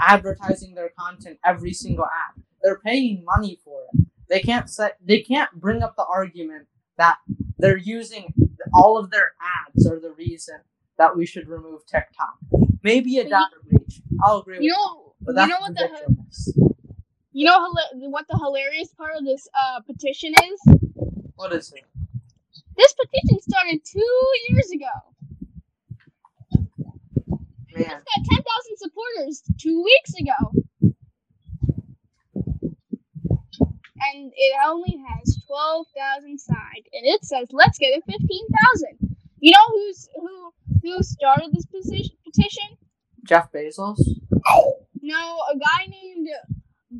advertising 0.00 0.74
their 0.74 0.90
content 0.98 1.38
every 1.44 1.72
single 1.72 2.04
ad. 2.06 2.42
They're 2.62 2.78
paying 2.78 3.24
money 3.24 3.58
for 3.64 3.82
it. 3.92 4.06
They 4.28 4.40
can't 4.40 4.70
say 4.70 4.90
they 5.04 5.20
can't 5.20 5.52
bring 5.60 5.82
up 5.82 5.96
the 5.96 6.04
argument 6.06 6.66
that 6.98 7.18
they're 7.58 7.76
using 7.76 8.34
all 8.74 8.98
of 8.98 9.10
their 9.10 9.32
ads 9.68 9.86
are 9.86 10.00
the 10.00 10.12
reason 10.12 10.56
that 10.98 11.16
we 11.16 11.26
should 11.26 11.48
remove 11.48 11.86
TikTok. 11.86 12.36
Maybe 12.82 13.18
a 13.18 13.24
data 13.24 13.46
breach. 13.68 14.00
I'll 14.24 14.38
agree 14.40 14.58
with 14.58 14.64
You 14.64 14.74
that. 15.34 15.34
know, 15.34 15.42
you 15.42 15.48
know 15.48 15.60
what 15.60 15.74
the 15.74 15.88
you 17.32 17.46
know 17.46 17.72
what 18.10 18.26
the 18.28 18.38
hilarious 18.38 18.88
part 18.94 19.12
of 19.18 19.24
this 19.24 19.48
uh, 19.54 19.80
petition 19.82 20.34
is? 20.34 20.91
What 21.36 21.52
is 21.52 21.72
it? 21.72 21.84
This 22.76 22.94
petition 22.94 23.40
started 23.40 23.80
two 23.84 24.20
years 24.48 24.70
ago. 24.70 24.94
Man, 27.74 27.84
It's 27.84 27.88
got 27.88 28.34
10,000 28.34 28.76
supporters 28.76 29.42
two 29.58 29.82
weeks 29.82 30.12
ago. 30.20 30.62
And 34.14 34.32
it 34.34 34.54
only 34.66 35.02
has 35.08 35.38
12,000 35.46 36.38
signed. 36.38 36.86
And 36.92 37.06
it 37.06 37.24
says, 37.24 37.48
let's 37.52 37.78
get 37.78 37.88
it 37.88 38.02
15,000. 38.06 39.16
You 39.40 39.52
know 39.52 39.66
who's 39.70 40.08
who 40.14 40.52
who 40.82 41.02
started 41.02 41.50
this 41.52 41.66
petition? 41.66 42.16
petition? 42.24 42.76
Jeff 43.24 43.50
Bezos? 43.52 43.98
No, 45.00 45.16
a 45.52 45.58
guy 45.58 45.86
named 45.88 46.28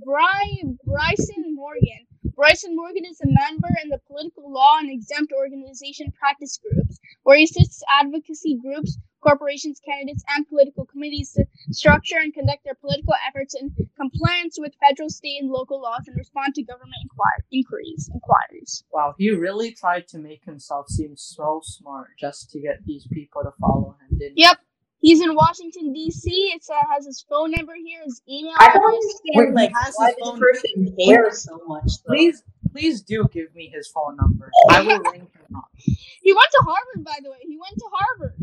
Brian 0.04 0.78
Bryson 0.84 1.54
Morgan. 1.54 2.06
Bryson 2.34 2.74
Morgan 2.74 3.04
is 3.04 3.20
a 3.20 3.26
member 3.26 3.68
in 3.82 3.90
the 3.90 4.00
political 4.06 4.50
law 4.50 4.78
and 4.78 4.90
exempt 4.90 5.32
organization 5.32 6.12
practice 6.18 6.58
groups, 6.58 6.98
where 7.22 7.36
he 7.36 7.44
assists 7.44 7.82
advocacy 8.00 8.58
groups, 8.62 8.98
corporations, 9.20 9.80
candidates, 9.84 10.24
and 10.34 10.48
political 10.48 10.84
committees 10.86 11.32
to 11.32 11.44
structure 11.70 12.18
and 12.18 12.34
conduct 12.34 12.64
their 12.64 12.74
political 12.74 13.14
efforts 13.28 13.54
in 13.54 13.70
compliance 13.96 14.58
with 14.58 14.72
federal, 14.80 15.08
state, 15.08 15.40
and 15.40 15.50
local 15.50 15.80
laws 15.80 16.02
and 16.06 16.16
respond 16.16 16.54
to 16.54 16.62
government 16.62 16.96
inquir- 17.04 17.44
inquiries. 17.52 18.10
Inquiries. 18.12 18.84
Wow, 18.92 19.14
he 19.18 19.30
really 19.30 19.72
tried 19.72 20.08
to 20.08 20.18
make 20.18 20.44
himself 20.44 20.88
seem 20.88 21.16
so 21.16 21.60
smart 21.64 22.08
just 22.18 22.50
to 22.50 22.60
get 22.60 22.84
these 22.84 23.06
people 23.06 23.42
to 23.42 23.52
follow 23.60 23.96
him, 24.00 24.18
didn't 24.18 24.36
he? 24.36 24.42
Yep. 24.42 24.58
He's 25.02 25.20
in 25.20 25.34
Washington 25.34 25.92
D.C. 25.92 26.30
It 26.54 26.64
uh, 26.72 26.74
has 26.94 27.04
his 27.06 27.24
phone 27.28 27.50
number 27.50 27.74
here, 27.84 28.00
his 28.04 28.22
email 28.28 28.54
I 28.58 28.68
don't 28.68 28.76
address. 28.76 28.94
understand 28.94 29.34
Wait, 29.34 29.54
like 29.54 29.72
has 29.84 29.94
why 29.96 30.06
his 30.06 30.16
this 30.16 30.28
phone- 30.28 30.38
person 30.40 30.96
cares 31.06 31.42
so 31.42 31.60
much. 31.66 31.84
Though. 32.06 32.14
Please, 32.14 32.42
please 32.70 33.02
do 33.02 33.28
give 33.32 33.52
me 33.54 33.68
his 33.74 33.88
phone 33.88 34.16
number. 34.16 34.50
I 34.70 34.80
will 34.82 35.00
ring 35.12 35.22
him 35.22 35.56
up. 35.56 35.64
He 35.76 36.32
went 36.32 36.46
to 36.52 36.64
Harvard, 36.64 37.04
by 37.04 37.16
the 37.22 37.30
way. 37.30 37.36
He 37.42 37.58
went 37.58 37.76
to 37.78 37.88
Harvard. 37.92 38.36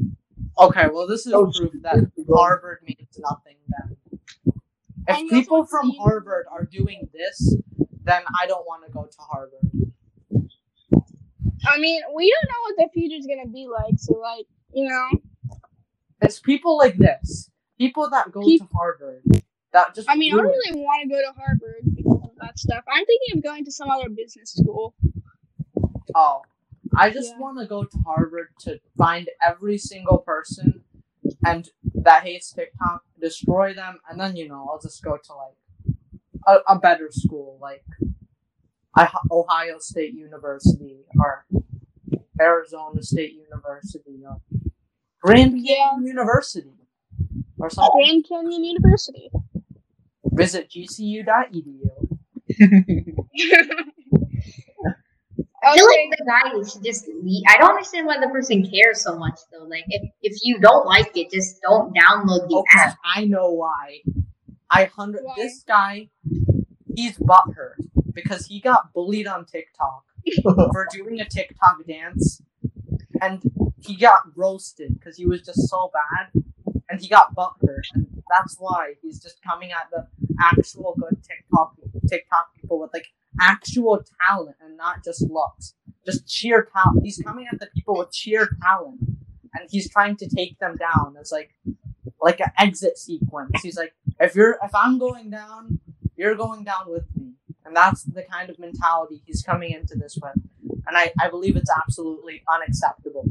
Okay, 0.59 0.87
well, 0.93 1.07
this 1.07 1.25
is 1.25 1.31
Oh, 1.33 1.49
proof 1.57 1.71
that 1.83 2.11
Harvard 2.29 2.79
means 2.85 3.17
nothing 3.17 3.55
then. 3.67 3.97
If 5.07 5.29
people 5.29 5.65
from 5.65 5.87
the 5.87 5.97
Harvard 5.97 6.45
are 6.51 6.65
doing 6.65 7.07
this, 7.13 7.55
then 8.03 8.21
I 8.41 8.45
don't 8.47 8.65
want 8.67 8.85
to 8.85 8.91
go 8.91 9.05
to 9.05 9.17
Harvard. 9.19 9.71
I 11.67 11.77
mean, 11.79 12.01
we 12.15 12.29
don't 12.33 12.49
know 12.49 12.61
what 12.63 12.75
the 12.77 12.89
future's 12.93 13.25
gonna 13.25 13.47
be 13.49 13.67
like, 13.67 13.95
so 13.97 14.15
like, 14.17 14.45
you 14.73 14.87
know, 14.89 15.19
It's 16.21 16.39
people 16.39 16.77
like 16.77 16.97
this, 16.97 17.49
people 17.77 18.09
that 18.09 18.31
go 18.31 18.41
Peop- 18.43 18.61
to 18.61 18.67
Harvard, 18.73 19.23
that 19.73 19.95
just. 19.95 20.09
I 20.09 20.15
mean, 20.15 20.33
I 20.33 20.37
don't 20.37 20.47
really 20.47 20.81
want 20.81 21.03
to 21.03 21.09
go 21.09 21.21
to 21.21 21.39
Harvard 21.39 21.83
because 21.95 22.23
of 22.23 22.31
that 22.41 22.59
stuff. 22.59 22.83
I'm 22.91 23.05
thinking 23.05 23.37
of 23.37 23.43
going 23.43 23.65
to 23.65 23.71
some 23.71 23.89
other 23.89 24.09
business 24.09 24.53
school. 24.53 24.95
Oh, 26.15 26.41
I 26.97 27.09
just 27.11 27.33
Yeah. 27.33 27.39
want 27.39 27.59
to 27.59 27.65
go 27.67 27.83
to 27.83 27.97
Harvard 28.05 28.49
to 28.61 28.79
find 28.97 29.29
every 29.41 29.77
single 29.77 30.17
person 30.19 30.83
and 31.45 31.69
that 31.95 32.23
hates 32.23 32.51
TikTok, 32.51 33.03
destroy 33.19 33.73
them, 33.73 33.99
and 34.09 34.19
then 34.19 34.35
you 34.35 34.47
know 34.47 34.67
I'll 34.69 34.79
just 34.81 35.03
go 35.03 35.17
to 35.17 35.33
like 35.33 35.55
a, 36.47 36.73
a 36.73 36.79
better 36.79 37.09
school, 37.11 37.57
like 37.61 37.83
Ohio 39.31 39.77
State 39.79 40.13
University 40.13 41.05
or 41.19 41.45
Arizona 42.41 43.03
State 43.03 43.33
University 43.33 44.23
or 44.25 44.41
Grand 45.21 45.51
Canyon 45.51 45.65
Yeah. 45.65 45.97
University 46.01 46.73
or 47.59 47.69
something. 47.69 47.91
Grand 48.01 48.25
Canyon 48.27 48.63
University. 48.63 49.29
Visit 50.33 50.69
gcu.edu. 50.69 51.79
I 55.61 55.75
feel 55.75 55.85
Okay. 55.85 56.09
like 56.09 56.17
the 56.17 56.25
guy 56.25 56.69
should 56.71 56.83
just 56.85 57.07
leave. 57.21 57.43
I 57.49 57.57
don't 57.57 57.71
understand 57.71 58.07
why 58.07 58.17
the 58.19 58.29
person 58.29 58.65
cares 58.69 59.01
so 59.01 59.17
much 59.17 59.37
though. 59.51 59.65
Like 59.65 59.83
if 59.87 60.09
if 60.21 60.37
you 60.43 60.57
don't 60.59 60.85
like 60.85 61.15
it, 61.17 61.29
just 61.31 61.61
don't 61.61 61.93
download 61.93 62.47
the 62.47 62.55
Okay, 62.57 62.79
app. 62.79 62.97
I 63.03 63.25
know 63.25 63.51
why. 63.51 63.99
I 64.71 64.85
hundred. 64.85 65.23
Why? 65.23 65.33
This 65.35 65.63
guy, 65.67 66.09
he's 66.95 67.17
butthurt 67.17 67.75
because 68.13 68.45
he 68.45 68.61
got 68.61 68.93
bullied 68.93 69.27
on 69.27 69.45
TikTok 69.45 70.03
for 70.43 70.87
doing 70.93 71.19
a 71.19 71.25
TikTok 71.27 71.85
dance, 71.85 72.41
and 73.21 73.41
he 73.81 73.95
got 73.95 74.21
roasted 74.35 74.99
because 74.99 75.17
he 75.17 75.25
was 75.25 75.41
just 75.41 75.67
so 75.69 75.91
bad, 75.93 76.43
and 76.89 77.01
he 77.01 77.07
got 77.07 77.35
butthurt, 77.35 77.83
and 77.93 78.07
that's 78.29 78.57
why 78.59 78.93
he's 79.01 79.21
just 79.21 79.41
coming 79.43 79.71
at 79.71 79.89
the 79.91 80.07
actual 80.39 80.95
good 80.97 81.17
TikTok 81.23 81.75
TikTok 82.09 82.55
people 82.59 82.79
with 82.79 82.91
like 82.93 83.07
actual 83.39 84.03
talent 84.27 84.55
and 84.63 84.77
not 84.77 85.03
just 85.03 85.21
looks, 85.29 85.75
just 86.05 86.29
sheer 86.29 86.67
talent. 86.73 87.01
He's 87.03 87.19
coming 87.19 87.47
at 87.51 87.59
the 87.59 87.67
people 87.75 87.97
with 87.97 88.13
sheer 88.13 88.49
talent, 88.61 88.99
and 89.53 89.69
he's 89.69 89.89
trying 89.89 90.15
to 90.17 90.27
take 90.27 90.59
them 90.59 90.75
down 90.77 91.15
as 91.19 91.31
like 91.31 91.51
like 92.21 92.39
an 92.39 92.51
exit 92.57 92.97
sequence. 92.97 93.61
He's 93.61 93.77
like, 93.77 93.93
if 94.19 94.35
you're 94.35 94.57
if 94.63 94.73
I'm 94.73 94.97
going 94.97 95.29
down, 95.29 95.79
you're 96.15 96.35
going 96.35 96.63
down 96.63 96.85
with 96.87 97.05
me. 97.15 97.33
And 97.65 97.75
that's 97.75 98.03
the 98.03 98.23
kind 98.23 98.49
of 98.49 98.57
mentality 98.57 99.21
he's 99.25 99.43
coming 99.43 99.71
into 99.73 99.95
this 99.95 100.17
with. 100.21 100.33
And 100.87 100.97
I, 100.97 101.11
I 101.21 101.29
believe 101.29 101.55
it's 101.55 101.69
absolutely 101.69 102.41
unacceptable. 102.51 103.28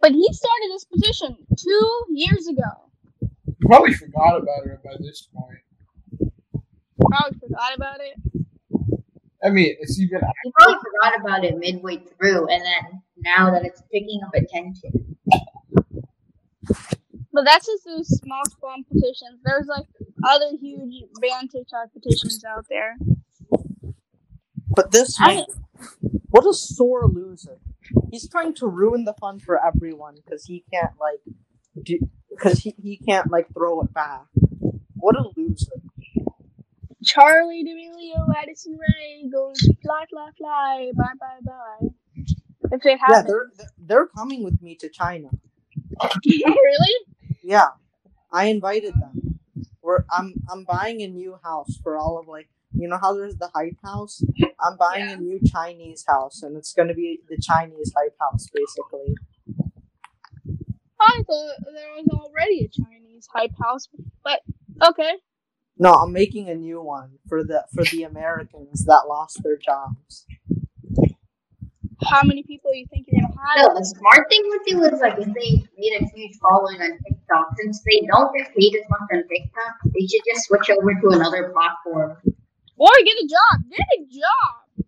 But 0.00 0.12
he 0.12 0.32
started 0.32 0.70
this 0.72 0.84
petition 0.84 1.36
two 1.56 2.04
years 2.10 2.46
ago. 2.46 2.90
You 3.20 3.54
Probably 3.66 3.94
forgot 3.94 4.36
about 4.36 4.66
it 4.66 4.82
by 4.84 4.92
this 5.00 5.28
point. 5.34 6.32
Probably 7.00 7.38
forgot 7.38 7.74
about 7.74 8.00
it. 8.00 8.14
I 9.44 9.50
mean, 9.50 9.76
it's 9.80 9.98
even 10.00 10.20
You 10.44 10.52
probably 10.58 10.76
forgot 10.76 11.20
about 11.20 11.44
it 11.44 11.58
midway 11.58 11.98
through, 11.98 12.48
and 12.48 12.62
then 12.62 13.02
now 13.18 13.50
that 13.50 13.64
it's 13.64 13.82
picking 13.92 14.20
up 14.26 14.34
attention, 14.34 15.16
But 17.32 17.44
that's 17.44 17.66
just 17.66 17.84
those 17.84 18.08
small 18.08 18.42
spawn 18.46 18.84
petitions. 18.84 19.40
There's 19.44 19.66
like 19.68 19.86
other 20.24 20.50
huge 20.60 21.04
ban 21.20 21.48
TikTok 21.48 21.92
petitions 21.92 22.44
out 22.44 22.66
there. 22.68 22.96
But 24.70 24.90
this 24.90 25.16
I- 25.20 25.36
man, 25.36 25.46
what 26.30 26.46
a 26.46 26.52
sore 26.54 27.06
loser. 27.06 27.58
He's 28.10 28.28
trying 28.28 28.54
to 28.54 28.66
ruin 28.66 29.04
the 29.04 29.14
fun 29.14 29.38
for 29.38 29.64
everyone 29.64 30.16
because 30.16 30.44
he 30.44 30.64
can't 30.72 30.92
like, 31.00 31.20
do 31.82 31.98
because 32.30 32.60
he, 32.60 32.74
he 32.82 32.96
can't 32.96 33.30
like 33.30 33.52
throw 33.52 33.80
it 33.82 33.92
back. 33.92 34.26
What 34.96 35.16
a 35.16 35.30
loser. 35.36 35.72
Charli 37.04 37.62
D'Amelio, 37.64 38.26
Addison 38.36 38.76
Rae 38.78 39.28
goes 39.32 39.58
fly, 39.82 40.04
fly, 40.10 40.30
fly, 40.36 40.90
bye, 40.94 41.12
bye, 41.18 41.40
bye. 41.44 41.88
If 42.72 42.84
it 42.84 43.00
Yeah, 43.08 43.22
they're 43.22 43.50
they're 43.78 44.06
coming 44.06 44.44
with 44.44 44.60
me 44.60 44.74
to 44.76 44.88
China. 44.88 45.30
really? 46.24 46.94
Yeah, 47.42 47.68
I 48.32 48.46
invited 48.46 48.94
them. 48.94 49.40
We're 49.82 50.04
I'm 50.10 50.34
I'm 50.50 50.64
buying 50.64 51.02
a 51.02 51.08
new 51.08 51.38
house 51.42 51.78
for 51.82 51.96
all 51.96 52.18
of 52.18 52.28
like 52.28 52.48
you 52.72 52.88
know 52.88 52.98
how 53.00 53.14
there's 53.14 53.36
the 53.36 53.48
hype 53.54 53.78
house. 53.84 54.22
I'm 54.60 54.76
buying 54.76 55.06
Yeah. 55.08 55.12
a 55.14 55.16
new 55.16 55.40
Chinese 55.44 56.04
house, 56.06 56.42
and 56.42 56.56
it's 56.56 56.72
gonna 56.72 56.94
be 56.94 57.20
the 57.28 57.38
Chinese 57.40 57.92
hype 57.96 58.16
house 58.20 58.46
basically. 58.52 59.14
I 61.00 61.22
thought 61.26 61.54
there 61.64 61.92
was 61.96 62.08
already 62.12 62.64
a 62.64 62.68
Chinese 62.68 63.28
hype 63.32 63.54
house, 63.62 63.88
but 64.24 64.40
okay. 64.82 65.12
No, 65.78 65.92
I'm 65.92 66.12
making 66.12 66.48
a 66.48 66.54
new 66.56 66.82
one 66.82 67.18
for 67.28 67.44
the 67.44 67.64
for 67.74 67.84
the 67.84 68.02
Americans 68.02 68.84
that 68.84 69.04
lost 69.08 69.42
their 69.42 69.56
jobs. 69.56 70.26
How 72.04 72.22
many 72.24 72.42
people 72.44 72.72
you 72.74 72.86
think 72.90 73.06
you're 73.08 73.20
gonna 73.22 73.34
So 73.56 73.68
have? 73.68 73.76
the 73.76 73.84
smart 73.84 74.28
thing 74.28 74.42
would 74.46 74.62
do 74.66 74.82
is 74.84 75.00
like 75.00 75.18
if 75.18 75.26
they 75.26 75.50
made 75.76 76.00
a 76.00 76.06
huge 76.14 76.36
following 76.38 76.80
on 76.80 76.98
TikTok, 77.06 77.46
since 77.58 77.82
they 77.82 78.06
don't 78.10 78.34
get 78.36 78.54
paid 78.54 78.74
as 78.74 78.88
much 78.90 79.08
on 79.12 79.22
TikTok, 79.28 79.74
they 79.94 80.06
should 80.06 80.22
just 80.26 80.46
switch 80.46 80.70
over 80.70 80.94
to 80.94 81.08
another 81.10 81.50
platform. 81.52 82.16
Or 82.78 82.90
get 83.04 83.16
a 83.16 83.28
job. 83.28 83.64
Get 83.70 83.86
a 83.98 84.04
job. 84.04 84.86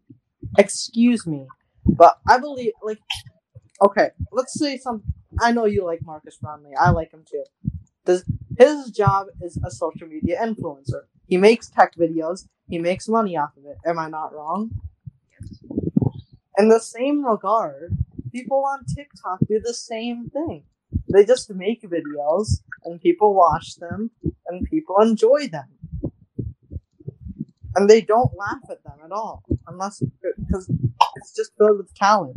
Excuse 0.58 1.26
me, 1.26 1.46
but 1.84 2.18
I 2.28 2.38
believe 2.38 2.72
like 2.82 2.98
okay, 3.82 4.10
let's 4.32 4.58
say 4.58 4.78
some. 4.78 5.02
I 5.40 5.52
know 5.52 5.64
you 5.64 5.84
like 5.84 6.00
Marques 6.04 6.36
Brownlee. 6.36 6.74
I 6.78 6.90
like 6.90 7.12
him 7.12 7.24
too. 7.30 7.44
Does 8.04 8.24
his 8.58 8.90
job 8.90 9.28
is 9.40 9.58
a 9.64 9.70
social 9.70 10.08
media 10.08 10.40
influencer? 10.42 11.02
He 11.26 11.36
makes 11.36 11.68
tech 11.68 11.94
videos. 11.94 12.46
He 12.68 12.78
makes 12.78 13.08
money 13.08 13.36
off 13.36 13.56
of 13.56 13.64
it. 13.64 13.78
Am 13.86 13.98
I 13.98 14.08
not 14.08 14.34
wrong? 14.34 14.70
In 16.58 16.68
the 16.68 16.80
same 16.80 17.24
regard, 17.24 17.96
people 18.32 18.64
on 18.66 18.84
TikTok 18.84 19.40
do 19.48 19.60
the 19.64 19.74
same 19.74 20.28
thing. 20.30 20.64
They 21.12 21.24
just 21.24 21.50
make 21.50 21.82
videos 21.82 22.62
and 22.84 23.00
people 23.00 23.34
watch 23.34 23.76
them 23.76 24.10
and 24.46 24.66
people 24.68 24.96
enjoy 25.00 25.48
them. 25.48 25.68
And 27.76 27.88
they 27.88 28.00
don't 28.00 28.30
laugh 28.36 28.58
at 28.70 28.82
them 28.82 28.98
at 29.04 29.12
all, 29.12 29.44
unless 29.66 30.02
because 30.38 30.68
it's 31.16 31.34
just 31.34 31.52
filled 31.56 31.78
with 31.78 31.94
talent. 31.94 32.36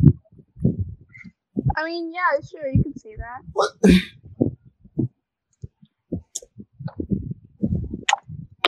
I 1.76 1.84
mean, 1.84 2.12
yeah, 2.12 2.40
sure, 2.48 2.68
you 2.68 2.82
can 2.82 2.96
see 2.98 3.16
that. 3.16 3.42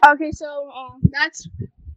Okay, 0.06 0.30
so 0.30 0.70
um, 0.70 1.01
that's 1.10 1.48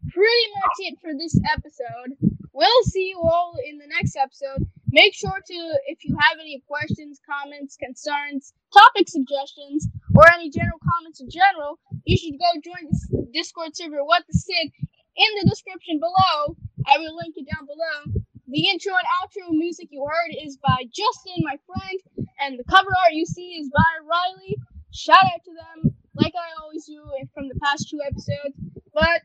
pretty 0.09 0.47
much 0.55 0.73
it 0.79 0.97
for 1.01 1.11
this 1.17 1.39
episode. 1.51 2.17
We'll 2.53 2.83
see 2.83 3.09
you 3.09 3.19
all 3.21 3.53
in 3.63 3.77
the 3.77 3.87
next 3.87 4.15
episode. 4.15 4.67
Make 4.91 5.13
sure 5.13 5.39
to, 5.45 5.79
if 5.87 6.03
you 6.03 6.17
have 6.19 6.37
any 6.39 6.63
questions, 6.67 7.19
comments, 7.29 7.77
concerns, 7.77 8.53
topic 8.73 9.07
suggestions, 9.07 9.87
or 10.19 10.27
any 10.35 10.51
general 10.51 10.79
comments 10.83 11.21
in 11.21 11.29
general, 11.31 11.79
you 12.03 12.17
should 12.17 12.35
go 12.35 12.51
join 12.59 12.91
the 12.91 13.27
Discord 13.31 13.71
server 13.75 14.03
What 14.03 14.27
the 14.27 14.35
Sid 14.35 14.67
in 15.15 15.29
the 15.39 15.49
description 15.49 15.99
below. 15.99 16.59
I 16.85 16.97
will 16.99 17.15
link 17.15 17.35
it 17.37 17.47
down 17.47 17.63
below. 17.65 18.19
The 18.47 18.67
intro 18.67 18.91
and 18.99 19.07
outro 19.23 19.55
music 19.55 19.87
you 19.91 20.03
heard 20.03 20.35
is 20.43 20.57
by 20.57 20.83
Justin, 20.91 21.39
my 21.47 21.55
friend, 21.63 22.27
and 22.41 22.59
the 22.59 22.65
cover 22.65 22.89
art 22.89 23.13
you 23.13 23.25
see 23.25 23.55
is 23.61 23.69
by 23.69 23.91
Riley. 24.03 24.57
Shout 24.91 25.23
out 25.23 25.43
to 25.45 25.51
them, 25.55 25.95
like 26.15 26.33
I 26.35 26.61
always 26.61 26.85
do 26.85 26.99
from 27.33 27.47
the 27.47 27.55
past 27.63 27.87
two 27.89 27.99
episodes. 28.03 28.57
But 28.93 29.21